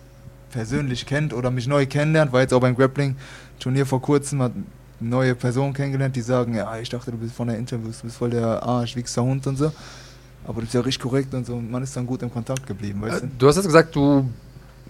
[0.50, 3.16] persönlich kennt oder mich neu kennenlernt, war jetzt auch beim Grappling
[3.58, 4.52] Turnier vor kurzem, hat
[5.01, 8.16] neue Person kennengelernt, die sagen, ja, ich dachte, du bist von der Interviews, du bist
[8.16, 9.72] voll der Arsch, wichser Hund und so.
[10.44, 12.66] Aber du bist ja richtig korrekt und so und man ist dann gut im Kontakt
[12.66, 13.32] geblieben, weißt Äh, du?
[13.38, 14.28] Du hast jetzt gesagt, du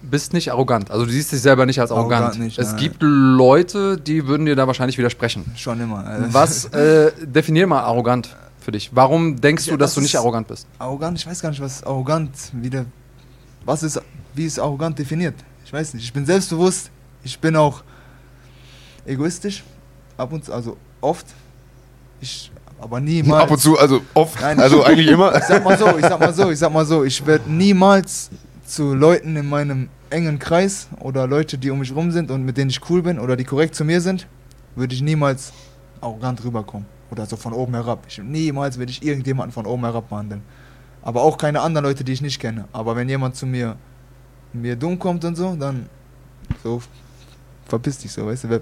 [0.01, 0.89] bist nicht arrogant.
[0.89, 2.23] Also du siehst dich selber nicht als arrogant.
[2.23, 2.77] Arrogant nicht, es nein.
[2.79, 5.45] gibt Leute, die würden dir da wahrscheinlich widersprechen.
[5.57, 6.05] Schon immer.
[6.05, 8.89] Also Was äh, definier mal arrogant für dich?
[8.93, 10.65] Warum denkst Ja, du, dass das du nicht arrogant bist?
[10.79, 12.85] Arrogant, ich weiß gar nicht, was arrogant wieder.
[13.65, 14.01] Was ist,
[14.33, 15.35] wie ist arrogant definiert?
[15.65, 16.05] Ich weiß nicht.
[16.05, 16.89] Ich bin selbstbewusst,
[17.23, 17.83] ich bin auch
[19.05, 19.63] egoistisch,
[20.19, 21.25] ab und zu, also oft.
[22.21, 23.43] Ich, aber niemals.
[23.43, 24.59] Ab und zu, also oft, Nein.
[24.59, 25.35] also eigentlich immer.
[25.35, 28.29] Ich sag mal so, ich sag mal so, ich sag mal so, ich werde niemals
[28.65, 32.57] zu Leuten in meinem engen Kreis oder Leute, die um mich rum sind und mit
[32.57, 34.27] denen ich cool bin oder die korrekt zu mir sind,
[34.75, 35.53] würde ich niemals
[36.01, 36.85] arrogant rüberkommen.
[37.11, 38.03] Oder so von oben herab.
[38.07, 40.41] Ich, niemals würde ich irgendjemanden von oben herab behandeln.
[41.01, 42.65] Aber auch keine anderen Leute, die ich nicht kenne.
[42.71, 43.77] Aber wenn jemand zu mir,
[44.53, 45.87] mir dumm kommt und so, dann
[46.63, 46.81] so
[47.65, 48.61] verpiss dich so, weißt du,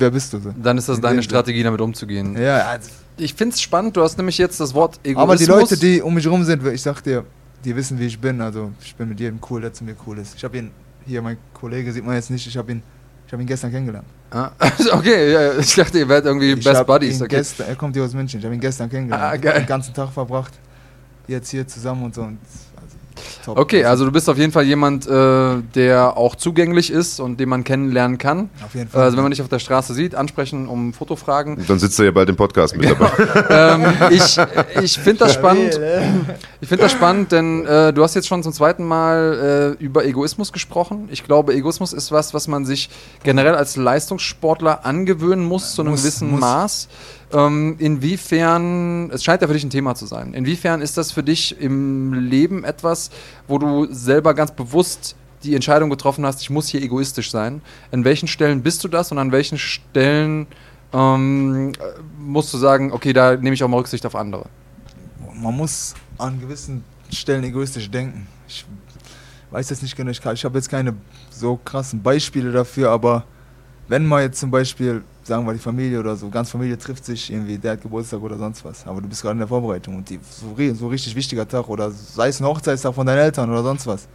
[0.00, 0.54] wer, bist du so?
[0.60, 1.22] Dann ist das In deine.
[1.22, 2.36] Strategie, damit umzugehen.
[2.40, 5.22] Ja, also, Ich finde es spannend, du hast nämlich jetzt das Wort Egoismus.
[5.22, 7.24] Aber die Leute, die um mich rum sind, ich sag dir,
[7.64, 8.40] die wissen, wie ich bin.
[8.40, 10.34] Also ich bin mit jedem cool, der zu mir cool ist.
[10.36, 10.70] Ich habe ihn,
[11.06, 12.82] hier mein Kollege sieht man jetzt nicht, ich habe ihn,
[13.26, 14.06] ich habe ihn gestern kennengelernt.
[14.30, 14.50] Ah,
[14.92, 17.20] okay, ja, ich dachte, ihr werdet irgendwie ich Best hab Buddies.
[17.20, 17.36] Okay.
[17.36, 19.34] gestern, er kommt hier aus München, ich habe ihn gestern kennengelernt.
[19.34, 19.60] Ah, geil.
[19.60, 20.54] Den ganzen Tag verbracht.
[21.26, 22.22] Jetzt hier zusammen und so.
[22.22, 22.38] Und,
[23.44, 23.58] top.
[23.58, 27.48] Okay, also du bist auf jeden Fall jemand, äh, der auch zugänglich ist und den
[27.48, 28.50] man kennenlernen kann.
[28.64, 29.02] auf jeden Fall.
[29.02, 31.64] Also wenn man dich auf der Straße sieht, ansprechen um Fotofragen.
[31.66, 33.10] Dann sitzt er ja bald im Podcast mit dabei.
[33.50, 34.38] ähm, ich
[34.82, 35.80] ich finde das spannend.
[36.60, 40.04] Ich finde das spannend, denn äh, du hast jetzt schon zum zweiten Mal äh, über
[40.04, 41.08] Egoismus gesprochen.
[41.10, 42.90] Ich glaube, Egoismus ist was, was man sich
[43.22, 46.40] generell als Leistungssportler angewöhnen muss zu einem Muss, gewissen muss.
[46.40, 46.88] Maß.
[47.32, 51.22] Ähm, inwiefern, es scheint ja für dich ein Thema zu sein, inwiefern ist das für
[51.22, 53.10] dich im Leben etwas,
[53.46, 55.14] wo du selber ganz bewusst
[55.44, 57.62] die Entscheidung getroffen hast, ich muss hier egoistisch sein?
[57.92, 60.48] An welchen Stellen bist du das und an welchen Stellen
[60.92, 64.46] ähm, äh, musst du sagen, okay, da nehme ich auch mal Rücksicht auf andere?
[65.40, 68.26] man muss an gewissen Stellen egoistisch denken.
[68.46, 68.64] Ich
[69.50, 70.94] weiß jetzt nicht genau, ich, ich habe jetzt keine
[71.30, 73.24] so krassen Beispiele dafür, aber
[73.88, 77.32] wenn man jetzt zum Beispiel, sagen wir die Familie oder so, ganz Familie trifft sich
[77.32, 80.10] irgendwie, der hat Geburtstag oder sonst was, aber du bist gerade in der Vorbereitung und
[80.10, 83.62] die, so, so richtig wichtiger Tag oder sei es ein Hochzeitstag von deinen Eltern oder
[83.62, 84.08] sonst was.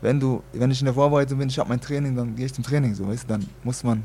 [0.00, 2.54] Wenn du, wenn ich in der Vorbereitung bin, ich habe mein Training, dann gehe ich
[2.54, 4.02] zum Training, so, weißt du, dann muss man,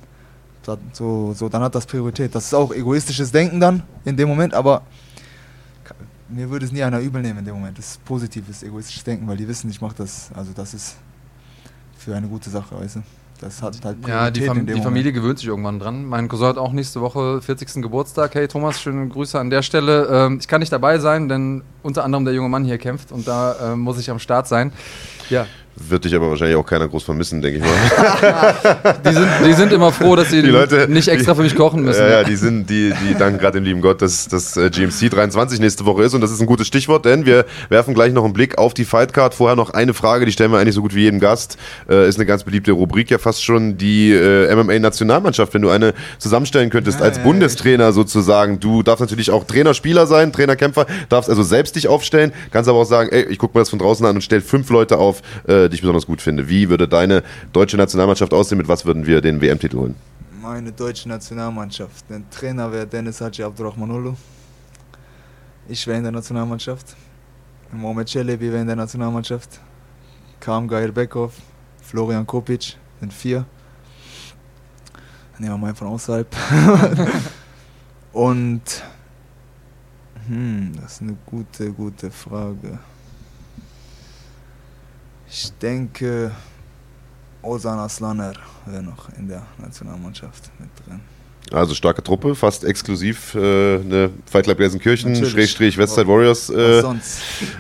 [0.92, 2.36] so, so, dann hat das Priorität.
[2.36, 4.82] Das ist auch egoistisches Denken dann in dem Moment, aber
[6.28, 7.78] mir würde es nie einer übel nehmen in dem Moment.
[7.78, 10.98] Das ist positives, egoistisches Denken, weil die wissen, ich mache das, also das ist
[11.98, 13.04] für eine gute Sache, weißt du.
[13.42, 16.06] Das hat halt Ja, die, Priorität Fam die Familie gewöhnt sich irgendwann dran.
[16.06, 17.82] Mein Cousin hat auch nächste Woche 40.
[17.82, 18.36] Geburtstag.
[18.36, 20.08] Hey Thomas, schöne Grüße an der Stelle.
[20.12, 23.28] Ähm, ich kann nicht dabei sein, denn unter anderem der junge Mann hier kämpft und
[23.28, 24.72] da ähm, muss ich am Start sein.
[25.32, 28.96] Ja, Wird dich aber wahrscheinlich auch keiner groß vermissen, denke ich mal.
[29.06, 31.84] die sind, die sind immer froh, dass sie Die Leute- nicht extra für mich kochen
[31.84, 32.02] müssen.
[32.02, 35.60] Ja, ja, die sind, die, die danken gerade dem lieben Gott, dass das GMC 23
[35.60, 38.34] nächste Woche ist und das ist ein gutes Stichwort, denn wir werfen gleich noch einen
[38.34, 39.34] Blick auf die Fightcard.
[39.34, 41.58] Vorher noch eine Frage, die stellen wir eigentlich so gut wie jedem Gast.
[41.90, 45.94] Äh, ist eine ganz beliebte Rubrik ja fast schon die äh, MMA-Nationalmannschaft, wenn du eine
[46.20, 48.60] zusammenstellen könntest Ja, als ja, Bundestrainer sozusagen.
[48.60, 52.70] Du darfst natürlich auch Trainer, Spieler sein, Trainer, Kämpfer, darfst also selbst dich aufstellen, kannst
[52.70, 54.98] aber auch sagen, ey, ich gucke mir das von draußen an und stell fünf Leute
[54.98, 56.50] auf, äh, die ich besonders gut finde.
[56.50, 57.24] Wie würde deine
[57.54, 58.58] deutsche Nationalmannschaft aussehen?
[58.58, 59.96] Mit was würden wir den WM-Titel holen?
[60.42, 62.10] Meine deutsche Nationalmannschaft.
[62.10, 64.16] Der Trainer wäre Dennis Haji Abdurrahmanoglu.
[65.68, 66.96] Ich wäre in der Nationalmannschaft.
[67.72, 69.60] Mohamed Celebi wäre in der Nationalmannschaft.
[70.40, 71.34] Kam Gair Bekov,
[71.82, 73.46] Florian Kopic, sind vier.
[75.38, 76.28] Nehmen wir mal von außerhalb.
[78.12, 78.62] Und
[80.28, 82.80] hm, das ist eine gute, gute Frage.
[85.34, 86.32] Ich denke,
[87.42, 88.34] Ozan Aslaner
[88.66, 91.00] wäre noch in der Nationalmannschaft mit drin.
[91.54, 95.16] Also starke Truppe, fast exklusiv äh, eine Fight Club Gelsenkirchen.
[95.26, 96.84] Schrägstrich Westside Warriors äh,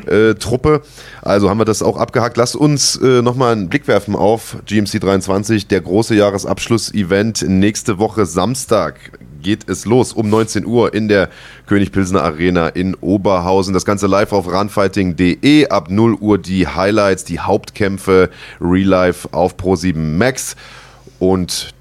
[0.09, 0.81] äh, Truppe.
[1.21, 2.35] Also haben wir das auch abgehakt.
[2.37, 7.43] Lasst uns äh, nochmal einen Blick werfen auf GMC 23, der große Jahresabschluss-Event.
[7.47, 11.29] Nächste Woche Samstag geht es los um 19 Uhr in der
[11.65, 13.73] König Pilsner Arena in Oberhausen.
[13.73, 15.67] Das Ganze live auf runfighting.de.
[15.67, 20.55] Ab 0 Uhr die Highlights, die Hauptkämpfe, Real Life auf Pro7 Max.
[21.19, 21.73] Und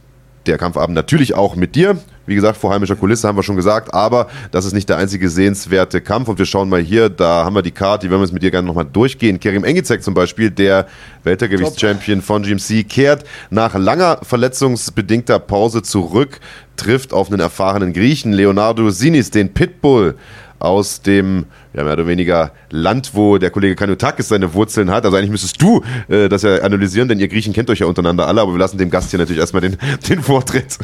[0.46, 1.98] der Kampfabend natürlich auch mit dir.
[2.26, 5.28] Wie gesagt, vor heimischer Kulisse haben wir schon gesagt, aber das ist nicht der einzige
[5.28, 6.28] sehenswerte Kampf.
[6.28, 8.42] Und wir schauen mal hier, da haben wir die Karte, die werden wir jetzt mit
[8.42, 9.40] dir gerne nochmal durchgehen.
[9.40, 10.86] Kerim Engizek zum Beispiel, der
[11.24, 16.40] Weltergewichtschampion von GMC, kehrt nach langer verletzungsbedingter Pause zurück,
[16.76, 20.16] trifft auf einen erfahrenen Griechen, Leonardo Sinis, den Pitbull
[20.60, 25.04] aus dem ja, mehr oder weniger Land, wo der Kollege Kanutakis seine Wurzeln hat.
[25.04, 28.26] Also eigentlich müsstest du äh, das ja analysieren, denn ihr Griechen kennt euch ja untereinander
[28.26, 29.76] alle, aber wir lassen dem Gast hier natürlich erstmal den,
[30.08, 30.78] den Vortritt.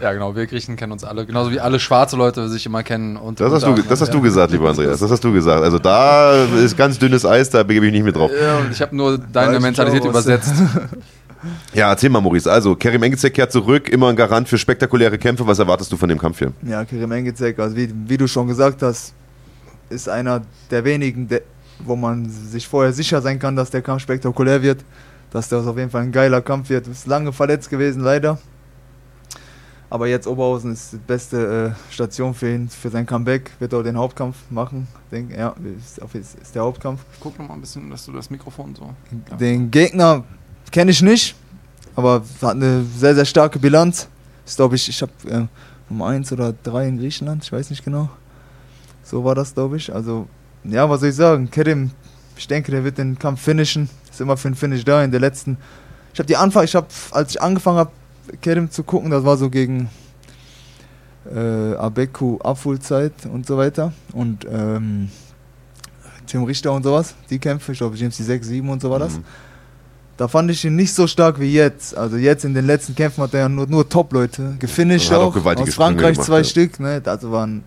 [0.00, 1.26] Ja, genau, wir Griechen kennen uns alle.
[1.26, 3.16] Genauso wie alle schwarze Leute sich immer kennen.
[3.16, 5.00] Und Das hast, du, das hast du gesagt, lieber Andreas.
[5.00, 5.62] Das hast du gesagt.
[5.62, 8.30] Also da ist ganz dünnes Eis, da begebe ich nicht mit drauf.
[8.40, 10.52] Ja, und ich habe nur deine Weiß Mentalität was- übersetzt.
[11.72, 12.50] Ja, erzähl mal, Maurice.
[12.52, 15.46] Also, Kerim Engizek kehrt zurück, immer ein Garant für spektakuläre Kämpfe.
[15.46, 16.52] Was erwartest du von dem Kampf hier?
[16.62, 19.14] Ja, Kerim Engizek, also wie, wie du schon gesagt hast,
[19.90, 21.42] ist einer der wenigen, der,
[21.80, 24.84] wo man sich vorher sicher sein kann, dass der Kampf spektakulär wird,
[25.30, 26.86] dass das auf jeden Fall ein geiler Kampf wird.
[26.88, 28.38] Ist lange verletzt gewesen, leider.
[29.92, 33.50] Aber jetzt Oberhausen ist die beste äh, Station für ihn, für sein Comeback.
[33.58, 34.86] Wird auch den Hauptkampf machen.
[35.10, 37.00] Denk, ja, ist, auf- ist, ist der Hauptkampf.
[37.18, 38.94] Guck noch mal ein bisschen, dass du das Mikrofon so.
[39.30, 39.36] Ja.
[39.36, 40.22] Den Gegner
[40.70, 41.34] kenne ich nicht,
[41.96, 44.06] aber hat eine sehr, sehr starke Bilanz.
[44.46, 45.46] Ist, glaube ich, ich habe äh,
[45.88, 48.08] Nummer 1 oder 3 in Griechenland, ich weiß nicht genau.
[49.10, 49.92] So war das, glaube ich.
[49.92, 50.28] Also,
[50.62, 51.50] ja, was soll ich sagen?
[51.50, 51.90] Kerim,
[52.36, 53.90] ich denke, der wird den Kampf finishen.
[54.08, 55.56] Ist immer für den Finish da in der letzten.
[56.12, 57.90] Ich habe die Anfang, ich habe, als ich angefangen habe,
[58.40, 59.90] Kerim zu gucken, das war so gegen
[61.34, 63.92] äh, Abeku Abfull-Zeit und so weiter.
[64.12, 65.10] Und ähm,
[66.28, 69.14] Tim Richter und sowas, die Kämpfe, ich glaube GMC 6, 7 und so war das.
[69.14, 69.24] Mhm.
[70.16, 71.96] Da fand ich ihn nicht so stark wie jetzt.
[71.96, 75.46] Also jetzt in den letzten Kämpfen hat er ja nur, nur Top-Leute gefinisht auch auch.
[75.46, 76.44] Aus Frankreich gemacht, zwei ja.
[76.44, 76.78] Stück.
[76.78, 77.02] Ne?
[77.04, 77.64] Also waren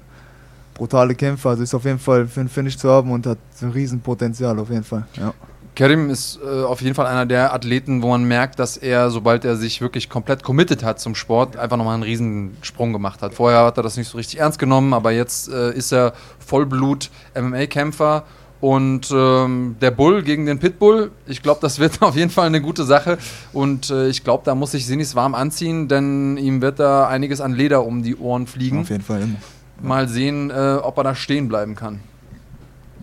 [0.74, 1.50] brutale Kämpfe.
[1.50, 4.70] Also ist auf jeden Fall für ein Finish zu haben und hat ein Riesenpotenzial auf
[4.70, 5.06] jeden Fall.
[5.18, 5.34] Ja.
[5.76, 9.44] Kerim ist äh, auf jeden Fall einer der Athleten, wo man merkt, dass er, sobald
[9.44, 13.34] er sich wirklich komplett committed hat zum Sport, einfach nochmal einen Riesensprung gemacht hat.
[13.34, 18.24] Vorher hat er das nicht so richtig ernst genommen, aber jetzt äh, ist er Vollblut-MMA-Kämpfer.
[18.62, 22.62] Und ähm, der Bull gegen den Pitbull, ich glaube, das wird auf jeden Fall eine
[22.62, 23.18] gute Sache.
[23.52, 27.42] Und äh, ich glaube, da muss sich Sinis warm anziehen, denn ihm wird da einiges
[27.42, 28.82] an Leder um die Ohren fliegen.
[28.82, 29.36] Auf jeden Fall immer.
[29.84, 32.00] Mal sehen, äh, ob er da stehen bleiben kann.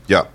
[0.09, 0.27] Ja.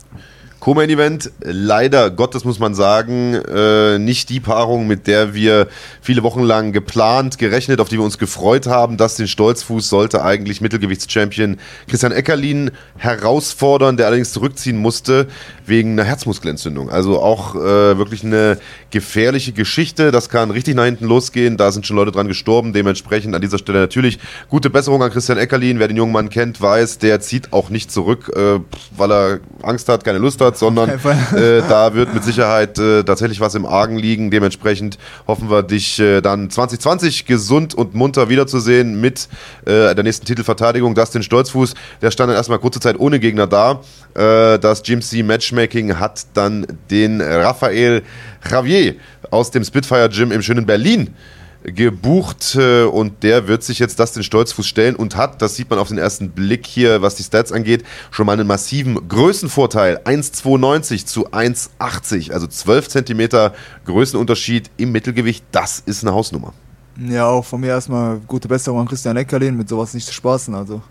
[0.66, 5.68] Co-Main Event, leider Gottes muss man sagen, äh, nicht die Paarung, mit der wir
[6.02, 8.98] viele Wochen lang geplant, gerechnet, auf die wir uns gefreut haben.
[8.98, 11.58] Das den Stolzfuß sollte eigentlich Mittelgewichtschampion
[11.88, 15.28] Christian Eckerlin herausfordern, der allerdings zurückziehen musste
[15.68, 16.90] wegen einer Herzmuskelentzündung.
[16.90, 18.58] Also auch äh, wirklich eine
[18.92, 20.12] gefährliche Geschichte.
[20.12, 21.58] Das kann richtig nach hinten losgehen.
[21.58, 22.74] Da sind schon Leute dran gestorben.
[22.74, 24.20] Dementsprechend an dieser Stelle natürlich
[24.50, 25.80] gute Besserung an Christian Eckerlin.
[25.80, 28.60] Wer den jungen Mann kennt, weiß, der zieht auch nicht zurück, äh,
[28.96, 33.40] weil er Angst hat, keine Lust hat, sondern äh, da wird mit Sicherheit äh, tatsächlich
[33.40, 34.32] was im Argen liegen.
[34.32, 34.98] Dementsprechend
[35.28, 39.28] hoffen wir, dich äh, dann 2020 gesund und munter wiederzusehen mit
[39.66, 40.96] äh, der nächsten Titelverteidigung.
[40.96, 43.82] Dustin Stolzfuß, der stand dann erstmal kurze Zeit ohne Gegner da.
[44.14, 45.26] Das GMC
[45.56, 48.04] Matchmaking hat dann den Raphael
[48.50, 48.96] Javier
[49.32, 51.14] aus dem Spitfire Gym im schönen Berlin
[51.64, 55.68] gebucht äh, und der wird sich jetzt das den Stolzfuß stellen und hat, das sieht
[55.68, 59.98] man auf den ersten Blick hier, was die Stats angeht, schon mal einen massiven Größenvorteil.
[60.06, 63.56] 1,92 zu 1,80, also 12 Zentimeter
[63.86, 65.44] Größenunterschied im Mittelgewicht.
[65.52, 66.54] Das ist eine Hausnummer.
[67.00, 70.54] Ja, auch von mir erstmal gute Besserung an Christian Eckerlin, mit sowas nicht zu spaßen.
[70.54, 70.84] Also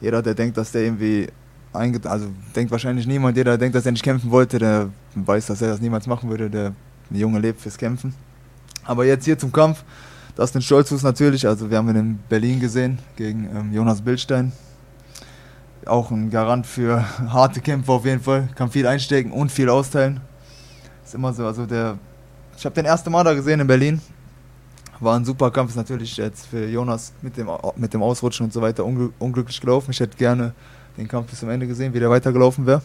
[0.00, 1.28] jeder, der denkt, dass der irgendwie
[1.72, 5.68] also denkt wahrscheinlich niemand, der denkt, dass er nicht kämpfen wollte, der weiß, dass er
[5.68, 6.50] das niemals machen würde.
[6.50, 6.72] Der
[7.10, 8.14] Junge lebt fürs Kämpfen.
[8.84, 9.84] Aber jetzt hier zum Kampf,
[10.36, 11.46] das ist ein Stolzfuß natürlich.
[11.46, 14.52] Also wir haben ihn in Berlin gesehen gegen ähm, Jonas Bildstein.
[15.86, 18.48] Auch ein Garant für harte Kämpfe auf jeden Fall.
[18.54, 20.20] Kann viel einstecken und viel austeilen.
[21.04, 21.46] Ist immer so.
[21.46, 21.98] Also der,
[22.56, 24.00] ich habe den ersten Mal da gesehen in Berlin.
[25.00, 28.52] War ein super Kampf, ist natürlich jetzt für Jonas mit dem, mit dem Ausrutschen und
[28.52, 29.90] so weiter ungl unglücklich gelaufen.
[29.90, 30.54] Ich hätte gerne
[30.96, 32.82] den Kampf bis zum Ende gesehen, wie der weitergelaufen wäre.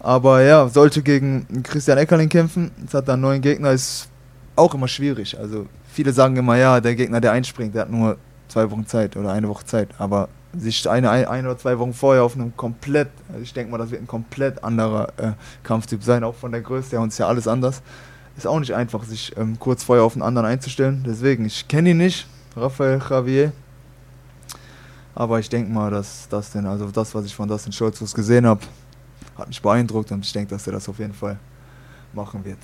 [0.00, 2.70] Aber ja, sollte gegen Christian Eckerling kämpfen.
[2.80, 4.08] Jetzt hat er einen neuen Gegner, ist
[4.54, 5.38] auch immer schwierig.
[5.38, 9.16] Also viele sagen immer, ja, der Gegner, der einspringt, der hat nur zwei Wochen Zeit
[9.16, 9.88] oder eine Woche Zeit.
[9.98, 13.78] Aber sich eine, ein, oder zwei Wochen vorher auf einem komplett, also ich denke mal,
[13.78, 15.32] das wird ein komplett anderer äh,
[15.62, 17.82] Kampftyp sein, auch von der Größe her und ist ja alles anders.
[18.36, 21.04] Ist auch nicht einfach, sich ähm, kurz vorher auf einen anderen einzustellen.
[21.06, 23.52] Deswegen, ich kenne ihn nicht, Rafael Javier.
[25.14, 28.46] Aber ich denke mal, dass das denn, also das, was ich von Dustin Schulz gesehen
[28.46, 28.60] habe,
[29.36, 31.38] hat mich beeindruckt und ich denke, dass er das auf jeden Fall
[32.12, 32.58] machen wird.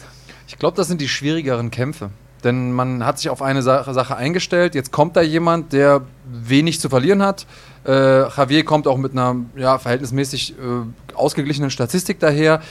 [0.46, 2.10] Ich glaube, das sind die schwierigeren Kämpfe.
[2.42, 4.74] Denn man hat sich auf eine Sa Sache eingestellt.
[4.74, 7.46] Jetzt kommt da jemand, der wenig zu verlieren hat.
[7.86, 12.62] Äh, Javier kommt auch mit einer ja, verhältnismäßig äh, ausgeglichenen Statistik daher.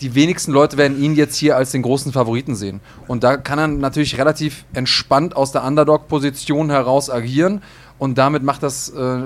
[0.00, 2.80] Die wenigsten Leute werden ihn jetzt hier als den großen Favoriten sehen.
[3.08, 7.62] Und da kann er natürlich relativ entspannt aus der Underdog-Position heraus agieren.
[7.98, 9.22] Und damit macht das äh,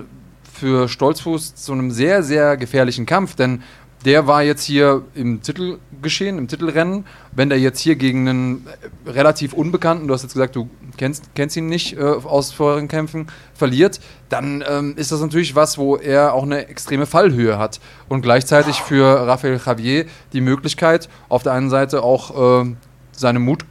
[0.53, 3.35] für Stolzfuß zu einem sehr, sehr gefährlichen Kampf.
[3.35, 3.62] Denn
[4.05, 7.05] der war jetzt hier im Titelgeschehen, im Titelrennen.
[7.32, 8.66] Wenn der jetzt hier gegen einen
[9.07, 12.89] äh, relativ Unbekannten, du hast jetzt gesagt, du kennst, kennst ihn nicht äh, aus vorherigen
[12.89, 17.81] Kämpfen, verliert, dann ähm, ist das natürlich was, wo er auch eine extreme Fallhöhe hat.
[18.09, 22.74] Und gleichzeitig für Rafael Javier die Möglichkeit, auf der einen Seite auch äh,
[23.12, 23.65] seinem Mut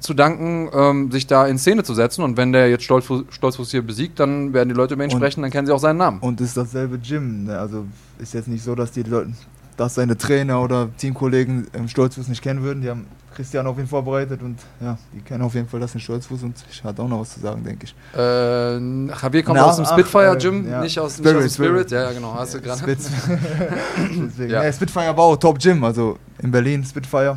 [0.00, 2.22] zu danken, ähm, sich da in Szene zu setzen.
[2.22, 5.18] Und wenn der jetzt Stolzfuß, Stolzfuß hier besiegt, dann werden die Leute über ihn Und-
[5.18, 6.18] sprechen, dann kennen sie auch seinen Namen.
[6.20, 7.44] Und ist dasselbe Gym.
[7.44, 7.58] Ne?
[7.58, 7.84] Also
[8.18, 9.32] ist jetzt nicht so, dass die Leute,
[9.76, 12.82] dass seine Trainer oder Teamkollegen im Stolzfuß nicht kennen würden.
[12.82, 16.00] Die haben Christian auf ihn vorbereitet und ja, die kennen auf jeden Fall das in
[16.00, 17.94] Stolzfuß und ich hatte auch noch was zu sagen, denke ich.
[18.18, 20.80] Äh, Javier kommt Na, aus dem ach, Spitfire äh, ja.
[20.80, 21.90] nicht, aus, Spirit, nicht aus dem Spirit.
[21.90, 21.90] Spirit.
[21.90, 22.80] Ja, ja, genau, hast du gerade.
[24.72, 27.36] Spitfire war auch Top Gym, also in Berlin Spitfire.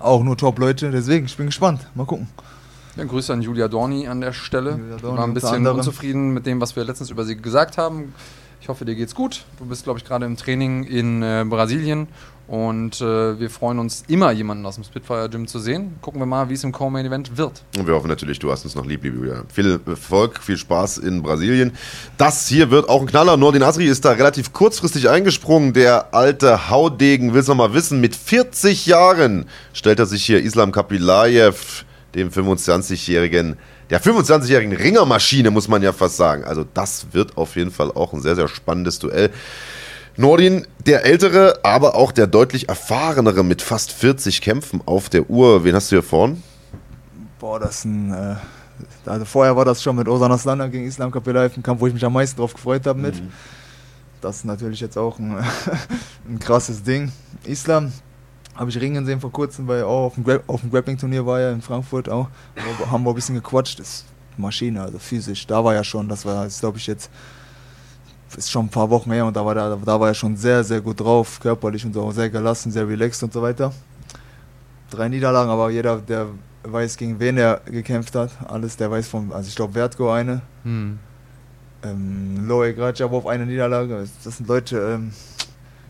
[0.00, 1.86] Auch nur Top Leute, deswegen, ich bin gespannt.
[1.94, 2.28] Mal gucken.
[2.96, 4.72] Ja, Grüße an Julia Dorni an der Stelle.
[4.72, 7.78] Julia Ich Dorni war ein bisschen unzufrieden mit dem, was wir letztens über sie gesagt
[7.78, 8.12] haben.
[8.60, 9.44] Ich hoffe, dir geht's gut.
[9.58, 12.08] Du bist, glaube ich, gerade im Training in äh, Brasilien.
[12.48, 15.96] Und äh, wir freuen uns immer, jemanden aus dem Spitfire Gym zu sehen.
[16.00, 17.62] Gucken wir mal, wie es im Co-Main Event wird.
[17.76, 19.42] Und wir hoffen natürlich, du hast uns noch lieb, liebe Julia.
[19.52, 21.72] Viel Erfolg, viel Spaß in Brasilien.
[22.16, 23.36] Das hier wird auch ein Knaller.
[23.36, 25.74] Nordin Asri ist da relativ kurzfristig eingesprungen.
[25.74, 28.00] Der alte Haudegen will es nochmal wissen.
[28.00, 29.44] Mit 40 Jahren
[29.74, 31.84] stellt er sich hier Islam Kapilayev,
[32.14, 33.58] dem 25-jährigen,
[33.90, 36.44] der 25-jährigen Ringermaschine, muss man ja fast sagen.
[36.44, 39.30] Also das wird auf jeden Fall auch ein sehr, sehr spannendes Duell.
[40.18, 45.62] Nordin, der ältere, aber auch der deutlich erfahrenere mit fast 40 Kämpfen auf der Uhr.
[45.62, 46.42] Wen hast du hier vorn?
[47.38, 48.12] Boah, das ist ein.
[48.12, 48.34] Äh,
[49.06, 51.94] also vorher war das schon mit Osan Aslan gegen Islam Kapilaev ein Kampf, wo ich
[51.94, 53.22] mich am meisten drauf gefreut habe mit.
[54.20, 55.36] Das ist natürlich jetzt auch ein,
[56.28, 57.12] ein krasses Ding.
[57.44, 57.92] Islam
[58.56, 61.38] habe ich ringen sehen vor kurzem, weil auch auf dem, Gra auf dem Grappling-Turnier war
[61.38, 62.28] er in Frankfurt auch.
[62.56, 63.78] Da haben wir ein bisschen gequatscht.
[63.78, 64.04] Das ist
[64.36, 65.46] Maschine, also physisch.
[65.46, 67.08] Da war ja schon, das war, glaube ich jetzt,
[68.36, 70.62] ist schon ein paar Wochen her und da war, da, da war er schon sehr,
[70.64, 73.72] sehr gut drauf, körperlich und so, sehr gelassen, sehr relaxed und so weiter.
[74.90, 76.26] Drei Niederlagen, aber jeder, der
[76.62, 80.42] weiß, gegen wen er gekämpft hat, alles, der weiß von, also ich glaube, Vertgo eine,
[80.64, 80.98] Hm.
[81.82, 84.06] ähm, Loe Gracjabov eine Niederlage.
[84.24, 85.12] Das sind Leute, ähm,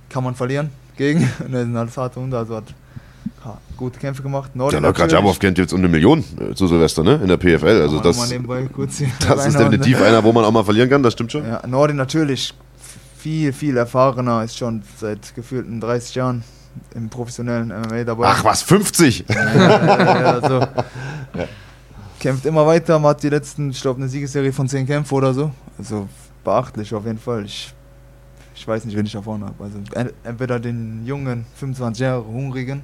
[0.08, 1.20] kann man verlieren gegen.
[1.44, 2.74] Und das sind alles harte Hunde, also hat ha,
[3.76, 4.50] gute Kämpfe gemacht.
[4.54, 7.14] Ja, Nordin Nokratjabov kennt jetzt um eine Million äh, zu Silvester, ne?
[7.22, 7.82] In der PFL.
[7.82, 8.16] Also das,
[8.74, 9.70] kurz hier das ist reinhauen.
[9.70, 11.46] definitiv einer, wo man auch mal verlieren kann, das stimmt schon.
[11.46, 12.54] Ja, Nordin natürlich
[13.16, 16.44] viel, viel erfahrener, ist schon seit gefühlten 30 Jahren
[16.94, 18.26] im professionellen MMA dabei.
[18.28, 19.24] Ach was, 50!
[19.28, 20.66] Ja, ja, ja, also,
[22.20, 25.32] Kämpft immer weiter, man hat die letzten, ich glaube, eine Siegesserie von 10 Kämpfen oder
[25.32, 25.52] so.
[25.78, 26.08] Also
[26.44, 27.44] beachtlich auf jeden Fall.
[27.44, 27.72] Ich,
[28.56, 29.62] ich weiß nicht, wen ich da vorne habe.
[29.64, 32.82] Also en- entweder den jungen, 25 Jahre hungrigen,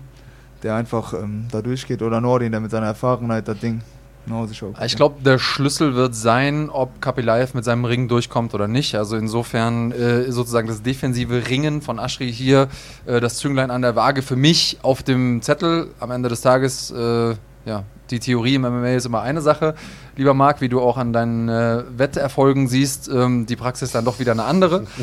[0.65, 3.82] der einfach ähm, da durchgeht, oder Nordin, der mit seiner Erfahrenheit das Ding
[4.27, 4.74] nach Hause schaut.
[4.85, 8.95] Ich glaube, der Schlüssel wird sein, ob Kapilaev mit seinem Ring durchkommt oder nicht.
[8.95, 12.69] Also insofern äh, sozusagen das defensive Ringen von Aschri hier,
[13.05, 15.91] äh, das Zünglein an der Waage für mich auf dem Zettel.
[16.01, 17.35] Am Ende des Tages, äh,
[17.66, 19.74] ja, die Theorie im MMA ist immer eine Sache.
[20.16, 24.19] Lieber Marc, wie du auch an deinen äh, Wetterfolgen siehst, ähm, die Praxis dann doch
[24.20, 24.86] wieder eine andere.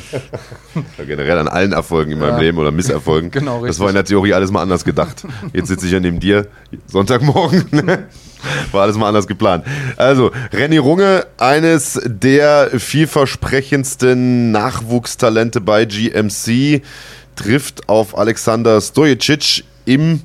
[0.98, 2.40] Ja, generell an allen Erfolgen in meinem Ja.
[2.40, 3.30] Leben oder Misserfolgen.
[3.32, 3.80] Genau, Das richtig.
[3.82, 5.26] war in der Theorie alles mal anders gedacht.
[5.54, 6.48] Jetzt sitze ich ja neben dir,
[6.88, 7.66] Sonntagmorgen.
[8.72, 9.66] War alles mal anders geplant.
[9.98, 16.82] Also, Renny Runge, eines der vielversprechendsten Nachwuchstalente bei GMC,
[17.36, 20.22] trifft auf Alexander Stojicic im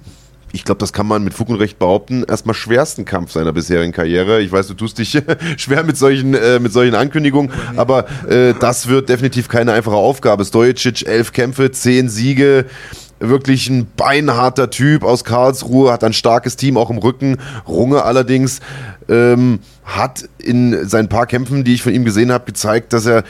[0.52, 3.92] ich glaube, das kann man mit Fug und Recht behaupten, erstmal schwersten Kampf seiner bisherigen
[3.92, 4.40] Karriere.
[4.40, 5.22] Ich weiß, du tust dich
[5.56, 10.44] schwer mit solchen, äh, mit solchen Ankündigungen, aber äh, das wird definitiv keine einfache Aufgabe.
[10.44, 12.66] Stojicic, elf Kämpfe, zehn Siege,
[13.18, 17.38] wirklich ein beinharter Typ aus Karlsruhe, hat ein starkes Team auch im Rücken.
[17.66, 18.60] Runge allerdings
[19.08, 23.24] ähm, hat in seinen paar Kämpfen, die ich von ihm gesehen habe, gezeigt, dass er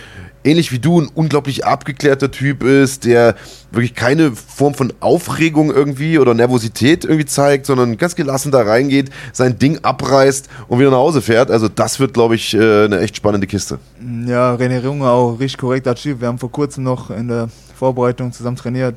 [0.47, 3.35] ähnlich wie du ein unglaublich abgeklärter Typ ist, der
[3.73, 9.11] wirklich keine Form von Aufregung irgendwie oder Nervosität irgendwie zeigt, sondern ganz gelassen da reingeht,
[9.33, 11.51] sein Ding abreißt und wieder nach Hause fährt.
[11.51, 13.79] Also das wird, glaube ich, äh, eine echt spannende Kiste.
[14.27, 16.21] Ja, René Runge auch richtig korrekter Typ.
[16.21, 18.97] Wir haben vor kurzem noch in der Vorbereitung zusammen trainiert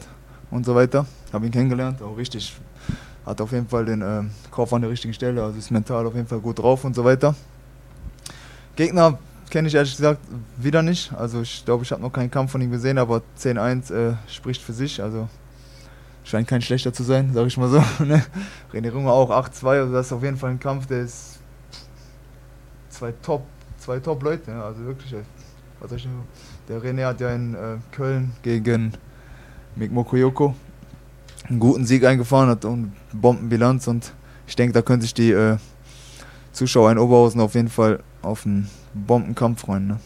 [0.52, 1.06] und so weiter.
[1.34, 2.56] Habe ihn kennengelernt, auch richtig.
[3.26, 4.22] Hat auf jeden Fall den äh,
[4.52, 7.04] Kopf an der richtigen Stelle, also ist mental auf jeden Fall gut drauf und so
[7.04, 7.36] weiter.
[8.76, 9.18] Gegner
[9.50, 10.20] kenne ich ehrlich gesagt
[10.58, 11.12] wieder nicht.
[11.14, 14.62] Also ich glaube, ich habe noch keinen Kampf von ihm gesehen, aber 10-1 äh, spricht
[14.62, 15.02] für sich.
[15.02, 15.28] Also
[16.24, 17.84] scheint kein schlechter zu sein, sage ich mal so.
[18.04, 18.24] ne?
[18.74, 21.40] René Runge auch 8-2, also das ist auf jeden Fall ein Kampf, der ist
[22.90, 23.44] zwei Top,
[23.78, 25.14] zwei Top Leute, ja, also wirklich.
[25.14, 25.24] ey.
[25.80, 26.08] Was ich
[26.68, 28.94] der René hat ja in äh, Köln gegen
[29.76, 30.54] Mick Mokoyoko
[31.48, 34.14] einen guten Sieg eingefahren, hat eine Bombenbilanz und
[34.46, 35.58] ich denke, da können sich die äh,
[36.52, 39.88] Zuschauer in Oberhausen auf jeden Fall auf einen Bombenkampf freuen.
[39.88, 40.00] Ne?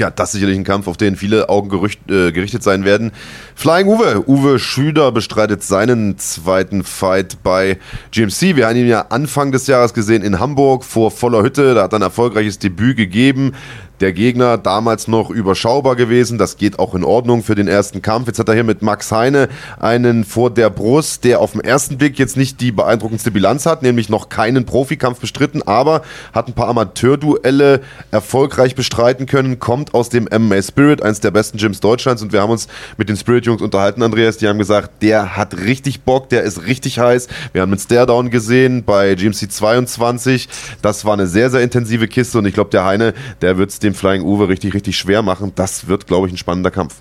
[0.00, 3.12] Ja, das ist sicherlich ein Kampf, auf den viele Augen gerücht, äh, gerichtet sein werden.
[3.54, 4.26] Flying Uwe.
[4.26, 7.78] Uwe Schüder bestreitet seinen zweiten Fight bei
[8.10, 8.56] GMC.
[8.56, 11.74] Wir haben ihn ja Anfang des Jahres gesehen in Hamburg vor voller Hütte.
[11.74, 13.52] Da hat er ein erfolgreiches Debüt gegeben.
[14.00, 16.38] Der Gegner damals noch überschaubar gewesen.
[16.38, 18.28] Das geht auch in Ordnung für den ersten Kampf.
[18.28, 21.98] Jetzt hat er hier mit Max Heine einen vor der Brust, der auf den ersten
[21.98, 26.00] Blick jetzt nicht die beeindruckendste Bilanz hat, nämlich noch keinen Profikampf bestritten, aber
[26.32, 31.58] hat ein paar Amateurduelle erfolgreich bestreiten können, kommt aus dem MMA Spirit, eines der besten
[31.58, 32.22] Gyms Deutschlands.
[32.22, 34.38] Und wir haben uns mit den Spirit-Jungs unterhalten, Andreas.
[34.38, 37.28] Die haben gesagt, der hat richtig Bock, der ist richtig heiß.
[37.52, 40.48] Wir haben mit Staredown gesehen bei GMC 22.
[40.80, 43.12] Das war eine sehr, sehr intensive Kiste und ich glaube, der Heine,
[43.42, 45.52] der wird es dem Flying Uwe richtig, richtig schwer machen.
[45.54, 46.96] Das wird, glaube ich, ein spannender Kampf.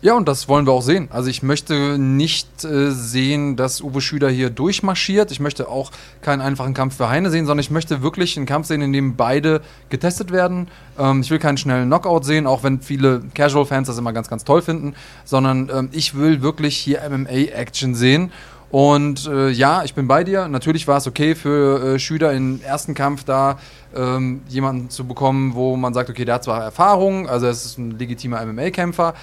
[0.00, 1.08] Ja, und das wollen wir auch sehen.
[1.10, 5.32] Also ich möchte nicht äh, sehen, dass Uwe Schüder hier durchmarschiert.
[5.32, 5.90] Ich möchte auch
[6.20, 9.16] keinen einfachen Kampf für Heine sehen, sondern ich möchte wirklich einen Kampf sehen, in dem
[9.16, 10.68] beide getestet werden.
[10.96, 14.44] Ähm, ich will keinen schnellen Knockout sehen, auch wenn viele Casual-Fans das immer ganz, ganz
[14.44, 14.94] toll finden,
[15.24, 18.30] sondern ähm, ich will wirklich hier MMA-Action sehen.
[18.70, 20.46] Und äh, ja, ich bin bei dir.
[20.48, 23.58] Natürlich war es okay für äh, Schüder im ersten Kampf da
[23.96, 27.78] ähm, jemanden zu bekommen, wo man sagt, okay, der hat zwar Erfahrung, also er ist
[27.78, 29.14] ein legitimer MMA-Kämpfer,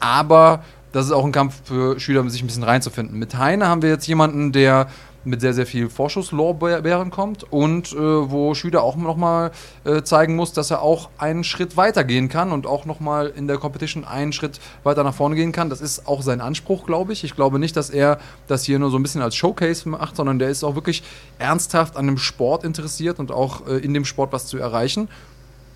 [0.00, 0.62] aber
[0.92, 3.18] das ist auch ein Kampf für Schüler, sich ein bisschen reinzufinden.
[3.18, 4.86] Mit Heine haben wir jetzt jemanden, der
[5.26, 9.50] mit sehr, sehr viel Vorschusslorbeeren kommt und äh, wo Schüler auch nochmal
[9.84, 13.46] äh, zeigen muss, dass er auch einen Schritt weiter gehen kann und auch nochmal in
[13.46, 15.70] der Competition einen Schritt weiter nach vorne gehen kann.
[15.70, 17.24] Das ist auch sein Anspruch, glaube ich.
[17.24, 20.38] Ich glaube nicht, dass er das hier nur so ein bisschen als Showcase macht, sondern
[20.38, 21.02] der ist auch wirklich
[21.38, 25.08] ernsthaft an dem Sport interessiert und auch äh, in dem Sport was zu erreichen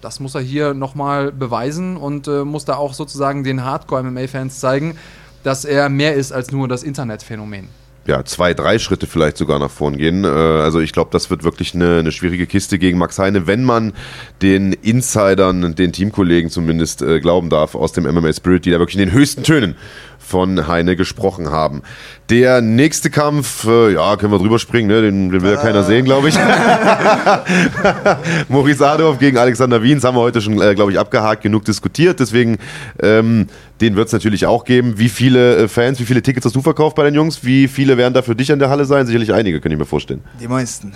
[0.01, 4.97] das muss er hier nochmal beweisen und äh, muss da auch sozusagen den Hardcore-MMA-Fans zeigen,
[5.43, 7.69] dass er mehr ist als nur das Internetphänomen.
[8.11, 10.25] Ja, zwei, drei Schritte vielleicht sogar nach vorn gehen.
[10.25, 13.63] Äh, also ich glaube, das wird wirklich eine, eine, schwierige Kiste gegen Max Heine, wenn
[13.63, 13.93] man
[14.43, 18.99] den Insidern, den Teamkollegen zumindest äh, glauben darf aus dem MMA Spirit, die da wirklich
[18.99, 19.77] in den höchsten Tönen
[20.31, 21.83] von Heine gesprochen haben.
[22.31, 25.03] Der nächste Kampf, äh, ja, können wir drüber springen, ne?
[25.03, 26.37] den, den will ja keiner sehen, glaube ich.
[28.49, 32.21] Maurice Adolf gegen Alexander Wiens haben wir heute schon, äh, glaube ich, abgehakt, genug diskutiert.
[32.21, 32.59] Deswegen,
[33.03, 33.49] ähm,
[33.81, 34.99] den wird es natürlich auch geben.
[34.99, 37.45] Wie viele äh, Fans, wie viele Tickets hast du verkauft bei den Jungs?
[37.45, 39.07] Wie viele werden da für dich an der Halle sein?
[39.07, 40.23] Sicherlich einige, kann ich mir vorstellen.
[40.41, 40.93] Die meisten.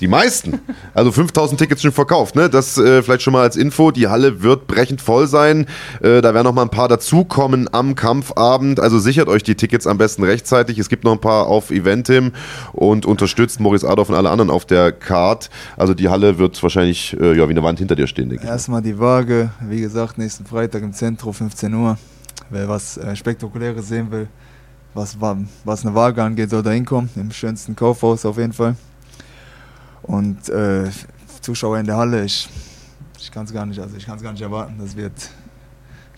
[0.00, 0.60] Die meisten.
[0.94, 2.48] Also 5000 Tickets schon verkauft, ne?
[2.48, 3.90] Das äh, vielleicht schon mal als Info.
[3.90, 5.66] Die Halle wird brechend voll sein.
[6.00, 8.80] Äh, da werden noch mal ein paar dazukommen am Kampfabend.
[8.80, 10.78] Also sichert euch die Tickets am besten rechtzeitig.
[10.78, 12.32] Es gibt noch ein paar auf Eventim
[12.72, 15.50] und unterstützt Maurice Adolf und alle anderen auf der Card.
[15.76, 18.50] Also die Halle wird wahrscheinlich äh, ja, wie eine Wand hinter dir stehen, denke ich.
[18.50, 19.50] Erstmal die Waage.
[19.60, 21.98] Wie gesagt, nächsten Freitag im Zentrum, 15 Uhr.
[22.48, 24.28] Wer was äh, Spektakuläres sehen will,
[24.94, 25.16] was,
[25.64, 27.10] was eine Waage angeht, soll da hinkommen.
[27.16, 28.76] Im schönsten Kaufhaus auf jeden Fall.
[30.02, 30.90] Und äh,
[31.40, 32.48] Zuschauer in der Halle, ich,
[33.18, 34.76] ich kann es gar nicht, also ich kann es gar nicht erwarten.
[34.78, 35.30] Das wird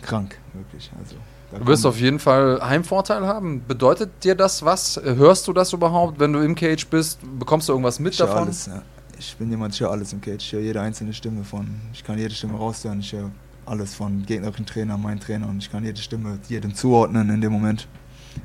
[0.00, 0.90] krank, wirklich.
[0.98, 1.16] Also,
[1.58, 3.62] du wirst auf jeden Fall Heimvorteil haben.
[3.66, 5.00] Bedeutet dir das was?
[5.02, 7.18] Hörst du das überhaupt, wenn du im Cage bist?
[7.38, 8.44] Bekommst du irgendwas mit ich davon?
[8.44, 8.82] Alles, ja.
[9.18, 10.42] Ich bin jemand, ich höre alles im Cage.
[10.42, 11.68] Ich höre jede einzelne Stimme von.
[11.92, 13.00] Ich kann jede Stimme raushören.
[13.00, 13.30] Ich höre
[13.66, 17.52] alles von gegnerischen Trainer, mein Trainer und ich kann jede Stimme jedem zuordnen in dem
[17.52, 17.86] Moment.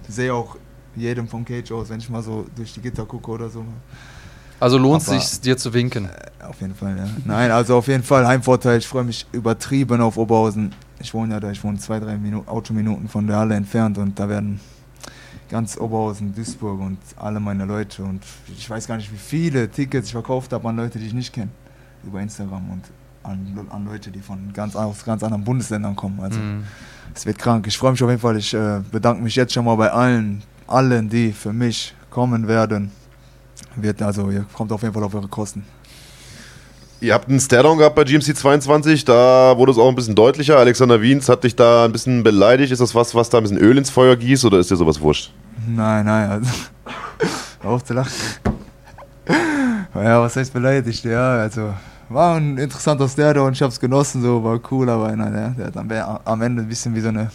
[0.07, 0.57] Ich sehe auch
[0.95, 3.65] jedem vom Cage aus, wenn ich mal so durch die Gitter gucke oder so.
[4.60, 6.06] Also lohnt es sich, dir zu winken?
[6.06, 7.06] Äh, auf jeden Fall, ja.
[7.26, 8.80] Nein, also auf jeden Fall Heimvorteil.
[8.80, 10.74] Ich freue mich übertrieben auf Oberhausen.
[11.00, 14.18] Ich wohne ja da, ich wohne zwei, drei Minuten, Autominuten von der Halle entfernt und
[14.18, 14.60] da werden
[15.50, 20.08] ganz Oberhausen, Duisburg und alle meine Leute und ich weiß gar nicht, wie viele Tickets
[20.08, 21.50] ich verkauft habe an Leute, die ich nicht kenne,
[22.04, 22.82] über Instagram und
[23.24, 26.20] an, an Leute, die von ganz, aus ganz anderen Bundesländern kommen.
[26.20, 26.64] Also mhm.
[27.14, 27.68] es wird krank.
[27.68, 28.38] Ich freue mich auf jeden Fall.
[28.38, 32.92] Ich äh, bedanke mich jetzt schon mal bei allen, allen, die für mich kommen werden
[33.76, 35.66] wird also, ihr kommt auf jeden Fall auf eure Kosten.
[37.00, 40.58] Ihr habt einen Stairdown gehabt bei GMC 22, da wurde es auch ein bisschen deutlicher.
[40.58, 42.72] Alexander Wiens hat dich da ein bisschen beleidigt.
[42.72, 45.00] Ist das was, was da ein bisschen Öl ins Feuer gießt oder ist dir sowas
[45.00, 45.32] wurscht?
[45.68, 46.50] Nein, nein, also.
[47.64, 48.12] auf zu lachen.
[49.94, 51.04] Ja, was heißt beleidigt?
[51.04, 51.74] Ja, also
[52.10, 55.78] war ein interessanter Stairdown, ich hab's genossen, so war cool, aber nein, der, der hat
[55.78, 57.30] am, am Ende ein bisschen wie so eine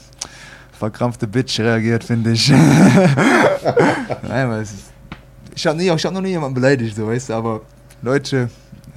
[0.72, 2.48] verkrampfte Bitch reagiert, finde ich.
[2.50, 2.64] nein,
[4.22, 4.91] weil es ist
[5.54, 7.60] ich habe hab noch nie jemanden beleidigt, so weißt du, aber
[8.00, 8.50] Leute,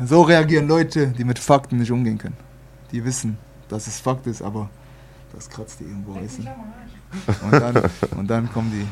[0.04, 2.38] so reagieren Leute, die mit Fakten nicht umgehen können.
[2.92, 3.38] Die wissen,
[3.70, 4.70] dass es Fakt ist, aber
[5.34, 7.46] das kratzt die irgendwo, weißt du.
[7.46, 8.88] Und dann, und dann kommen die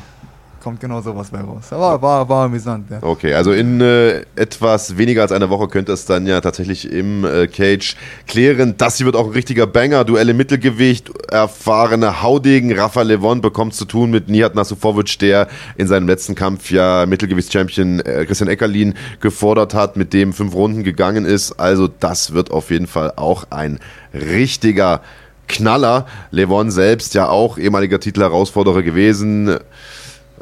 [0.64, 1.64] kommt genau sowas bei raus.
[1.70, 2.98] Aber war, war amüsant, ja.
[3.02, 7.24] Okay, also in äh, etwas weniger als einer Woche könnte es dann ja tatsächlich im
[7.24, 7.96] äh, Cage
[8.26, 8.74] klären.
[8.78, 10.04] Das hier wird auch ein richtiger Banger.
[10.04, 12.72] Duelle Mittelgewicht, erfahrene Haudegen.
[12.72, 18.00] Rafa Levon bekommt zu tun mit Nihat Nasufovic, der in seinem letzten Kampf ja Mittelgewichtschampion
[18.00, 21.52] äh, Christian Eckerlin gefordert hat, mit dem fünf Runden gegangen ist.
[21.60, 23.80] Also das wird auf jeden Fall auch ein
[24.14, 25.02] richtiger
[25.46, 26.06] Knaller.
[26.30, 29.58] Levon selbst ja auch ehemaliger Titelherausforderer gewesen.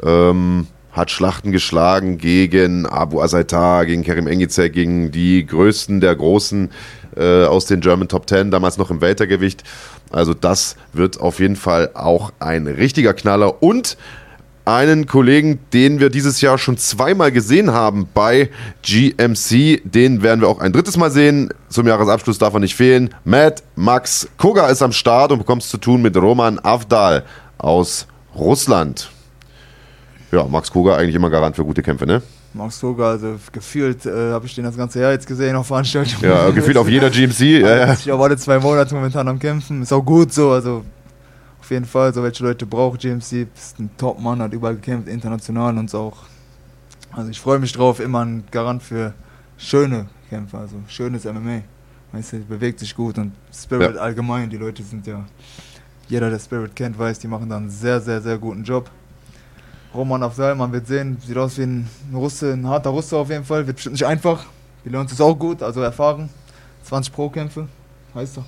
[0.03, 6.69] Ähm, hat Schlachten geschlagen gegen Abu Azaitar, gegen Kerim Engizek, gegen die größten der Großen
[7.15, 9.63] äh, aus den German Top Ten, damals noch im Weltergewicht.
[10.11, 13.97] Also das wird auf jeden Fall auch ein richtiger Knaller und
[14.65, 18.49] einen Kollegen, den wir dieses Jahr schon zweimal gesehen haben bei
[18.83, 19.81] GMC.
[19.83, 21.49] Den werden wir auch ein drittes Mal sehen.
[21.67, 23.13] Zum Jahresabschluss darf er nicht fehlen.
[23.25, 27.25] Matt Max Koga ist am Start und bekommt es zu tun mit Roman Avdal
[27.57, 29.09] aus Russland.
[30.33, 32.23] Ja, Max Koga eigentlich immer Garant für gute Kämpfe, ne?
[32.55, 36.23] Max Koga, also gefühlt äh, habe ich den das ganze Jahr jetzt gesehen auf Veranstaltungen.
[36.23, 37.39] Ja, gefühlt auf jeder GMC.
[37.61, 37.93] Ja, ja.
[37.93, 39.83] Ich habe alle zwei Monate momentan am Kämpfen.
[39.83, 40.83] Ist auch gut so, also
[41.61, 43.47] auf jeden Fall, so welche Leute braucht GMC.
[43.55, 46.17] Ist ein Top-Mann, hat überall gekämpft, international und so auch.
[47.11, 49.13] Also ich freue mich drauf, immer ein Garant für
[49.57, 51.61] schöne Kämpfe, also schönes MMA.
[52.11, 54.01] Weißt du, bewegt sich gut und Spirit Ja.
[54.01, 55.23] allgemein, die Leute sind ja,
[56.07, 58.89] jeder der Spirit kennt, weiß, die machen da einen sehr, sehr, sehr guten Job.
[59.93, 63.45] Roman Afzal, man wird sehen, sieht aus wie ein Russe, ein harter Russe auf jeden
[63.45, 64.45] Fall, wird bestimmt nicht einfach.
[64.83, 66.29] Bilanz ist auch gut, also erfahren.
[66.83, 67.67] 20 Pro-Kämpfe,
[68.13, 68.43] heißt doch,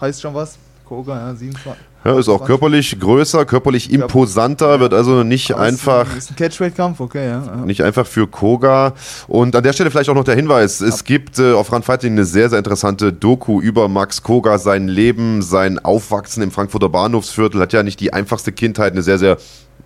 [0.00, 0.58] heißt schon was.
[0.90, 1.80] Koga, ja, 27.
[2.04, 6.30] Ja, ist auch körperlich größer, körperlich imposanter, wird also nicht Aber ist einfach Ein, ist
[6.30, 7.44] ein Catchweight-Kampf, okay, ja.
[7.44, 7.56] ja.
[7.64, 8.94] Nicht einfach für Koga.
[9.28, 12.14] Und an der Stelle vielleicht auch noch der Hinweis: Es gibt äh, auf Run Fighting
[12.14, 17.60] eine sehr, sehr interessante Doku über Max Koga, sein Leben, sein Aufwachsen im Frankfurter Bahnhofsviertel.
[17.60, 19.36] Hat ja nicht die einfachste Kindheit, eine sehr, sehr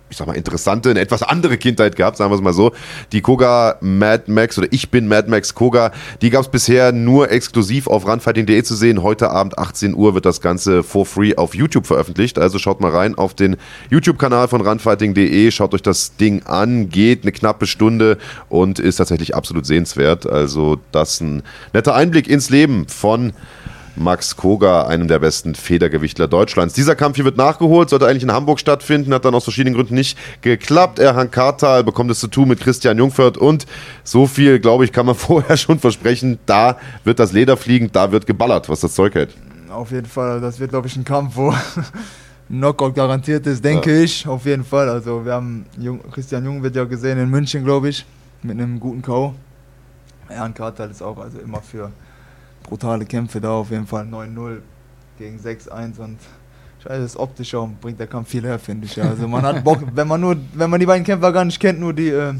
[0.09, 2.71] ich sag mal, interessante, eine etwas andere Kindheit gehabt, sagen wir es mal so.
[3.11, 5.91] Die Koga Mad Max oder Ich bin Mad Max Koga,
[6.21, 9.01] die gab es bisher nur exklusiv auf runfighting.de zu sehen.
[9.01, 12.37] Heute Abend 18 Uhr wird das Ganze for free auf YouTube veröffentlicht.
[12.37, 13.57] Also schaut mal rein auf den
[13.89, 18.17] YouTube-Kanal von runfighting.de, schaut euch das Ding an, geht eine knappe Stunde
[18.47, 20.29] und ist tatsächlich absolut sehenswert.
[20.29, 21.41] Also das ein
[21.73, 23.33] netter Einblick ins Leben von
[23.95, 26.73] Max Koga, einem der besten Federgewichtler Deutschlands.
[26.73, 29.95] Dieser Kampf hier wird nachgeholt, sollte eigentlich in Hamburg stattfinden, hat dann aus verschiedenen Gründen
[29.95, 30.99] nicht geklappt.
[30.99, 33.65] Erhan Kartal bekommt es zu tun mit Christian Jungfurt und
[34.03, 38.11] so viel, glaube ich, kann man vorher schon versprechen, da wird das Leder fliegen, da
[38.11, 39.35] wird geballert, was das Zeug hält.
[39.69, 41.53] Auf jeden Fall, das wird, glaube ich, ein Kampf, wo
[42.47, 44.27] Knockout garantiert ist, denke ich.
[44.27, 44.87] Auf jeden Fall.
[44.89, 48.05] Also, wir haben Jung, Christian Jung wird ja gesehen in München, glaube ich,
[48.43, 49.33] mit einem guten K.O.
[50.29, 51.91] Jan Kartal ist auch also immer für
[52.65, 54.59] brutale Kämpfe da, auf jeden Fall 9-0
[55.17, 56.17] gegen 6-1 und
[56.83, 58.95] Scheiße, das optisch auch bringt der Kampf viel her, finde ich.
[58.95, 59.05] Ja.
[59.05, 61.79] Also man hat Bock, wenn man nur, wenn man die beiden Kämpfer gar nicht kennt,
[61.79, 62.33] nur die äh,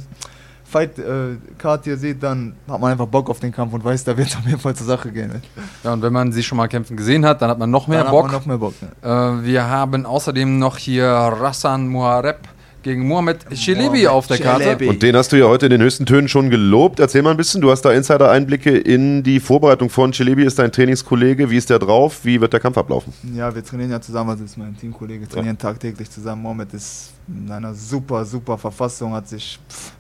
[0.66, 4.28] Fight-Card hier sieht, dann hat man einfach Bock auf den Kampf und weiß, da wird
[4.28, 5.30] es auf jeden Fall zur Sache gehen.
[5.30, 5.42] Ne?
[5.84, 8.04] Ja, und wenn man sie schon mal kämpfen gesehen hat, dann hat man noch mehr
[8.04, 8.26] dann Bock.
[8.26, 8.74] Hat man noch mehr Bock.
[8.82, 9.42] Ne?
[9.42, 12.40] Äh, wir haben außerdem noch hier Rassan Muhareb
[12.86, 14.64] gegen Mohamed Chelebi auf der Karte.
[14.64, 14.88] Chelebi.
[14.88, 16.99] Und den hast du ja heute in den höchsten Tönen schon gelobt.
[16.99, 20.72] Erzähl mal ein bisschen, du hast da Insider-Einblicke in die Vorbereitung von Chelebi, ist dein
[20.72, 21.49] Trainingskollege.
[21.49, 22.24] Wie ist der drauf?
[22.24, 23.12] Wie wird der Kampf ablaufen?
[23.34, 26.44] Ja, wir trainieren ja zusammen, also ist mein Teamkollege, trainieren tagtäglich zusammen.
[26.44, 29.91] Mohamed ist in einer super, super Verfassung, hat sich, pff,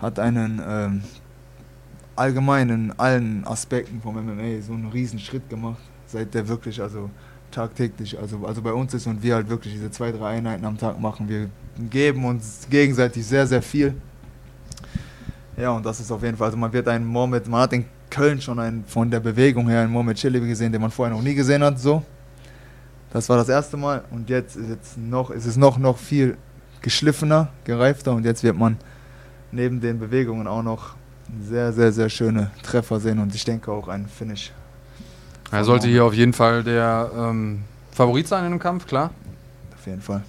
[0.00, 1.02] hat einen ähm,
[2.16, 7.10] allgemein in allen Aspekten vom MMA so einen riesen Schritt gemacht, seit der wirklich, also
[7.50, 10.78] tagtäglich, also, also bei uns ist und wir halt wirklich diese zwei, drei Einheiten am
[10.78, 11.28] Tag machen.
[11.28, 11.48] Wir
[11.90, 13.94] geben uns gegenseitig sehr, sehr viel.
[15.56, 17.84] Ja, und das ist auf jeden Fall, also man wird einen Mohamed, man hat in
[18.08, 21.22] Köln schon einen, von der Bewegung her einen Mohamed Chelebi gesehen, den man vorher noch
[21.22, 22.02] nie gesehen hat, so.
[23.12, 26.36] Das war das erste Mal und jetzt ist, jetzt noch, ist es noch, noch viel
[26.80, 28.78] geschliffener, gereifter und jetzt wird man
[29.52, 30.94] neben den Bewegungen auch noch
[31.42, 34.52] sehr, sehr, sehr schöne Treffer sehen und ich denke auch ein Finish.
[35.52, 37.62] Er sollte hier auf jeden Fall der ähm,
[37.92, 39.10] Favorit sein in dem Kampf, klar.
[39.76, 40.22] Auf jeden Fall.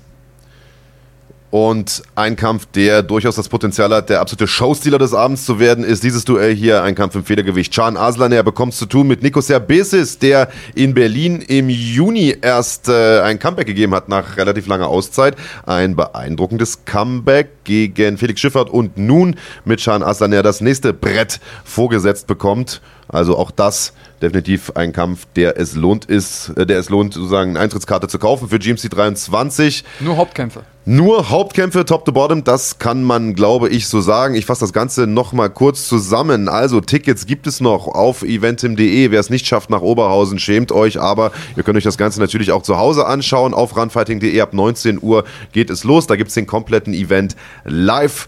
[1.51, 5.83] Und ein Kampf, der durchaus das Potenzial hat, der absolute Showstealer des Abends zu werden,
[5.83, 7.73] ist dieses Duell hier, ein Kampf im Federgewicht.
[7.73, 12.37] Can Aslan, er bekommt es zu tun mit Nico Serbesis, der in Berlin im Juni
[12.41, 15.35] erst äh, ein Comeback gegeben hat nach relativ langer Auszeit.
[15.65, 19.35] Ein beeindruckendes Comeback gegen Felix Schiffert und nun
[19.65, 22.81] mit Can Aslan, der das nächste Brett vorgesetzt bekommt.
[23.11, 27.51] Also auch das definitiv ein Kampf, der es lohnt ist, äh, der es lohnt, sozusagen
[27.51, 29.83] eine Eintrittskarte zu kaufen für GMC 23.
[29.99, 30.63] Nur Hauptkämpfe.
[30.83, 34.33] Nur Hauptkämpfe top to bottom, das kann man, glaube ich, so sagen.
[34.33, 36.49] Ich fasse das Ganze nochmal kurz zusammen.
[36.49, 39.11] Also Tickets gibt es noch auf eventim.de.
[39.11, 42.51] Wer es nicht schafft nach Oberhausen, schämt euch, aber ihr könnt euch das Ganze natürlich
[42.51, 43.53] auch zu Hause anschauen.
[43.53, 46.07] Auf runfighting.de ab 19 Uhr geht es los.
[46.07, 48.27] Da gibt es den kompletten Event live.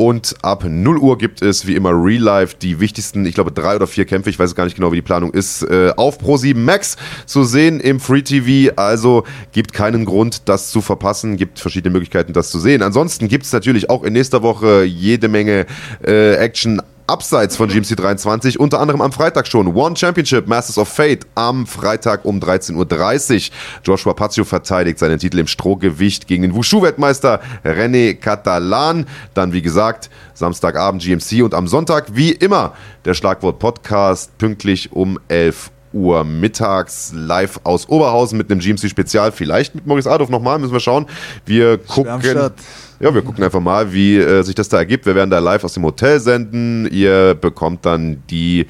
[0.00, 3.76] Und ab 0 Uhr gibt es wie immer Real Life die wichtigsten, ich glaube, drei
[3.76, 6.56] oder vier Kämpfe, ich weiß gar nicht genau, wie die Planung ist, äh, auf Pro7
[6.56, 6.96] Max
[7.26, 8.72] zu sehen im Free TV.
[8.76, 11.36] Also gibt keinen Grund, das zu verpassen.
[11.36, 12.80] Gibt verschiedene Möglichkeiten, das zu sehen.
[12.80, 15.66] Ansonsten gibt es natürlich auch in nächster Woche jede Menge
[16.02, 19.74] äh, Action abseits von GMC 23, unter anderem am Freitag schon.
[19.74, 23.56] One Championship, Masters of Fate, am Freitag um 13.30 Uhr.
[23.84, 29.06] Joshua Pazio verteidigt seinen Titel im Strohgewicht gegen den Wushu-Weltmeister René Catalan.
[29.34, 32.74] Dann, wie gesagt, Samstagabend GMC und am Sonntag, wie immer,
[33.04, 39.32] der Schlagwort-Podcast pünktlich um 11 Uhr mittags live aus Oberhausen mit einem GMC-Spezial.
[39.32, 41.06] Vielleicht mit Maurice Adolf nochmal, müssen wir schauen.
[41.44, 42.52] Wir gucken.
[43.02, 45.06] Ja, wir gucken einfach mal, wie äh, sich das da ergibt.
[45.06, 46.86] Wir werden da live aus dem Hotel senden.
[46.92, 48.66] Ihr bekommt dann die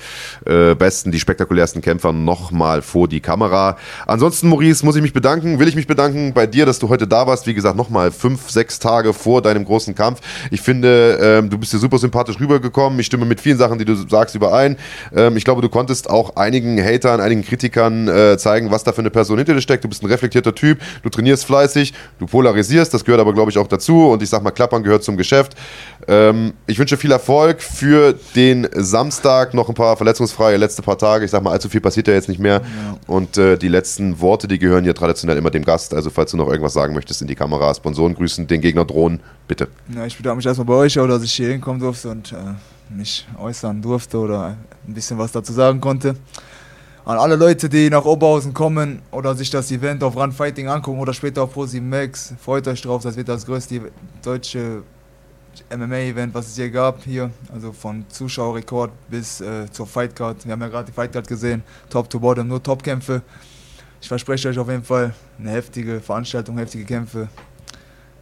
[0.47, 3.77] äh, besten, die spektakulärsten Kämpfer nochmal vor die Kamera.
[4.07, 7.09] Ansonsten, Maurice, muss ich mich bedanken, will ich mich bedanken bei dir, dass du heute
[7.09, 7.49] da warst.
[7.49, 10.21] Wie gesagt, nochmal fünf, sechs Tage vor deinem großen Kampf.
[10.53, 13.01] Ich finde, ähm, du bist dir super sympathisch rübergekommen.
[13.01, 14.77] Ich stimme mit vielen Sachen, die du sagst, überein.
[15.13, 19.01] Ähm, ich glaube, du konntest auch einigen Hatern, einigen Kritikern äh, zeigen, was da für
[19.01, 19.83] eine Person hinter dir steckt.
[19.83, 23.59] Du bist ein reflektierter Typ, du trainierst fleißig, du polarisierst, das gehört aber, glaube ich,
[23.59, 24.11] auch dazu.
[24.11, 25.55] Und und ich sag mal, Klappern gehört zum Geschäft.
[26.07, 29.55] Ähm, ich wünsche viel Erfolg für den Samstag.
[29.55, 31.25] Noch ein paar verletzungsfreie letzte paar Tage.
[31.25, 32.61] Ich sag mal, allzu viel passiert ja jetzt nicht mehr.
[32.61, 32.99] Ja.
[33.07, 35.95] Und äh, die letzten Worte, die gehören ja traditionell immer dem Gast.
[35.95, 39.21] Also, falls du noch irgendwas sagen möchtest in die Kamera, Sponsoren grüßen, den Gegner drohen,
[39.49, 39.69] bitte.
[39.95, 42.37] Ja, ich bedanke mich erstmal bei euch, dass ich hier hinkommen durfte und äh,
[42.95, 44.57] mich äußern durfte oder
[44.87, 46.15] ein bisschen was dazu sagen konnte
[47.11, 51.01] an alle Leute, die nach Oberhausen kommen oder sich das Event auf Run Fighting angucken
[51.01, 53.91] oder später auf Pro7 Max, freut euch drauf, das wird das größte
[54.23, 54.85] deutsche
[55.77, 60.45] MMA-Event, was es je gab hier, also von Zuschauerrekord bis äh, zur Fightcard.
[60.45, 63.23] Wir haben ja gerade die Fightcard gesehen, Top to Bottom, nur Topkämpfe.
[64.01, 67.29] Ich verspreche euch auf jeden Fall eine heftige Veranstaltung, heftige Kämpfe.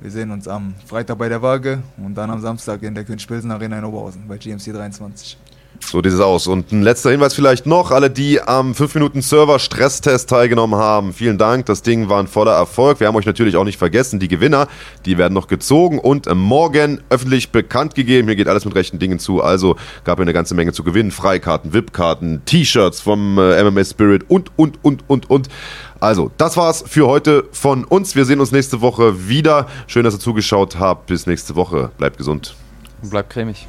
[0.01, 3.51] Wir sehen uns am Freitag bei der Waage und dann am Samstag in der König-Pilsen
[3.51, 5.37] Arena in Oberhausen bei GMC 23.
[5.81, 6.47] So sieht es aus.
[6.47, 11.65] Und ein letzter Hinweis vielleicht noch, alle, die am 5-Minuten-Server-Stresstest teilgenommen haben, vielen Dank.
[11.67, 13.01] Das Ding war ein voller Erfolg.
[13.01, 14.69] Wir haben euch natürlich auch nicht vergessen, die Gewinner,
[15.07, 18.29] die werden noch gezogen und morgen öffentlich bekannt gegeben.
[18.29, 19.43] Hier geht alles mit rechten Dingen zu.
[19.43, 21.11] Also gab es eine ganze Menge zu gewinnen.
[21.11, 25.49] Freikarten, VIP-Karten, T-Shirts vom äh, MMA Spirit und, und, und, und, und.
[26.01, 28.15] Also, das war's für heute von uns.
[28.15, 29.67] Wir sehen uns nächste Woche wieder.
[29.87, 31.07] Schön, dass ihr zugeschaut habt.
[31.07, 31.91] Bis nächste Woche.
[31.99, 32.55] Bleibt gesund.
[33.03, 33.67] Und bleibt cremig.